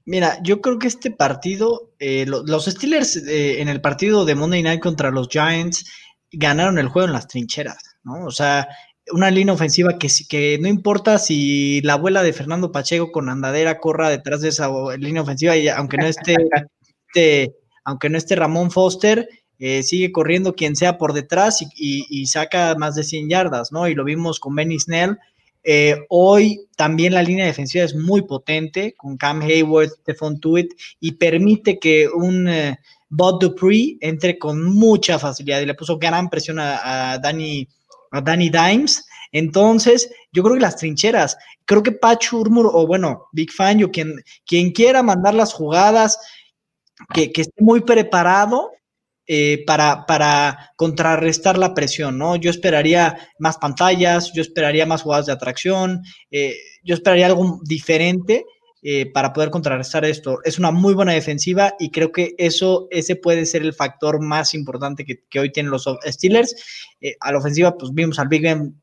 Mira, 0.05 0.39
yo 0.43 0.61
creo 0.61 0.79
que 0.79 0.89
este 0.89 1.13
partido, 1.13 1.93
eh, 2.01 2.27
los 2.27 2.65
Steelers 2.65 3.17
eh, 3.17 3.61
en 3.61 3.69
el 3.69 3.81
partido 3.81 4.25
de 4.25 4.35
Monday 4.35 4.63
Night 4.63 4.81
contra 4.81 5.13
los 5.13 5.29
Giants 5.29 5.89
ganaron 6.33 6.79
el 6.79 6.89
juego 6.89 7.07
en 7.07 7.13
las 7.13 7.29
trincheras, 7.29 7.97
¿no? 8.03 8.25
O 8.25 8.33
sea, 8.33 8.67
una 9.11 9.31
línea 9.31 9.55
ofensiva 9.55 9.99
que, 9.99 10.09
que 10.29 10.59
no 10.61 10.69
importa 10.69 11.19
si 11.19 11.81
la 11.83 11.95
abuela 11.95 12.23
de 12.23 12.33
Fernando 12.33 12.71
Pacheco 12.71 13.11
con 13.11 13.29
andadera 13.29 13.79
corra 13.79 14.11
detrás 14.11 14.41
de 14.41 14.51
esa 14.51 14.71
línea 14.97 15.23
ofensiva, 15.23 15.57
y 15.57 15.69
aunque 15.69 15.97
no 15.97 16.07
esté 16.07 16.37
este, 17.15 17.55
aunque 17.85 18.09
no 18.09 18.19
esté 18.19 18.37
Ramón 18.37 18.71
Foster, 18.71 19.29
eh, 19.59 19.83
sigue 19.83 20.13
corriendo 20.13 20.55
quien 20.55 20.75
sea 20.77 20.99
por 20.99 21.13
detrás 21.13 21.65
y, 21.77 22.27
saca 22.27 22.75
más 22.77 22.95
de 22.95 23.05
100 23.05 23.29
yardas, 23.29 23.71
¿no? 23.71 23.87
Y 23.87 23.95
lo 23.95 24.05
vimos 24.05 24.41
con 24.41 24.55
Benny 24.55 24.79
Snell. 24.79 25.19
Eh, 25.65 25.97
hoy 26.09 26.67
también 26.77 27.15
la 27.15 27.23
línea 27.23 27.47
defensiva 27.47 27.85
es 27.85 27.95
muy 27.95 28.23
potente 28.23 28.95
con 28.97 29.17
Cam 29.17 29.41
Hayward, 29.43 29.91
Stephon 30.01 30.41
Tuitt 30.41 30.73
y 30.99 31.13
permite 31.13 31.79
que 31.79 32.09
un 32.09 32.49
eh, 32.49 32.79
Bob 33.09 33.41
Dupree 33.41 33.99
entre 34.01 34.39
con 34.39 34.65
mucha 34.65 35.19
facilidad 35.21 35.61
y 35.61 35.67
le 35.67 35.75
puso 35.75 35.99
gran 35.99 36.29
presión 36.29 36.59
a, 36.59 37.19
Danny, 37.23 37.69
a 38.13 38.21
Danny 38.21 38.51
Dimes. 38.51 39.05
Entonces, 39.33 40.11
yo 40.31 40.43
creo 40.43 40.57
que 40.57 40.63
las 40.63 40.77
trincheras, 40.77 41.37
creo 41.65 41.83
que 41.83 41.93
Patch 41.93 42.33
Urmur 42.33 42.71
o 42.73 42.87
bueno, 42.87 43.29
Big 43.33 43.51
Fan, 43.51 43.79
yo 43.79 43.91
quien, 43.91 44.15
quien 44.47 44.73
quiera 44.73 45.03
mandar 45.03 45.35
las 45.35 45.53
jugadas, 45.53 46.19
que, 47.13 47.33
esté 47.35 47.63
muy 47.63 47.81
preparado 47.81 48.71
eh, 49.27 49.65
para, 49.67 50.05
para, 50.07 50.73
contrarrestar 50.77 51.59
la 51.59 51.75
presión, 51.75 52.19
¿no? 52.19 52.37
Yo 52.37 52.51
esperaría 52.51 53.19
más 53.39 53.57
pantallas, 53.57 54.33
yo 54.35 54.43
esperaría 54.43 54.85
más 54.85 55.03
jugadas 55.03 55.27
de 55.27 55.33
atracción, 55.33 56.03
eh, 56.31 56.55
yo 56.85 56.95
esperaría 56.95 57.27
algo 57.27 57.61
diferente 57.65 58.45
eh, 58.85 59.07
para 59.07 59.33
poder 59.33 59.51
contrarrestar 59.51 60.05
esto. 60.05 60.41
Es 60.43 60.59
una 60.59 60.73
muy 60.73 60.93
buena 60.95 61.13
defensiva 61.13 61.75
y 61.79 61.91
creo 61.91 62.11
que 62.11 62.35
eso, 62.37 62.89
ese 62.91 63.15
puede 63.15 63.47
ser 63.47 63.63
el 63.63 63.75
factor 63.75 64.21
más 64.21 64.55
importante 64.55 65.05
que, 65.05 65.39
hoy 65.39 65.53
tienen 65.53 65.71
los 65.71 65.89
Steelers. 66.05 66.53
Eh, 67.01 67.15
a 67.21 67.31
la 67.31 67.39
ofensiva, 67.39 67.77
pues 67.79 67.93
vimos 67.95 68.19
al 68.19 68.27
Big 68.27 68.43
Ben 68.43 68.75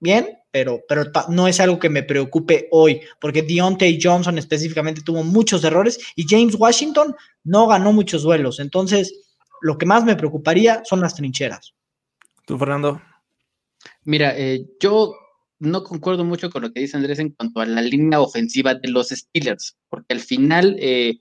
bien, 0.00 0.28
pero, 0.50 0.80
pero 0.88 1.04
no 1.28 1.46
es 1.46 1.60
algo 1.60 1.78
que 1.78 1.90
me 1.90 2.02
preocupe 2.02 2.68
hoy, 2.70 3.02
porque 3.20 3.42
Deontay 3.42 3.98
Johnson 4.02 4.38
específicamente 4.38 5.02
tuvo 5.02 5.22
muchos 5.22 5.62
errores 5.62 5.98
y 6.16 6.24
James 6.26 6.54
Washington 6.54 7.14
no 7.42 7.66
ganó 7.66 7.92
muchos 7.92 8.22
duelos. 8.22 8.60
Entonces, 8.60 9.36
lo 9.60 9.76
que 9.76 9.84
más 9.84 10.04
me 10.04 10.16
preocuparía 10.16 10.82
son 10.84 11.02
las 11.02 11.14
trincheras. 11.14 11.74
¿Tú, 12.46 12.56
Fernando? 12.56 13.02
Mira, 14.04 14.34
eh, 14.38 14.66
yo 14.80 15.14
no 15.64 15.82
concuerdo 15.82 16.24
mucho 16.24 16.50
con 16.50 16.62
lo 16.62 16.72
que 16.72 16.80
dice 16.80 16.96
Andrés 16.96 17.18
en 17.18 17.30
cuanto 17.30 17.60
a 17.60 17.66
la 17.66 17.82
línea 17.82 18.20
ofensiva 18.20 18.74
de 18.74 18.88
los 18.88 19.08
Steelers, 19.08 19.76
porque 19.88 20.14
al 20.14 20.20
final 20.20 20.76
eh, 20.78 21.18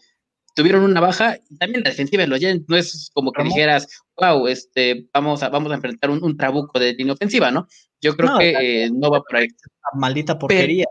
tuvieron 0.56 0.84
una 0.84 1.00
baja, 1.00 1.38
y 1.50 1.58
también 1.58 1.84
la 1.84 1.90
defensiva 1.90 2.24
de 2.24 2.28
los 2.28 2.40
Giants 2.40 2.66
no 2.68 2.78
es 2.78 3.10
como 3.14 3.32
que 3.32 3.44
dijeras, 3.44 3.88
wow, 4.18 4.48
este, 4.48 5.08
vamos 5.14 5.44
a, 5.44 5.50
vamos 5.50 5.72
a 5.72 5.76
enfrentar 5.76 6.10
un, 6.10 6.38
trabuco 6.38 6.80
de 6.80 6.94
línea 6.94 7.14
ofensiva, 7.14 7.52
¿no? 7.52 7.68
Yo 8.02 8.16
creo 8.16 8.38
que 8.38 8.84
eh, 8.84 8.92
no 8.92 9.10
va 9.10 9.22
por 9.22 9.38
ahí. 9.38 9.48
Maldita 9.96 10.38
porquería. 10.38 10.86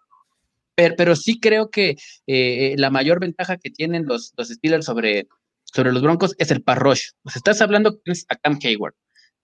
Pero, 0.74 0.94
pero, 0.96 1.16
sí 1.16 1.38
creo 1.38 1.70
que 1.70 1.96
eh, 2.26 2.74
la 2.78 2.90
mayor 2.90 3.20
ventaja 3.20 3.58
que 3.58 3.70
tienen 3.70 4.06
los, 4.06 4.32
los 4.36 4.48
Steelers 4.48 4.86
sobre, 4.86 5.28
sobre 5.64 5.92
los 5.92 6.02
Broncos 6.02 6.34
es 6.38 6.50
el 6.50 6.62
parrosh. 6.62 7.10
Sea, 7.26 7.32
estás 7.36 7.60
hablando 7.60 8.00
a 8.28 8.36
Cam 8.36 8.58
Hayward, 8.62 8.94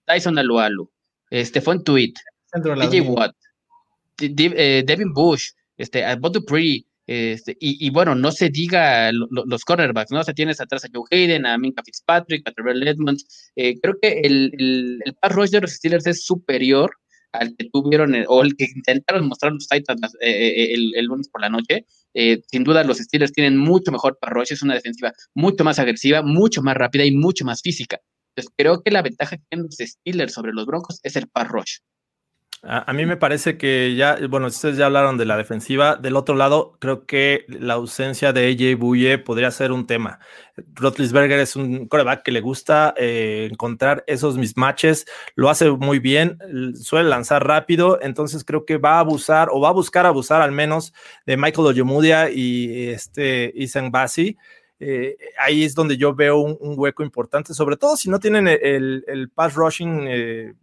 Tyson 0.06 0.38
Alualu, 0.38 0.90
este, 1.30 1.60
Tweet, 1.60 2.14
DJ 2.54 3.02
Watt, 3.02 3.36
eh, 4.20 4.84
Devin 4.86 5.12
Bush, 5.12 5.50
este, 5.76 6.04
Bob 6.16 6.32
Dupree, 6.32 6.84
este, 7.06 7.56
y, 7.58 7.88
bueno, 7.88 8.14
no 8.14 8.30
se 8.30 8.50
diga 8.50 9.10
los 9.12 9.64
cornerbacks, 9.64 10.10
¿no? 10.10 10.20
O 10.20 10.22
sea, 10.22 10.34
tienes 10.34 10.60
atrás 10.60 10.84
a 10.84 10.88
Joe 10.92 11.04
Hayden, 11.10 11.46
a 11.46 11.56
Minka 11.56 11.82
Fitzpatrick, 11.82 12.46
a 12.46 12.52
Trevor 12.52 12.86
Edmonds. 12.86 13.50
Eh, 13.56 13.80
creo 13.80 13.94
que 14.00 14.20
el, 14.24 14.52
el, 14.58 15.02
el 15.06 15.30
rush 15.30 15.48
de 15.48 15.62
los 15.62 15.70
Steelers 15.72 16.06
es 16.06 16.26
superior 16.26 16.90
al 17.32 17.56
que 17.56 17.70
tuvieron 17.72 18.14
eh, 18.14 18.26
o 18.28 18.42
el 18.42 18.56
que 18.56 18.66
intentaron 18.74 19.26
mostrar 19.26 19.52
los 19.52 19.66
Titans 19.68 20.16
el, 20.20 20.94
el, 20.94 21.04
lunes 21.06 21.30
por 21.30 21.40
la 21.40 21.48
noche. 21.48 21.86
sin 22.12 22.64
duda, 22.64 22.84
los 22.84 22.98
Steelers 22.98 23.32
tienen 23.32 23.56
mucho 23.56 23.90
mejor 23.90 24.18
pass 24.20 24.30
rush, 24.30 24.52
es 24.52 24.62
una 24.62 24.74
defensiva 24.74 25.10
mucho 25.34 25.64
más 25.64 25.78
agresiva, 25.78 26.20
mucho 26.20 26.60
más 26.60 26.74
rápida 26.76 27.06
y 27.06 27.12
mucho 27.12 27.46
más 27.46 27.62
física. 27.62 27.98
Entonces, 28.36 28.54
creo 28.54 28.82
que 28.82 28.90
la 28.90 29.00
ventaja 29.00 29.38
que 29.38 29.44
tienen 29.48 29.66
los 29.66 29.76
Steelers 29.76 30.34
sobre 30.34 30.52
los 30.52 30.66
Broncos 30.66 31.00
es 31.02 31.16
el 31.16 31.26
pass 31.28 31.48
rush. 31.48 31.78
A, 32.62 32.92
mí 32.92 33.06
me 33.06 33.16
parece 33.16 33.56
que 33.56 33.94
ya, 33.94 34.18
bueno, 34.28 34.48
ustedes 34.48 34.76
ya 34.76 34.86
hablaron 34.86 35.16
de 35.16 35.24
la 35.24 35.36
defensiva. 35.36 35.94
Del 35.94 36.16
otro 36.16 36.34
lado, 36.34 36.76
creo 36.80 37.06
que 37.06 37.44
la 37.48 37.74
ausencia 37.74 38.32
de 38.32 38.48
AJ 38.48 38.76
Bouye 38.78 39.18
podría 39.18 39.52
ser 39.52 39.70
un 39.70 39.86
tema. 39.86 40.18
Rotlisberger 40.74 41.38
es 41.38 41.54
un 41.54 41.86
coreback 41.86 42.24
que 42.24 42.32
le 42.32 42.40
gusta 42.40 42.94
eh, 42.96 43.48
encontrar 43.50 44.02
esos 44.08 44.36
mismatches, 44.36 45.06
lo 45.36 45.50
hace 45.50 45.70
muy 45.70 46.00
bien, 46.00 46.38
suele 46.74 47.08
lanzar 47.08 47.46
rápido, 47.46 48.00
entonces 48.02 48.42
creo 48.42 48.64
que 48.64 48.76
va 48.76 48.96
a 48.96 49.00
abusar 49.00 49.50
o 49.52 49.60
va 49.60 49.68
a 49.68 49.72
buscar 49.72 50.04
abusar 50.04 50.42
al 50.42 50.50
menos 50.50 50.92
de 51.26 51.36
Michael 51.36 51.68
Ojemudia 51.68 52.28
y 52.28 52.88
este 52.88 53.52
Isan 53.54 53.92
Bassi. 53.92 54.36
Eh, 54.80 55.16
ahí 55.38 55.62
es 55.64 55.74
donde 55.74 55.96
yo 55.96 56.14
veo 56.14 56.38
un, 56.38 56.74
hueco 56.76 57.04
importante, 57.04 57.54
sobre 57.54 57.76
todo 57.76 57.96
si 57.96 58.10
no 58.10 58.18
tienen 58.18 58.48
el, 58.48 59.04
el 59.06 59.28
pass 59.28 59.54
rushing 59.54 60.06
eh, 60.08 60.54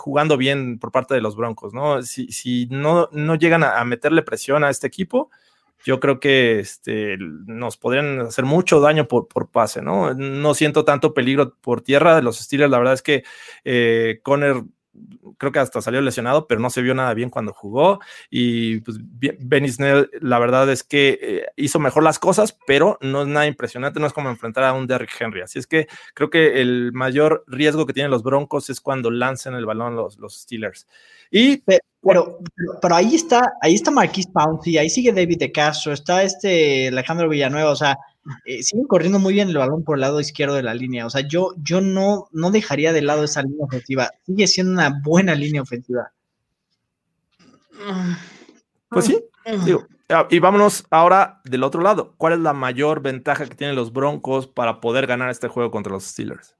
jugando 0.00 0.36
bien 0.36 0.78
por 0.78 0.90
parte 0.90 1.14
de 1.14 1.20
los 1.20 1.36
Broncos, 1.36 1.74
¿no? 1.74 2.02
Si, 2.02 2.32
si 2.32 2.66
no, 2.70 3.08
no 3.12 3.34
llegan 3.34 3.62
a, 3.62 3.84
meterle 3.84 4.22
presión 4.22 4.64
a 4.64 4.70
este 4.70 4.86
equipo, 4.86 5.30
yo 5.84 6.00
creo 6.00 6.20
que 6.20 6.58
este, 6.60 7.16
nos 7.18 7.76
podrían 7.76 8.20
hacer 8.20 8.44
mucho 8.44 8.80
daño 8.80 9.06
por, 9.08 9.28
por, 9.28 9.50
pase, 9.50 9.82
¿no? 9.82 10.14
No 10.14 10.54
siento 10.54 10.84
tanto 10.84 11.14
peligro 11.14 11.54
por 11.60 11.82
tierra 11.82 12.16
de 12.16 12.22
los 12.22 12.38
Steelers. 12.38 12.70
La 12.70 12.78
verdad 12.78 12.94
es 12.94 13.02
que 13.02 13.24
eh, 13.64 14.20
Conner 14.22 14.62
creo 15.38 15.52
que 15.52 15.58
hasta 15.58 15.80
salió 15.80 16.00
lesionado, 16.00 16.46
pero 16.46 16.60
no 16.60 16.70
se 16.70 16.82
vio 16.82 16.94
nada 16.94 17.14
bien 17.14 17.30
cuando 17.30 17.52
jugó. 17.52 18.00
Y 18.30 18.80
pues 18.80 18.98
Benny 19.00 19.68
Snell, 19.68 20.10
la 20.20 20.38
verdad 20.38 20.70
es 20.70 20.82
que 20.82 21.18
eh, 21.20 21.46
hizo 21.56 21.78
mejor 21.78 22.02
las 22.02 22.18
cosas, 22.18 22.56
pero 22.66 22.98
no 23.00 23.22
es 23.22 23.28
nada 23.28 23.46
impresionante, 23.46 24.00
no 24.00 24.06
es 24.06 24.12
como 24.12 24.28
enfrentar 24.28 24.64
a 24.64 24.72
un 24.72 24.86
Derrick 24.86 25.18
Henry. 25.18 25.42
Así 25.42 25.58
es 25.58 25.66
que 25.66 25.88
creo 26.14 26.30
que 26.30 26.60
el 26.60 26.92
mayor 26.92 27.44
riesgo 27.46 27.86
que 27.86 27.92
tienen 27.92 28.10
los 28.10 28.22
Broncos 28.22 28.70
es 28.70 28.80
cuando 28.80 29.10
lancen 29.10 29.54
el 29.54 29.66
balón 29.66 29.96
los, 29.96 30.18
los 30.18 30.40
Steelers. 30.40 30.86
Y 31.30 31.62
pero, 32.02 32.38
pero, 32.80 32.94
ahí 32.94 33.14
está, 33.14 33.52
ahí 33.60 33.74
está 33.74 33.90
Marquise 33.90 34.30
Pouncey, 34.32 34.78
ahí 34.78 34.88
sigue 34.88 35.12
David 35.12 35.38
de 35.38 35.52
Castro, 35.52 35.92
está 35.92 36.22
este 36.22 36.88
Alejandro 36.88 37.28
Villanueva, 37.28 37.70
o 37.70 37.76
sea, 37.76 37.98
eh, 38.44 38.62
siguen 38.62 38.86
corriendo 38.86 39.18
muy 39.18 39.34
bien 39.34 39.48
el 39.48 39.56
balón 39.56 39.84
por 39.84 39.96
el 39.96 40.02
lado 40.02 40.20
izquierdo 40.20 40.54
de 40.54 40.62
la 40.62 40.74
línea. 40.74 41.06
O 41.06 41.10
sea, 41.10 41.22
yo, 41.26 41.54
yo 41.62 41.80
no, 41.80 42.28
no 42.32 42.50
dejaría 42.50 42.92
de 42.92 43.02
lado 43.02 43.24
esa 43.24 43.42
línea 43.42 43.64
ofensiva. 43.64 44.10
Sigue 44.24 44.46
siendo 44.46 44.72
una 44.72 45.00
buena 45.02 45.34
línea 45.34 45.62
ofensiva. 45.62 46.12
Pues 48.88 49.06
sí, 49.06 49.24
y 50.30 50.38
vámonos 50.38 50.84
ahora 50.90 51.40
del 51.44 51.62
otro 51.62 51.82
lado. 51.82 52.14
¿Cuál 52.16 52.34
es 52.34 52.38
la 52.40 52.52
mayor 52.52 53.00
ventaja 53.00 53.46
que 53.46 53.54
tienen 53.54 53.76
los 53.76 53.92
Broncos 53.92 54.46
para 54.46 54.80
poder 54.80 55.06
ganar 55.06 55.30
este 55.30 55.48
juego 55.48 55.70
contra 55.70 55.92
los 55.92 56.04
Steelers? 56.04 56.56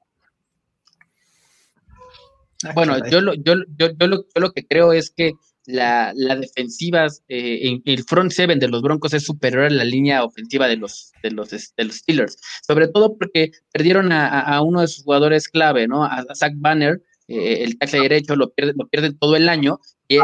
Bueno, 2.74 2.96
yo 3.08 3.20
lo, 3.20 3.34
yo, 3.34 3.54
yo, 3.76 3.90
yo, 3.98 4.06
lo, 4.06 4.16
yo 4.34 4.40
lo 4.40 4.52
que 4.52 4.66
creo 4.66 4.92
es 4.92 5.10
que 5.10 5.32
la, 5.70 6.12
la 6.14 6.36
defensiva, 6.36 7.06
eh, 7.28 7.80
el 7.84 8.04
front 8.04 8.32
seven 8.32 8.58
de 8.58 8.68
los 8.68 8.82
Broncos 8.82 9.14
es 9.14 9.24
superior 9.24 9.64
a 9.64 9.70
la 9.70 9.84
línea 9.84 10.24
ofensiva 10.24 10.68
de 10.68 10.76
los, 10.76 11.12
de 11.22 11.30
los, 11.30 11.50
de 11.50 11.84
los 11.84 11.96
Steelers, 11.96 12.36
sobre 12.66 12.88
todo 12.88 13.16
porque 13.16 13.52
perdieron 13.72 14.12
a, 14.12 14.40
a 14.40 14.62
uno 14.62 14.80
de 14.80 14.88
sus 14.88 15.04
jugadores 15.04 15.48
clave, 15.48 15.88
¿no? 15.88 16.04
A, 16.04 16.24
Zach 16.34 16.52
Banner, 16.56 17.02
eh, 17.28 17.62
el 17.64 17.78
tackle 17.78 18.00
derecho, 18.00 18.36
lo 18.36 18.50
pierden, 18.52 18.76
lo 18.78 18.88
pierden 18.88 19.18
todo 19.18 19.36
el 19.36 19.48
año. 19.48 19.78
Y 20.08 20.18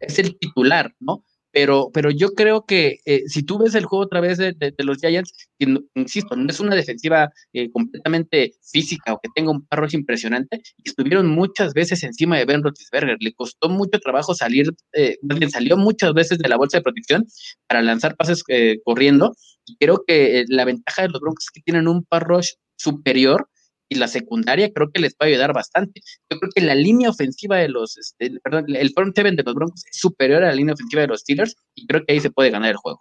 es 0.00 0.18
el 0.18 0.38
titular, 0.38 0.94
¿no? 0.98 1.24
Pero, 1.52 1.90
pero 1.92 2.10
yo 2.10 2.30
creo 2.30 2.64
que 2.64 2.98
eh, 3.04 3.22
si 3.26 3.42
tú 3.42 3.58
ves 3.58 3.74
el 3.74 3.84
juego 3.84 4.04
otra 4.04 4.20
vez 4.20 4.38
de, 4.38 4.74
los 4.78 4.98
Giants, 4.98 5.32
insisto, 5.94 6.36
no 6.36 6.48
es 6.48 6.60
una 6.60 6.74
defensiva 6.74 7.30
eh, 7.52 7.70
completamente 7.70 8.52
física 8.62 9.12
o 9.12 9.20
que 9.20 9.28
tenga 9.34 9.50
un 9.50 9.66
parro 9.66 9.86
impresionante, 9.90 10.62
estuvieron 10.84 11.28
muchas 11.28 11.74
veces 11.74 12.02
encima 12.02 12.38
de 12.38 12.44
Ben 12.44 12.62
Roethlisberger, 12.62 13.16
le 13.20 13.32
costó 13.32 13.68
mucho 13.68 13.98
trabajo 13.98 14.34
salir, 14.34 14.72
eh, 14.92 15.16
salió 15.50 15.76
muchas 15.76 16.12
veces 16.14 16.38
de 16.38 16.48
la 16.48 16.56
bolsa 16.56 16.78
de 16.78 16.82
protección 16.82 17.26
para 17.66 17.82
lanzar 17.82 18.16
pases 18.16 18.42
eh, 18.48 18.78
corriendo, 18.84 19.34
y 19.66 19.76
creo 19.76 20.04
que 20.06 20.44
la 20.48 20.64
ventaja 20.64 21.02
de 21.02 21.08
los 21.08 21.20
Broncos 21.20 21.44
es 21.44 21.50
que 21.50 21.62
tienen 21.62 21.88
un 21.88 22.04
parro 22.04 22.40
superior 22.76 23.48
y 23.90 23.96
la 23.96 24.08
secundaria 24.08 24.72
creo 24.72 24.90
que 24.90 25.00
les 25.00 25.12
va 25.12 25.16
a 25.22 25.24
ayudar 25.26 25.52
bastante. 25.52 26.00
Yo 26.30 26.38
creo 26.38 26.50
que 26.54 26.62
la 26.62 26.74
línea 26.74 27.10
ofensiva 27.10 27.56
de 27.56 27.68
los, 27.68 27.98
este, 27.98 28.30
perdón, 28.42 28.64
el 28.68 28.90
front 28.90 29.14
seven 29.14 29.36
de 29.36 29.42
los 29.42 29.54
Broncos 29.54 29.84
es 29.90 29.98
superior 29.98 30.42
a 30.44 30.46
la 30.46 30.54
línea 30.54 30.74
ofensiva 30.74 31.02
de 31.02 31.08
los 31.08 31.20
Steelers 31.20 31.56
y 31.74 31.86
creo 31.86 32.04
que 32.06 32.14
ahí 32.14 32.20
se 32.20 32.30
puede 32.30 32.50
ganar 32.50 32.70
el 32.70 32.76
juego. 32.76 33.00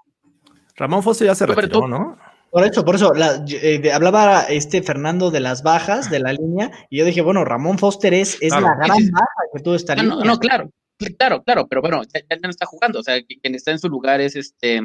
Ramón 0.75 1.03
Foster 1.03 1.27
ya 1.27 1.35
se 1.35 1.45
retiró, 1.45 1.87
¿no? 1.87 2.17
Por 2.51 2.65
eso, 2.65 2.83
por 2.83 2.95
eso, 2.95 3.13
eh, 3.15 3.91
hablaba 3.93 4.41
este 4.43 4.81
Fernando 4.81 5.29
de 5.29 5.39
las 5.39 5.61
bajas 5.61 6.09
de 6.09 6.19
la 6.19 6.33
línea 6.33 6.71
y 6.89 6.97
yo 6.97 7.05
dije, 7.05 7.21
bueno, 7.21 7.45
Ramón 7.45 7.77
Foster 7.77 8.11
es, 8.15 8.37
es 8.41 8.51
la 8.51 8.61
gran 8.61 9.11
baja 9.11 9.27
que 9.53 9.61
tuvo 9.61 9.75
esta 9.75 9.93
línea. 9.93 10.15
No, 10.15 10.23
no, 10.23 10.39
claro, 10.39 10.71
Claro, 11.17 11.43
claro, 11.43 11.65
pero 11.69 11.81
bueno, 11.81 12.01
ya, 12.03 12.35
no 12.43 12.49
está 12.49 12.65
jugando. 12.65 12.99
O 12.99 13.03
sea, 13.03 13.21
quien 13.23 13.55
está 13.55 13.71
en 13.71 13.79
su 13.79 13.87
lugar 13.87 14.19
es 14.19 14.35
este 14.35 14.81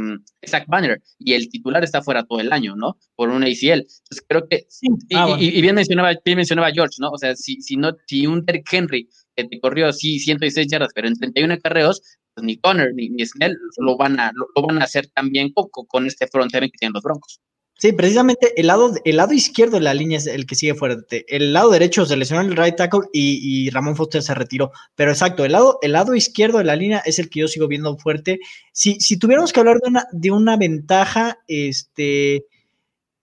Zach 0.47 0.65
Banner 0.69 1.03
y 1.19 1.33
el 1.35 1.49
titular 1.49 1.83
está 1.83 2.03
fuera 2.03 2.23
todo 2.25 2.39
el 2.39 2.53
año, 2.53 2.77
¿no? 2.77 2.99
Por 3.17 3.31
un 3.31 3.43
ACL. 3.43 3.81
Entonces 3.81 4.25
creo 4.29 4.47
que 4.49 4.65
sí. 4.69 4.87
Ah, 5.15 5.37
y, 5.39 5.61
bien 5.61 5.75
mencionaba, 5.75 6.13
bien 6.25 6.37
mencionaba 6.37 6.71
George, 6.71 6.97
¿no? 7.01 7.11
O 7.11 7.19
sea, 7.19 7.35
si, 7.35 7.61
si 7.61 7.77
no, 7.77 7.97
si 8.07 8.29
un 8.29 8.45
Derrick 8.45 8.73
Henry 8.73 9.09
que 9.35 9.45
te 9.45 9.59
corrió 9.59 9.93
sí 9.93 10.21
106 10.21 10.69
yardas, 10.69 10.93
pero 10.95 11.09
en 11.09 11.19
31 11.19 11.59
carreos, 11.59 12.01
pues 12.35 12.45
ni 12.45 12.59
Connor 12.59 12.95
ni, 12.95 13.09
ni 13.09 13.27
Snell 13.27 13.57
lo 13.79 13.97
van 13.97 14.21
a, 14.21 14.31
lo, 14.35 14.47
van 14.63 14.81
a 14.81 14.85
hacer 14.85 15.09
también 15.09 15.53
poco 15.53 15.85
con 15.85 16.07
este 16.07 16.29
front 16.29 16.53
que 16.53 16.69
tienen 16.79 16.93
los 16.93 17.03
Broncos. 17.03 17.41
Sí, 17.77 17.93
precisamente 17.93 18.59
el 18.59 18.69
lado, 18.69 18.95
el 19.05 19.17
lado 19.17 19.33
izquierdo 19.33 19.77
de 19.77 19.83
la 19.83 19.95
línea 19.95 20.19
es 20.19 20.27
el 20.27 20.47
que 20.47 20.55
sigue 20.55 20.75
fuerte. 20.75 21.25
El 21.29 21.53
lado 21.53 21.71
derecho 21.71 22.07
se 22.07 22.17
lesionó 22.17 22.43
el 22.43 22.57
right 22.57 22.77
tackle 22.77 23.09
y, 23.13 23.69
Ramón 23.71 23.97
Foster 23.97 24.23
se 24.23 24.35
retiró. 24.35 24.71
Pero 24.95 25.11
exacto, 25.11 25.45
el 25.45 25.53
lado, 25.53 25.79
el 25.83 25.93
lado 25.93 26.15
izquierdo 26.15 26.59
de 26.59 26.65
la 26.65 26.77
línea 26.77 27.03
es 27.05 27.19
el 27.19 27.29
que 27.29 27.41
yo 27.41 27.49
sigo 27.49 27.67
viendo 27.67 27.97
fuerte. 27.99 28.39
Si, 28.73 29.01
si 29.01 29.19
tuviéramos 29.19 29.53
que 29.53 29.61
hablar 29.61 29.79
de 29.81 29.89
una, 29.89 30.07
de 30.13 30.31
una 30.31 30.57
ventaja, 30.57 31.39
este, 31.49 32.47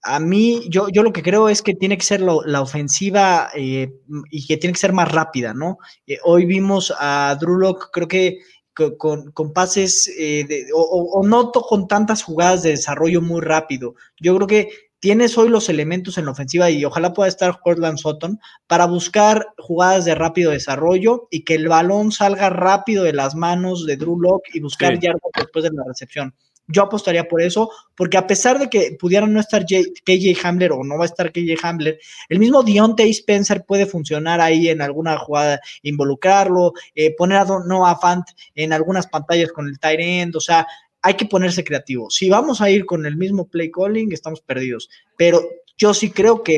a 0.04 0.20
mí, 0.20 0.64
yo, 0.70 0.89
yo 0.89 1.04
lo 1.04 1.14
que 1.14 1.24
creo 1.24 1.47
es 1.47 1.62
que 1.62 1.76
tiene 1.76 1.97
que 1.97 2.04
ser 2.04 2.22
la 2.22 2.62
ofensiva 2.62 3.49
eh, 3.56 3.93
y 4.32 4.45
que 4.47 4.58
tiene 4.58 4.74
que 4.74 4.80
ser 4.80 4.93
más 4.93 5.12
rápida, 5.12 5.54
¿no? 5.54 5.78
Eh, 6.08 6.18
hoy 6.24 6.45
vimos 6.45 6.93
a 6.99 7.38
Drew 7.39 7.78
creo 7.91 8.08
que 8.08 8.39
con, 8.74 9.32
con 9.32 9.53
pases 9.53 10.07
eh, 10.17 10.67
o, 10.74 10.82
o, 10.82 11.28
no 11.28 11.51
con 11.51 11.88
tantas 11.88 12.24
jugadas 12.24 12.63
de 12.63 12.72
desarrollo 12.72 13.22
muy 13.22 13.41
rápido. 13.41 13.95
Yo 14.19 14.36
creo 14.36 14.47
que 14.47 14.69
tienes 14.99 15.38
hoy 15.38 15.49
los 15.49 15.67
elementos 15.67 16.17
en 16.17 16.26
la 16.26 16.32
ofensiva 16.32 16.69
y 16.69 16.86
ojalá 16.86 17.11
pueda 17.11 17.28
estar 17.28 17.59
Cortland 17.59 17.97
Sutton 17.97 18.39
para 18.67 18.86
buscar 18.86 19.47
jugadas 19.57 20.05
de 20.05 20.15
rápido 20.15 20.51
desarrollo 20.51 21.28
y 21.32 21.43
que 21.43 21.55
el 21.55 21.67
balón 21.67 22.11
salga 22.11 22.49
rápido 22.49 23.03
de 23.03 23.13
las 23.13 23.36
manos 23.36 23.86
de 23.86 23.97
Drew 23.97 24.19
Locke 24.19 24.51
y 24.53 24.61
buscar 24.61 24.99
yardas 24.99 25.32
después 25.36 25.63
de 25.63 25.72
la 25.72 25.84
recepción. 25.86 26.34
Yo 26.72 26.84
apostaría 26.84 27.28
por 27.28 27.41
eso, 27.41 27.69
porque 27.95 28.17
a 28.17 28.28
pesar 28.28 28.59
de 28.59 28.69
que 28.69 28.97
pudiera 28.99 29.28
no 29.28 29.39
estar 29.39 29.65
KJ 29.65 30.38
Hamler 30.43 30.72
o 30.72 30.84
no 30.84 30.97
va 30.97 31.03
a 31.03 31.07
estar 31.07 31.32
KJ 31.32 31.55
Hamler, 31.63 31.99
el 32.30 32.39
mismo 32.39 32.63
Deontay 32.63 33.09
Spencer 33.11 33.63
puede 33.65 33.86
funcionar 33.86 34.41
ahí 34.41 34.69
en 34.69 34.82
alguna 34.82 35.17
jugada, 35.17 35.59
involucrarlo, 35.84 36.74
eh, 36.95 37.15
poner 37.15 37.39
a 37.39 37.45
Noah 37.45 37.97
Fant 37.99 38.26
en 38.55 38.74
algunas 38.74 39.07
pantallas 39.07 39.51
con 39.51 39.67
el 39.67 39.80
tight 39.80 39.99
end, 39.99 40.36
o 40.36 40.39
sea, 40.39 40.67
hay 41.01 41.15
que 41.15 41.26
ponerse 41.26 41.63
creativo. 41.63 42.09
Si 42.09 42.30
vamos 42.30 42.61
a 42.61 42.69
ir 42.69 42.86
con 42.86 43.05
el 43.05 43.17
mismo 43.17 43.47
play 43.47 43.72
calling, 43.72 44.11
estamos 44.11 44.41
perdidos. 44.41 44.89
Pero 45.17 45.41
yo 45.78 45.93
sí 45.93 46.11
creo 46.11 46.43
que, 46.43 46.57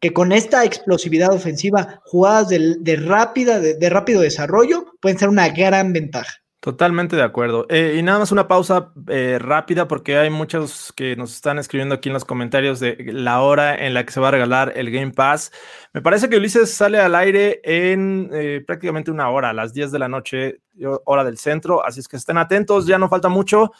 que 0.00 0.12
con 0.12 0.32
esta 0.32 0.64
explosividad 0.64 1.32
ofensiva, 1.32 2.00
jugadas 2.04 2.48
de, 2.48 2.96
rápida, 2.96 3.60
de, 3.60 3.90
rápido 3.90 4.20
desarrollo, 4.20 4.86
pueden 5.00 5.18
ser 5.18 5.28
una 5.28 5.48
gran 5.48 5.92
ventaja. 5.92 6.43
Totalmente 6.64 7.14
de 7.14 7.22
acuerdo. 7.22 7.66
Eh, 7.68 7.96
y 7.98 8.02
nada 8.02 8.20
más 8.20 8.32
una 8.32 8.48
pausa 8.48 8.90
eh, 9.08 9.38
rápida 9.38 9.86
porque 9.86 10.16
hay 10.16 10.30
muchos 10.30 10.94
que 10.96 11.14
nos 11.14 11.34
están 11.34 11.58
escribiendo 11.58 11.94
aquí 11.94 12.08
en 12.08 12.14
los 12.14 12.24
comentarios 12.24 12.80
de 12.80 12.96
la 13.12 13.42
hora 13.42 13.76
en 13.76 13.92
la 13.92 14.06
que 14.06 14.12
se 14.14 14.18
va 14.18 14.28
a 14.28 14.30
regalar 14.30 14.72
el 14.74 14.90
Game 14.90 15.10
Pass. 15.10 15.52
Me 15.92 16.00
parece 16.00 16.30
que 16.30 16.38
Ulises 16.38 16.72
sale 16.72 16.98
al 16.98 17.16
aire 17.16 17.60
en 17.64 18.30
eh, 18.32 18.64
prácticamente 18.66 19.10
una 19.10 19.28
hora, 19.28 19.50
a 19.50 19.52
las 19.52 19.74
10 19.74 19.92
de 19.92 19.98
la 19.98 20.08
noche, 20.08 20.62
hora 21.04 21.22
del 21.22 21.36
centro. 21.36 21.84
Así 21.84 22.00
es 22.00 22.08
que 22.08 22.16
estén 22.16 22.38
atentos, 22.38 22.86
ya 22.86 22.96
no 22.96 23.10
falta 23.10 23.28
mucho. 23.28 23.70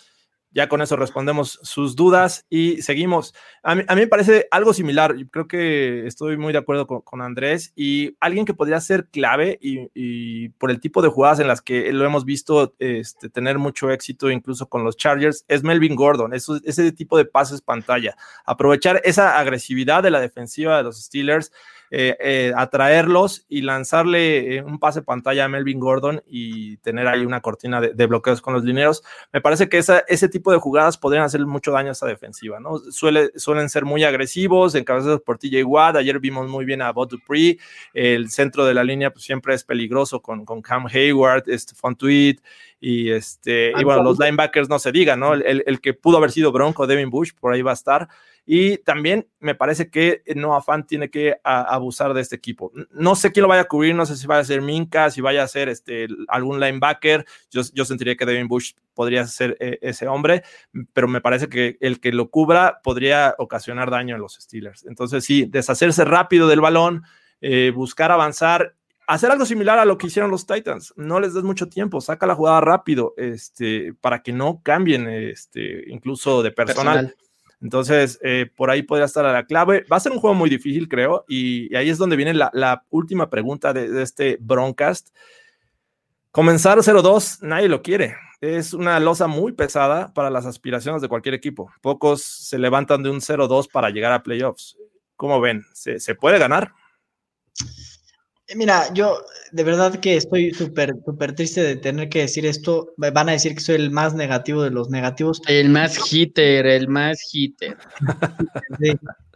Ya 0.55 0.69
con 0.69 0.81
eso 0.81 0.95
respondemos 0.95 1.59
sus 1.63 1.97
dudas 1.97 2.47
y 2.49 2.81
seguimos. 2.81 3.35
A 3.65 3.75
mí, 3.75 3.83
me 3.95 4.07
parece 4.07 4.47
algo 4.53 4.73
similar. 4.73 5.17
Creo 5.33 5.49
que 5.49 6.07
estoy 6.07 6.37
muy 6.37 6.53
de 6.53 6.61
acuerdo 6.61 6.87
con, 6.87 7.23
Andrés 7.23 7.73
y 7.75 8.17
alguien 8.21 8.45
que 8.45 8.55
podría 8.55 8.81
ser 8.81 9.09
clave 9.09 9.59
y, 9.61 10.49
por 10.51 10.71
el 10.71 10.79
tipo 10.79 11.03
de 11.03 11.09
jugadas 11.09 11.41
en 11.41 11.49
las 11.49 11.61
que 11.61 11.93
lo 11.93 12.05
hemos 12.05 12.25
visto 12.25 12.75
este, 12.79 13.29
tener 13.31 13.59
mucho 13.59 13.91
éxito, 13.91 14.31
incluso 14.31 14.69
con 14.69 14.85
los 14.85 14.97
Chargers, 14.97 15.45
es 15.49 15.65
Melvin 15.65 15.97
Gordon. 15.97 16.33
Ese 16.33 16.93
tipo 16.93 17.19
de 17.19 17.25
pases 17.25 17.61
pantalla. 17.61 18.17
Aprovechar 18.47 19.01
esa 19.05 19.39
agresividad 19.39 20.05
de 20.05 20.13
la 20.13 20.21
defensiva 20.21 20.77
de 20.77 20.85
los 20.85 21.03
Steelers 21.03 21.51
eh, 21.97 22.17
eh, 22.19 22.53
atraerlos 22.57 23.47
y 23.49 23.63
lanzarle 23.63 24.57
eh, 24.57 24.63
un 24.65 24.81
pase 24.81 25.03
pantalla 25.03 25.45
a 25.45 25.49
Melvin 25.49 25.79
Gordon 25.79 26.25
y 26.27 26.77
tener 26.79 27.07
ahí 27.07 27.25
una 27.25 27.41
cortina 27.41 27.81
de, 27.81 28.07
bloqueos 28.09 28.43
con 28.43 28.53
los 28.53 28.65
lineros. 28.65 29.05
Me 29.33 29.41
parece 29.41 29.69
que 29.69 29.79
ese 29.79 30.29
tipo 30.29 30.51
de 30.51 30.59
jugadas 30.59 30.99
podrían 30.99 31.23
hacer 31.23 31.47
mucho 31.47 31.71
daño 31.71 31.91
a 31.91 31.93
esa 31.93 32.07
defensiva, 32.07 32.59
¿no? 32.59 32.79
Suele, 32.79 33.31
suelen 33.37 33.69
ser 33.69 33.85
muy 33.85 34.03
agresivos, 34.03 34.75
encabezados 34.75 35.21
por 35.21 35.39
TJ 35.39 35.63
Watt. 35.63 35.95
Ayer 35.95 36.19
vimos 36.19 36.49
muy 36.49 36.65
bien 36.65 36.83
a 36.83 36.91
Bob 36.91 37.11
Dupree. 37.11 37.61
El 37.93 38.29
centro 38.29 38.65
de 38.65 38.75
la 38.75 38.83
línea 38.83 39.13
pues, 39.13 39.25
siempre 39.25 39.55
es 39.55 39.63
peligroso 39.63 40.21
con, 40.21 40.45
con 40.45 40.63
Cam 40.63 40.89
Hayward, 40.93 41.45
Stephon 41.47 41.95
Tweed 41.95 42.41
y 42.81 43.13
este 43.13 43.73
y 43.79 43.85
bueno, 43.85 44.03
los 44.03 44.19
linebackers 44.19 44.69
no 44.69 44.81
se 44.81 44.91
digan, 44.91 45.21
¿no? 45.21 45.35
El, 45.35 45.63
el, 45.65 45.81
que 45.81 45.95
pudo 45.95 46.17
haber 46.17 46.33
sido 46.33 46.51
Bronco, 46.51 46.89
Devin 46.89 47.09
Bush, 47.09 47.31
por 47.39 47.53
ahí 47.53 47.63
va 47.63 47.71
a 47.71 47.75
estar. 47.75 48.09
Y 48.47 48.79
también 48.79 49.27
me 49.41 49.55
parece 49.55 49.91
que 49.91 50.23
Noah 50.37 50.61
Fan 50.61 50.87
tiene 50.87 51.11
que 51.11 51.37
abusar 51.43 52.13
de 52.13 52.21
este 52.21 52.37
equipo. 52.37 52.73
No 52.91 53.17
sé 53.17 53.33
quién 53.33 53.43
lo 53.43 53.49
vaya 53.49 53.63
a 53.63 53.69
cubrir, 53.69 53.95
no 53.95 54.05
sé 54.05 54.17
si 54.17 54.27
vaya 54.27 54.43
a 54.43 54.45
ser 54.45 54.61
Minka, 54.61 55.11
si 55.11 55.23
vaya 55.23 55.43
a 55.43 55.49
ser 55.49 55.71
este, 55.71 56.09
algún 56.29 56.61
linebacker. 56.61 57.25
Yo, 57.51 57.85
sentiría 57.85 58.17
que 58.17 58.27
Devin 58.27 58.49
Bush 58.49 58.73
podría 58.93 59.27
ser 59.27 59.57
eh, 59.61 59.79
ese 59.81 60.09
hombre, 60.09 60.43
pero 60.93 61.09
me 61.09 61.23
parece 61.23 61.49
que 61.49 61.79
el 61.81 62.01
que 62.01 62.13
lo 62.13 62.29
cubra 62.29 62.81
podría 62.83 63.35
ocasionar 63.39 63.91
daño 63.91 64.15
a 64.15 64.19
los 64.19 64.35
Steelers. 64.35 64.85
Entonces, 64.85 65.25
sí, 65.25 65.47
deshacerse 65.47 66.05
rápido 66.05 66.47
del 66.47 66.61
balón, 66.61 67.03
eh, 67.41 67.73
buscar 67.75 68.13
avanzar 68.13 68.75
hacer 69.07 69.31
algo 69.31 69.45
similar 69.45 69.79
a 69.79 69.85
lo 69.85 69.99
que 69.99 70.07
hicieron 70.07 70.31
los 70.31 70.47
Titans. 70.47 70.95
No 70.97 71.21
les 71.21 71.35
des 71.35 71.45
mucho 71.45 71.69
tiempo, 71.69 72.01
saca 72.01 72.27
la 72.27 72.35
jugada 72.35 72.61
rápido, 72.61 73.15
este, 73.17 73.95
para 74.01 74.23
que 74.23 74.33
no 74.33 74.63
cambien, 74.63 75.09
este, 75.09 75.91
incluso 75.91 76.43
de 76.43 76.51
personal. 76.51 77.15
Entonces, 77.65 78.19
eh, 78.23 78.51
por 78.55 78.71
ahí 78.71 78.83
podría 78.83 79.07
estar 79.07 79.25
la 79.25 79.47
clave. 79.47 79.87
Va 79.91 79.97
a 79.97 80.01
ser 80.01 80.13
un 80.13 80.19
juego 80.19 80.35
muy 80.35 80.51
difícil, 80.51 80.87
creo, 80.87 81.25
y, 81.27 81.75
ahí 81.75 81.89
es 81.89 81.97
donde 81.97 82.15
viene 82.15 82.35
la, 82.35 82.85
última 82.91 83.31
pregunta 83.31 83.73
de, 83.73 84.03
este 84.03 84.37
broadcast. 84.39 85.09
Comenzar 86.31 86.77
0-2, 86.77 87.39
nadie 87.41 87.69
lo 87.69 87.81
quiere. 87.81 88.17
Es 88.43 88.75
una 88.75 89.01
losa 89.01 89.29
muy 89.29 89.53
pesada 89.53 90.13
para 90.13 90.29
las 90.29 90.45
aspiraciones 90.45 91.01
de 91.01 91.09
cualquier 91.09 91.35
equipo. 91.35 91.73
Pocos 91.81 92.23
se 92.23 92.59
levantan 92.59 93.03
de 93.03 93.09
un 93.09 93.23
0-2 93.23 93.71
para 93.73 93.89
llegar 93.89 94.13
a 94.13 94.23
playoffs. 94.23 94.77
¿Cómo 95.17 95.41
ven? 95.41 95.65
¿Se, 95.73 96.01
¿Se 96.01 96.15
puede 96.15 96.39
ganar? 96.39 96.75
Mira, 98.55 98.93
yo 98.93 99.23
de 99.53 99.65
verdad 99.65 99.99
que 100.01 100.17
estoy 100.17 100.53
súper, 100.53 100.95
súper 101.05 101.35
triste 101.35 101.63
de 101.63 101.77
tener 101.77 102.09
que 102.09 102.21
decir 102.21 102.45
esto. 102.45 102.93
Van 102.97 103.29
a 103.29 103.33
decir 103.33 103.55
que 103.55 103.61
soy 103.61 103.77
el 103.77 103.91
más 103.91 104.15
negativo 104.15 104.63
de 104.63 104.71
los 104.71 104.91
negativos. 104.91 105.41
El 105.47 105.71
más 105.71 106.13
hitter, 106.13 106.67
el 106.67 106.89
más 106.89 107.19
hitter. 107.33 107.77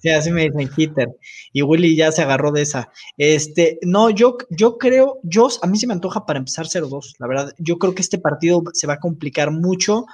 Sí, 0.01 0.11
así 0.11 0.31
me 0.31 0.49
dicen 0.49 0.71
hitter. 0.77 1.09
Y 1.53 1.63
Willy 1.63 1.97
ya 1.97 2.13
se 2.13 2.23
agarró 2.23 2.53
de 2.53 2.63
esa. 2.63 2.91
Este, 3.17 3.79
no, 3.83 4.11
yo, 4.11 4.37
yo 4.51 4.79
creo, 4.79 5.19
yo, 5.25 5.49
a 5.63 5.67
mí 5.67 5.77
se 5.79 5.87
me 5.87 5.95
antoja 5.95 6.25
para 6.25 6.39
empezar 6.39 6.67
0-2, 6.67 7.17
la 7.19 7.27
verdad. 7.27 7.53
Yo 7.59 7.79
creo 7.79 7.95
que 7.95 8.03
este 8.03 8.19
partido 8.19 8.63
se 8.75 8.87
va 8.87 8.95
a 8.95 9.01
complicar 9.01 9.51
mucho. 9.51 10.07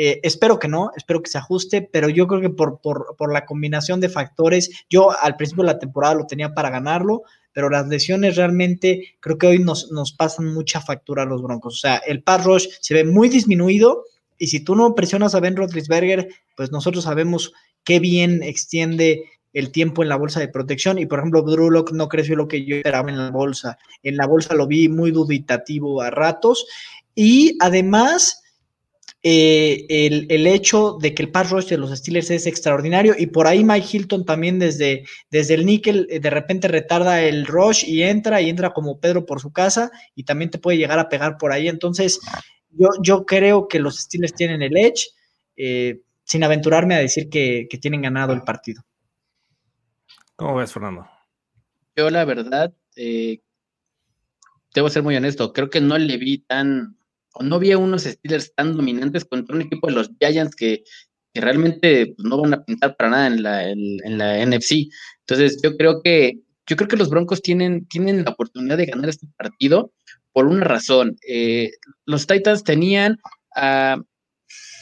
Eh, 0.00 0.20
espero 0.22 0.60
que 0.60 0.68
no, 0.68 0.92
espero 0.96 1.20
que 1.20 1.28
se 1.28 1.38
ajuste, 1.38 1.82
pero 1.82 2.08
yo 2.08 2.28
creo 2.28 2.40
que 2.40 2.50
por, 2.50 2.80
por, 2.80 3.16
por, 3.18 3.32
la 3.32 3.44
combinación 3.44 3.98
de 3.98 4.08
factores, 4.08 4.70
yo 4.88 5.10
al 5.20 5.34
principio 5.34 5.64
de 5.64 5.72
la 5.72 5.80
temporada 5.80 6.14
lo 6.14 6.28
tenía 6.28 6.54
para 6.54 6.70
ganarlo, 6.70 7.22
pero 7.52 7.68
las 7.68 7.88
lesiones 7.88 8.36
realmente 8.36 9.16
creo 9.18 9.38
que 9.38 9.48
hoy 9.48 9.58
nos, 9.58 9.90
nos 9.90 10.12
pasan 10.12 10.54
mucha 10.54 10.80
factura 10.80 11.24
a 11.24 11.26
los 11.26 11.42
Broncos. 11.42 11.74
O 11.74 11.78
sea, 11.78 11.96
el 11.96 12.22
pass 12.22 12.44
rush 12.44 12.68
se 12.80 12.94
ve 12.94 13.02
muy 13.02 13.28
disminuido 13.28 14.04
y 14.38 14.46
si 14.46 14.60
tú 14.60 14.76
no 14.76 14.94
presionas 14.94 15.34
a 15.34 15.40
Ben 15.40 15.56
Roethlisberger, 15.56 16.28
pues 16.56 16.70
nosotros 16.70 17.02
sabemos 17.02 17.52
qué 17.82 17.98
bien 17.98 18.44
extiende 18.44 19.24
el 19.52 19.72
tiempo 19.72 20.04
en 20.04 20.10
la 20.10 20.16
bolsa 20.16 20.38
de 20.38 20.46
protección 20.46 21.00
y 21.00 21.06
por 21.06 21.18
ejemplo 21.18 21.42
Drew 21.42 21.84
no 21.92 22.08
creció 22.08 22.36
lo 22.36 22.46
que 22.46 22.64
yo 22.64 22.76
esperaba 22.76 23.10
en 23.10 23.18
la 23.18 23.32
bolsa. 23.32 23.78
En 24.04 24.16
la 24.16 24.28
bolsa 24.28 24.54
lo 24.54 24.68
vi 24.68 24.88
muy 24.88 25.10
dubitativo 25.10 26.02
a 26.02 26.10
ratos 26.10 26.66
y 27.16 27.56
además 27.58 28.44
eh, 29.24 29.84
el, 29.88 30.46
hecho 30.46 30.96
de 31.00 31.12
que 31.12 31.24
el 31.24 31.32
pass 31.32 31.50
rush 31.50 31.66
de 31.66 31.76
los 31.76 31.90
Steelers 31.90 32.30
es 32.30 32.46
extraordinario 32.46 33.16
y 33.18 33.26
por 33.26 33.48
ahí 33.48 33.64
Mike 33.64 33.88
Hilton 33.90 34.24
también 34.24 34.60
desde, 34.60 35.04
desde 35.28 35.54
el 35.54 35.66
níquel 35.66 36.06
eh, 36.08 36.20
de 36.20 36.30
repente 36.30 36.68
retarda 36.68 37.20
el 37.22 37.44
rush 37.46 37.84
y 37.84 38.04
entra 38.04 38.40
y 38.40 38.48
entra 38.48 38.72
como 38.72 39.00
Pedro 39.00 39.26
por 39.26 39.40
su 39.40 39.52
casa 39.52 39.90
y 40.14 40.22
también 40.22 40.50
te 40.50 40.58
puede 40.58 40.78
llegar 40.78 41.00
a 41.00 41.08
pegar 41.08 41.36
por 41.36 41.50
ahí. 41.50 41.66
Entonces, 41.66 42.20
yo, 42.70 42.90
yo 43.02 43.26
creo 43.26 43.66
que 43.66 43.80
los 43.80 43.98
Steelers 43.98 44.34
tienen 44.34 44.62
el 44.62 44.76
edge, 44.76 45.08
eh, 45.56 46.00
sin 46.22 46.44
aventurarme 46.44 46.94
a 46.94 46.98
decir 46.98 47.28
que, 47.28 47.66
que 47.68 47.78
tienen 47.78 48.02
ganado 48.02 48.32
el 48.32 48.42
partido. 48.42 48.84
¿Cómo 50.36 50.54
ves, 50.54 50.72
Fernando? 50.72 51.08
Yo 51.96 52.08
la 52.10 52.24
verdad, 52.24 52.72
debo 52.94 54.88
ser 54.90 55.02
muy 55.02 55.16
honesto, 55.16 55.52
creo 55.52 55.70
que 55.70 55.80
no 55.80 55.98
le 55.98 56.16
vi 56.18 56.38
tan 56.38 56.97
no 57.40 57.56
había 57.56 57.78
unos 57.78 58.02
Steelers 58.02 58.54
tan 58.54 58.76
dominantes 58.76 59.24
contra 59.24 59.56
un 59.56 59.62
equipo 59.62 59.86
de 59.86 59.94
los 59.94 60.10
Giants 60.20 60.54
que, 60.54 60.84
realmente 61.34 62.14
pues, 62.16 62.28
no 62.28 62.40
van 62.40 62.54
a 62.54 62.64
pintar 62.64 62.96
para 62.96 63.10
nada 63.10 63.70
en 63.70 64.18
la, 64.18 64.44
NFC. 64.44 64.88
Entonces, 65.20 65.60
yo 65.62 65.76
creo 65.76 66.02
que 66.02 66.40
yo 66.66 66.76
creo 66.76 66.88
que 66.88 66.96
los 66.96 67.08
Broncos 67.08 67.40
tienen, 67.40 67.86
tienen 67.86 68.24
la 68.24 68.32
oportunidad 68.32 68.76
de 68.76 68.86
ganar 68.86 69.08
este 69.08 69.26
partido 69.38 69.92
por 70.32 70.46
una 70.46 70.64
razón. 70.64 71.16
Eh, 71.26 71.70
los 72.04 72.26
Titans 72.26 72.62
tenían 72.62 73.18
a 73.56 73.96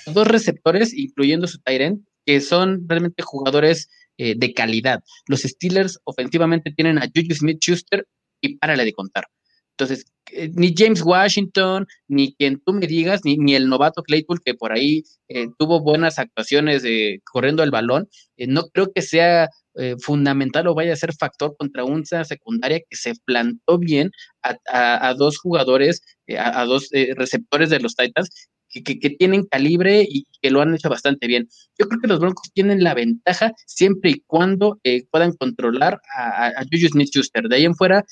dos 0.06 0.26
receptores, 0.26 0.92
incluyendo 0.92 1.46
su 1.46 1.58
Tyrant, 1.60 2.04
que 2.24 2.40
son 2.40 2.88
realmente 2.88 3.22
jugadores 3.22 3.88
eh, 4.18 4.34
de 4.36 4.52
calidad. 4.52 5.04
Los 5.28 5.42
Steelers 5.42 6.00
ofensivamente 6.04 6.72
tienen 6.72 6.98
a 6.98 7.06
Juju 7.14 7.34
Smith 7.34 7.58
Schuster 7.60 8.06
y 8.40 8.56
párale 8.56 8.84
de 8.84 8.92
contar. 8.92 9.26
Entonces, 9.78 10.06
eh, 10.32 10.50
ni 10.54 10.74
James 10.74 11.02
Washington, 11.04 11.86
ni 12.08 12.34
quien 12.34 12.60
tú 12.64 12.72
me 12.72 12.86
digas, 12.86 13.20
ni, 13.24 13.36
ni 13.36 13.54
el 13.54 13.68
novato 13.68 14.02
Claypool, 14.02 14.40
que 14.42 14.54
por 14.54 14.72
ahí 14.72 15.04
eh, 15.28 15.48
tuvo 15.58 15.80
buenas 15.82 16.18
actuaciones 16.18 16.82
de 16.82 17.20
corriendo 17.30 17.62
el 17.62 17.70
balón, 17.70 18.08
eh, 18.38 18.46
no 18.46 18.68
creo 18.68 18.90
que 18.92 19.02
sea 19.02 19.48
fundamental 20.00 20.66
o 20.68 20.74
vaya 20.74 20.94
a 20.94 20.96
ser 20.96 21.12
factor 21.12 21.54
contra 21.58 21.84
una 21.84 22.24
secundaria 22.24 22.80
que 22.88 22.96
se 22.96 23.12
plantó 23.26 23.76
bien 23.76 24.10
a, 24.42 25.14
dos 25.18 25.36
jugadores, 25.36 26.00
a, 26.38 26.64
dos 26.64 26.88
receptores 27.14 27.68
de 27.68 27.80
los 27.80 27.94
Titans 27.94 28.30
que, 28.70 28.82
que, 28.82 29.10
tienen 29.10 29.44
calibre 29.44 30.02
y 30.08 30.24
que 30.40 30.50
lo 30.50 30.62
han 30.62 30.74
hecho 30.74 30.88
bastante 30.88 31.26
bien. 31.26 31.46
Yo 31.78 31.88
creo 31.88 32.00
que 32.00 32.08
los 32.08 32.20
Broncos 32.20 32.50
tienen 32.54 32.82
la 32.82 32.94
ventaja 32.94 33.52
siempre 33.66 34.12
y 34.12 34.22
cuando 34.26 34.80
puedan 35.10 35.34
controlar 35.34 36.00
a, 36.16 36.46
a 36.46 36.64
Juju 36.72 36.88
Smith-Schuster. 36.92 37.46
De 37.46 37.56
ahí 37.56 37.66
en 37.66 37.74
fuera, 37.74 38.02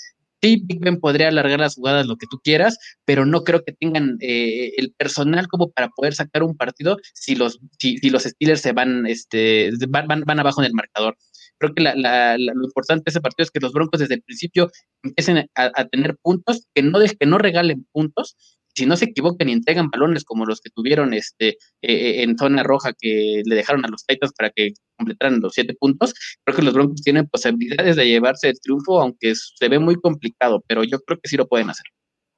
sí, 0.44 0.62
Big 0.62 0.80
Ben 0.80 1.00
podría 1.00 1.28
alargar 1.28 1.60
las 1.60 1.76
jugadas, 1.76 2.06
lo 2.06 2.16
que 2.16 2.26
tú 2.30 2.38
quieras, 2.44 2.78
pero 3.06 3.24
no 3.24 3.44
creo 3.44 3.64
que 3.64 3.72
tengan 3.72 4.18
eh, 4.20 4.72
el 4.76 4.92
personal 4.92 5.48
como 5.48 5.70
para 5.70 5.88
poder 5.88 6.14
sacar 6.14 6.42
un 6.42 6.54
partido 6.56 6.98
si 7.14 7.34
los, 7.34 7.60
si, 7.78 7.98
los 8.10 8.24
Steelers 8.24 8.60
se 8.60 8.72
van, 8.72 9.06
este, 9.06 9.70
van, 9.88 10.06
van, 10.06 10.40
abajo 10.40 10.60
en 10.60 10.66
el 10.66 10.74
marcador. 10.74 11.16
Creo 11.58 11.72
que 11.74 11.82
lo 11.82 12.64
importante 12.64 13.04
de 13.06 13.10
ese 13.10 13.20
partido 13.22 13.44
es 13.44 13.50
que 13.50 13.60
los 13.60 13.72
Broncos 13.72 14.00
desde 14.00 14.16
el 14.16 14.22
principio 14.22 14.70
empiecen 15.02 15.48
a, 15.54 15.84
tener 15.86 16.16
puntos, 16.20 16.66
que 16.74 16.82
no, 16.82 16.98
que 16.98 17.26
no 17.26 17.38
regalen 17.38 17.86
puntos, 17.92 18.36
si 18.74 18.86
no 18.86 18.96
se 18.96 19.06
equivocan 19.06 19.48
y 19.48 19.52
entregan 19.52 19.90
balones 19.90 20.24
como 20.24 20.44
los 20.46 20.60
que 20.60 20.70
tuvieron 20.70 21.14
este, 21.14 21.48
eh, 21.48 21.56
eh, 21.82 22.22
en 22.22 22.36
zona 22.36 22.62
roja 22.62 22.92
que 22.98 23.42
le 23.44 23.54
dejaron 23.54 23.84
a 23.84 23.88
los 23.88 24.04
Titans 24.06 24.32
para 24.36 24.50
que 24.50 24.72
completaran 24.96 25.40
los 25.40 25.54
siete 25.54 25.74
puntos, 25.74 26.14
creo 26.44 26.56
que 26.56 26.62
los 26.62 26.74
Broncos 26.74 27.02
tienen 27.02 27.26
posibilidades 27.28 27.96
de 27.96 28.06
llevarse 28.06 28.48
el 28.50 28.60
triunfo, 28.60 29.00
aunque 29.00 29.34
se 29.34 29.68
ve 29.68 29.78
muy 29.78 29.96
complicado, 29.96 30.62
pero 30.68 30.84
yo 30.84 31.00
creo 31.00 31.18
que 31.20 31.28
sí 31.28 31.36
lo 31.36 31.48
pueden 31.48 31.70
hacer. 31.70 31.84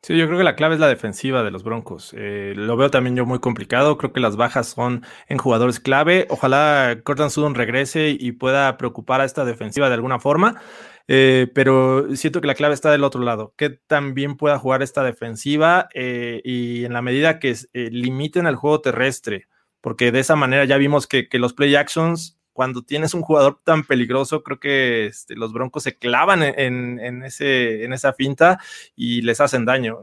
Sí, 0.06 0.16
yo 0.16 0.26
creo 0.26 0.38
que 0.38 0.44
la 0.44 0.54
clave 0.54 0.74
es 0.74 0.80
la 0.80 0.86
defensiva 0.86 1.42
de 1.42 1.50
los 1.50 1.64
Broncos. 1.64 2.14
Eh, 2.16 2.52
lo 2.54 2.76
veo 2.76 2.92
también 2.92 3.16
yo 3.16 3.26
muy 3.26 3.40
complicado. 3.40 3.98
Creo 3.98 4.12
que 4.12 4.20
las 4.20 4.36
bajas 4.36 4.68
son 4.68 5.04
en 5.26 5.36
jugadores 5.36 5.80
clave. 5.80 6.28
Ojalá 6.30 7.00
Cortan 7.02 7.28
Sudon 7.28 7.56
regrese 7.56 8.10
y 8.10 8.30
pueda 8.30 8.76
preocupar 8.76 9.20
a 9.20 9.24
esta 9.24 9.44
defensiva 9.44 9.88
de 9.88 9.94
alguna 9.94 10.20
forma. 10.20 10.62
Eh, 11.08 11.50
pero 11.56 12.14
siento 12.14 12.40
que 12.40 12.46
la 12.46 12.54
clave 12.54 12.74
está 12.74 12.92
del 12.92 13.02
otro 13.02 13.20
lado, 13.20 13.52
que 13.56 13.70
también 13.70 14.36
pueda 14.36 14.60
jugar 14.60 14.80
esta 14.80 15.02
defensiva 15.02 15.88
eh, 15.92 16.40
y 16.44 16.84
en 16.84 16.92
la 16.92 17.02
medida 17.02 17.40
que 17.40 17.56
limiten 17.72 18.46
el 18.46 18.54
juego 18.54 18.80
terrestre, 18.80 19.48
porque 19.80 20.12
de 20.12 20.20
esa 20.20 20.36
manera 20.36 20.64
ya 20.66 20.76
vimos 20.76 21.08
que, 21.08 21.26
los 21.32 21.52
play 21.52 21.74
actions, 21.74 22.35
cuando 22.56 22.80
tienes 22.80 23.12
un 23.12 23.20
jugador 23.20 23.60
tan 23.62 23.84
peligroso, 23.84 24.42
creo 24.42 24.58
que 24.58 25.04
este, 25.04 25.36
los 25.36 25.52
Broncos 25.52 25.82
se 25.82 25.98
clavan 25.98 26.42
en, 26.42 27.22
ese, 27.22 27.84
en 27.84 27.92
esa 27.92 28.14
finta 28.14 28.58
y 28.96 29.20
les 29.20 29.42
hacen 29.42 29.66
daño. 29.66 29.98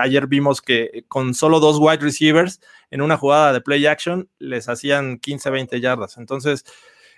ayer 0.00 0.26
vimos 0.26 0.60
que 0.60 1.04
con 1.06 1.32
solo 1.32 1.60
dos 1.60 1.78
wide 1.78 1.98
receivers 1.98 2.60
en 2.90 3.02
una 3.02 3.16
jugada 3.16 3.52
de 3.52 3.60
play 3.60 3.86
action 3.86 4.28
les 4.40 4.68
hacían 4.68 5.18
15, 5.18 5.50
20 5.50 5.80
yardas. 5.80 6.18
Entonces, 6.18 6.64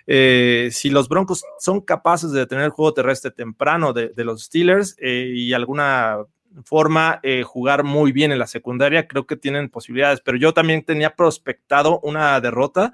eh, 0.05 0.69
si 0.71 0.91
los 0.91 1.09
Broncos 1.09 1.43
son 1.57 1.81
capaces 1.81 2.31
de 2.31 2.45
tener 2.45 2.65
el 2.65 2.69
juego 2.69 2.93
terrestre 2.93 3.31
temprano 3.31 3.91
de, 3.91 4.13
los 4.17 4.43
Steelers 4.43 4.95
eh, 4.99 5.31
y 5.33 5.53
alguna 5.53 6.19
forma 6.63 7.19
eh, 7.23 7.41
jugar 7.41 7.83
muy 7.83 8.11
bien 8.11 8.31
en 8.31 8.37
la 8.37 8.45
secundaria, 8.45 9.07
creo 9.07 9.25
que 9.25 9.35
tienen 9.35 9.69
posibilidades, 9.69 10.21
pero 10.21 10.37
yo 10.37 10.53
también 10.53 10.85
tenía 10.85 11.15
prospectado 11.15 11.99
una 12.01 12.39
derrota 12.39 12.93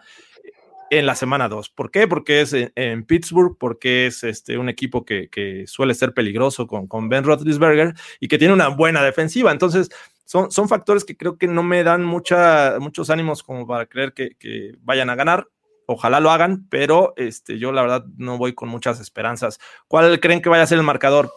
en 0.92 1.06
la 1.06 1.16
semana 1.16 1.48
2. 1.48 1.70
¿Por 1.70 1.90
qué? 1.90 2.06
Porque 2.06 2.42
es 2.42 2.54
en, 2.54 3.06
Pittsburgh, 3.06 3.58
porque 3.58 4.08
es 4.08 4.26
este, 4.26 4.58
un 4.58 4.68
equipo 4.68 5.06
que, 5.06 5.64
suele 5.66 5.96
ser 5.96 6.14
peligroso 6.14 6.68
con, 6.68 6.86
con, 6.86 7.08
Ben 7.08 7.24
Roethlisberger 7.24 7.96
y 8.20 8.28
que 8.28 8.38
tiene 8.38 8.54
una 8.54 8.68
buena 8.68 9.02
defensiva. 9.02 9.54
Entonces, 9.54 9.90
son, 10.26 10.52
son 10.52 10.68
factores 10.68 11.06
que 11.06 11.16
creo 11.16 11.38
que 11.38 11.48
no 11.48 11.64
me 11.64 11.84
dan 11.86 12.04
mucha, 12.04 12.78
muchos 12.80 13.10
ánimos 13.10 13.42
como 13.42 13.66
para 13.66 13.86
creer 13.86 14.14
que, 14.14 14.36
que 14.36 14.74
vayan 14.82 15.10
a 15.10 15.16
ganar. 15.16 15.48
Ojalá 15.86 16.20
lo 16.20 16.30
hagan, 16.30 16.68
pero 16.70 17.14
este, 17.16 17.58
yo 17.58 17.72
la 17.72 17.84
verdad 17.84 18.06
no 18.18 18.38
voy 18.38 18.54
con 18.54 18.68
muchas 18.68 19.00
esperanzas. 19.00 19.60
¿Cuál 19.88 20.20
creen 20.20 20.42
que 20.42 20.50
vaya 20.50 20.64
a 20.64 20.68
ser 20.68 20.78
el 20.78 20.84
marcador? 20.84 21.32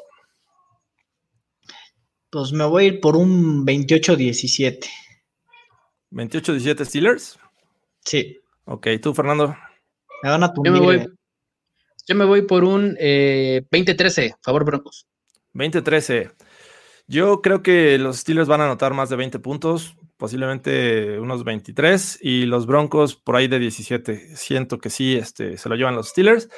Pues 2.31 2.53
me 2.53 2.65
voy 2.65 2.85
a 2.85 2.87
ir 2.89 3.01
por 3.01 3.17
un 3.17 3.65
28-17. 3.65 4.85
¿28-17 6.11 6.85
Steelers? 6.85 7.39
Sí. 8.05 8.41
Ok, 8.65 8.89
¿tú, 9.03 9.15
Fernando? 9.15 9.57
Me 10.23 10.31
van 10.31 10.45
a 10.45 10.53
yo, 10.55 10.73
me 10.73 10.81
voy, 10.81 11.07
yo 12.07 12.15
me 12.15 12.25
voy 12.25 12.43
por 12.43 12.65
un 12.65 12.97
eh, 12.99 13.67
20-13, 13.71 14.37
favor 14.43 14.65
Broncos. 14.65 15.07
20-13. 15.55 16.33
Yo 17.07 17.43
creo 17.43 17.63
que 17.63 17.99
los 17.99 18.19
Steelers 18.19 18.49
van 18.49 18.63
a 18.63 18.65
anotar 18.65 18.95
más 18.95 19.11
de 19.11 19.17
20 19.17 19.39
puntos 19.39 19.97
posiblemente 20.17 21.19
unos 21.19 21.45
23 21.45 22.19
y 22.23 22.47
los 22.47 22.67
Broncos 22.67 23.17
por 23.17 23.37
ahí 23.37 23.49
de 23.49 23.59
17. 23.59 24.37
Siento 24.37 24.79
que 24.79 24.91
sí, 24.91 25.17
este, 25.17 25.59
se 25.59 25.69
lo 25.69 25.77
llevan 25.77 25.97
los 25.97 26.09
Steelers. 26.09 26.49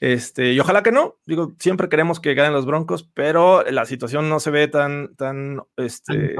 Este, 0.00 0.52
y 0.52 0.60
ojalá 0.60 0.82
que 0.82 0.92
no. 0.92 1.18
Digo, 1.26 1.52
siempre 1.58 1.88
queremos 1.88 2.20
que 2.20 2.34
ganen 2.34 2.52
los 2.52 2.66
Broncos, 2.66 3.08
pero 3.14 3.62
la 3.70 3.84
situación 3.84 4.28
no 4.28 4.40
se 4.40 4.50
ve 4.50 4.68
tan, 4.68 5.14
tan, 5.14 5.62
este, 5.76 6.34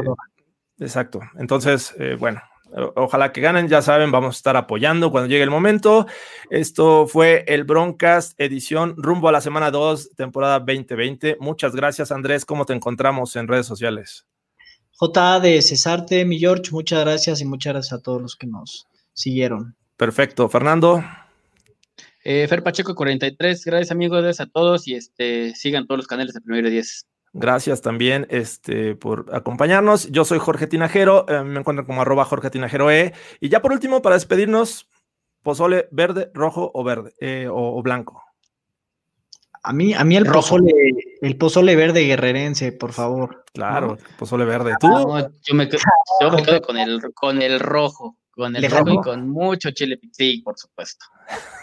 exacto. 0.79 1.21
Entonces, 1.37 1.95
eh, 1.99 2.17
bueno, 2.19 2.43
ojalá 2.97 3.33
que 3.33 3.41
ganen, 3.41 3.69
ya 3.69 3.83
saben, 3.83 4.11
vamos 4.11 4.37
a 4.37 4.39
estar 4.39 4.57
apoyando 4.57 5.11
cuando 5.11 5.29
llegue 5.29 5.43
el 5.43 5.51
momento. 5.51 6.07
Esto 6.51 7.07
fue 7.07 7.45
el 7.49 7.65
Broncast 7.65 8.39
edición 8.41 8.95
rumbo 8.97 9.29
a 9.29 9.33
la 9.33 9.41
semana 9.41 9.71
2, 9.71 10.15
temporada 10.17 10.59
2020. 10.59 11.37
Muchas 11.41 11.75
gracias, 11.75 12.13
Andrés. 12.13 12.45
¿Cómo 12.45 12.65
te 12.65 12.73
encontramos 12.73 13.37
en 13.37 13.49
redes 13.49 13.67
sociales? 13.67 14.27
J. 14.97 15.41
de 15.41 15.63
Cesarte, 15.63 16.25
mi 16.25 16.39
George, 16.39 16.71
muchas 16.71 17.01
gracias 17.05 17.41
y 17.41 17.45
muchas 17.45 17.73
gracias 17.73 17.93
a 17.99 18.03
todos 18.03 18.23
los 18.23 18.37
que 18.37 18.47
nos 18.47 18.87
siguieron. 19.15 19.75
Perfecto. 19.97 20.49
Fernando. 20.49 21.05
Eh, 22.25 22.47
Fer 22.49 22.63
Pacheco 22.63 22.95
43, 22.95 23.65
gracias 23.65 23.91
amigos 23.91 24.41
a 24.41 24.47
todos 24.47 24.87
y 24.87 24.95
este 24.95 25.55
sigan 25.57 25.87
todos 25.87 25.99
los 25.99 26.07
canales 26.07 26.35
de 26.35 26.41
Primero 26.41 26.71
10. 26.71 27.07
Gracias 27.35 27.81
también 27.81 28.27
este, 28.31 28.95
por 28.95 29.27
acompañarnos. 29.33 30.09
Yo 30.11 30.25
soy 30.25 30.39
Jorge 30.39 30.67
Tinajero, 30.67 31.27
eh, 31.29 31.43
me 31.45 31.61
encuentran 31.61 31.87
como 31.87 32.03
arroba 32.03 32.25
Jorge 32.25 32.51
Tinajero 32.51 32.91
E. 32.91 33.15
Y 33.41 33.49
ya 33.49 33.63
por 33.63 33.73
último, 33.73 34.03
para 34.03 34.17
despedirnos, 34.17 34.91
pozole 35.43 35.89
verde, 35.91 36.31
rojo 36.35 36.71
o 36.75 36.85
verde 36.85 37.15
eh, 37.21 37.49
o 37.51 37.83
blanco. 37.83 38.23
A 39.65 39.73
mí, 39.73 39.95
a 39.95 40.03
mí 40.03 40.17
el 40.17 40.27
pozole, 40.27 40.73
el 41.21 41.37
pozole 41.37 41.77
verde 41.77 42.05
guerrerense, 42.05 42.73
por 42.73 42.93
favor. 42.93 43.45
Claro, 43.55 43.97
pozole 44.19 44.45
verde. 44.45 44.75
¿Tú? 44.81 44.89
yo, 45.43 45.55
me, 45.55 45.69
quedo 45.69 46.61
con 46.63 46.77
el, 46.77 47.01
con 47.15 47.41
el 47.41 47.61
rojo, 47.61 48.17
con 48.33 48.57
el 48.57 48.71
rojo 48.71 48.91
y 48.91 48.97
con 48.97 49.29
mucho 49.29 49.71
chile 49.71 50.01
sí, 50.11 50.41
por 50.43 50.59
supuesto. 50.59 51.05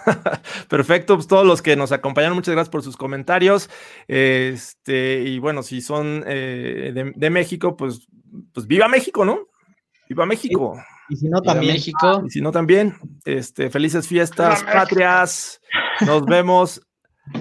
Perfecto, 0.69 1.15
pues 1.15 1.27
todos 1.27 1.45
los 1.45 1.61
que 1.61 1.75
nos 1.75 1.91
acompañaron, 1.91 2.35
muchas 2.35 2.53
gracias 2.53 2.71
por 2.71 2.83
sus 2.83 2.95
comentarios. 2.95 3.69
Este, 4.07 5.23
y 5.25 5.39
bueno, 5.39 5.63
si 5.63 5.81
son 5.81 6.23
eh, 6.27 6.93
de, 7.15 7.29
México, 7.29 7.75
pues, 7.75 8.07
pues 8.53 8.67
viva 8.67 8.87
México, 8.87 9.25
¿no? 9.25 9.47
Viva 10.07 10.25
México. 10.25 10.79
Y 11.09 11.15
si 11.15 11.27
no, 11.27 11.41
también. 11.41 11.73
México. 11.73 12.23
Y 12.25 12.29
si 12.29 12.39
no, 12.39 12.51
también. 12.51 12.95
Este, 13.25 13.69
felices 13.69 14.07
fiestas, 14.07 14.63
patrias. 14.63 15.59
Nos 16.05 16.23
vemos 16.25 16.81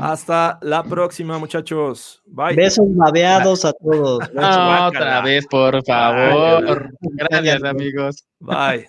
hasta 0.00 0.58
la 0.62 0.82
próxima, 0.82 1.38
muchachos. 1.38 2.22
Bye. 2.26 2.56
Besos 2.56 2.86
babeados 2.96 3.64
a 3.64 3.72
todos. 3.72 4.20
otra 4.24 5.20
vez, 5.22 5.46
por 5.46 5.84
favor. 5.84 6.90
Gracias, 7.00 7.62
amigos. 7.62 8.24
Bye. 8.40 8.88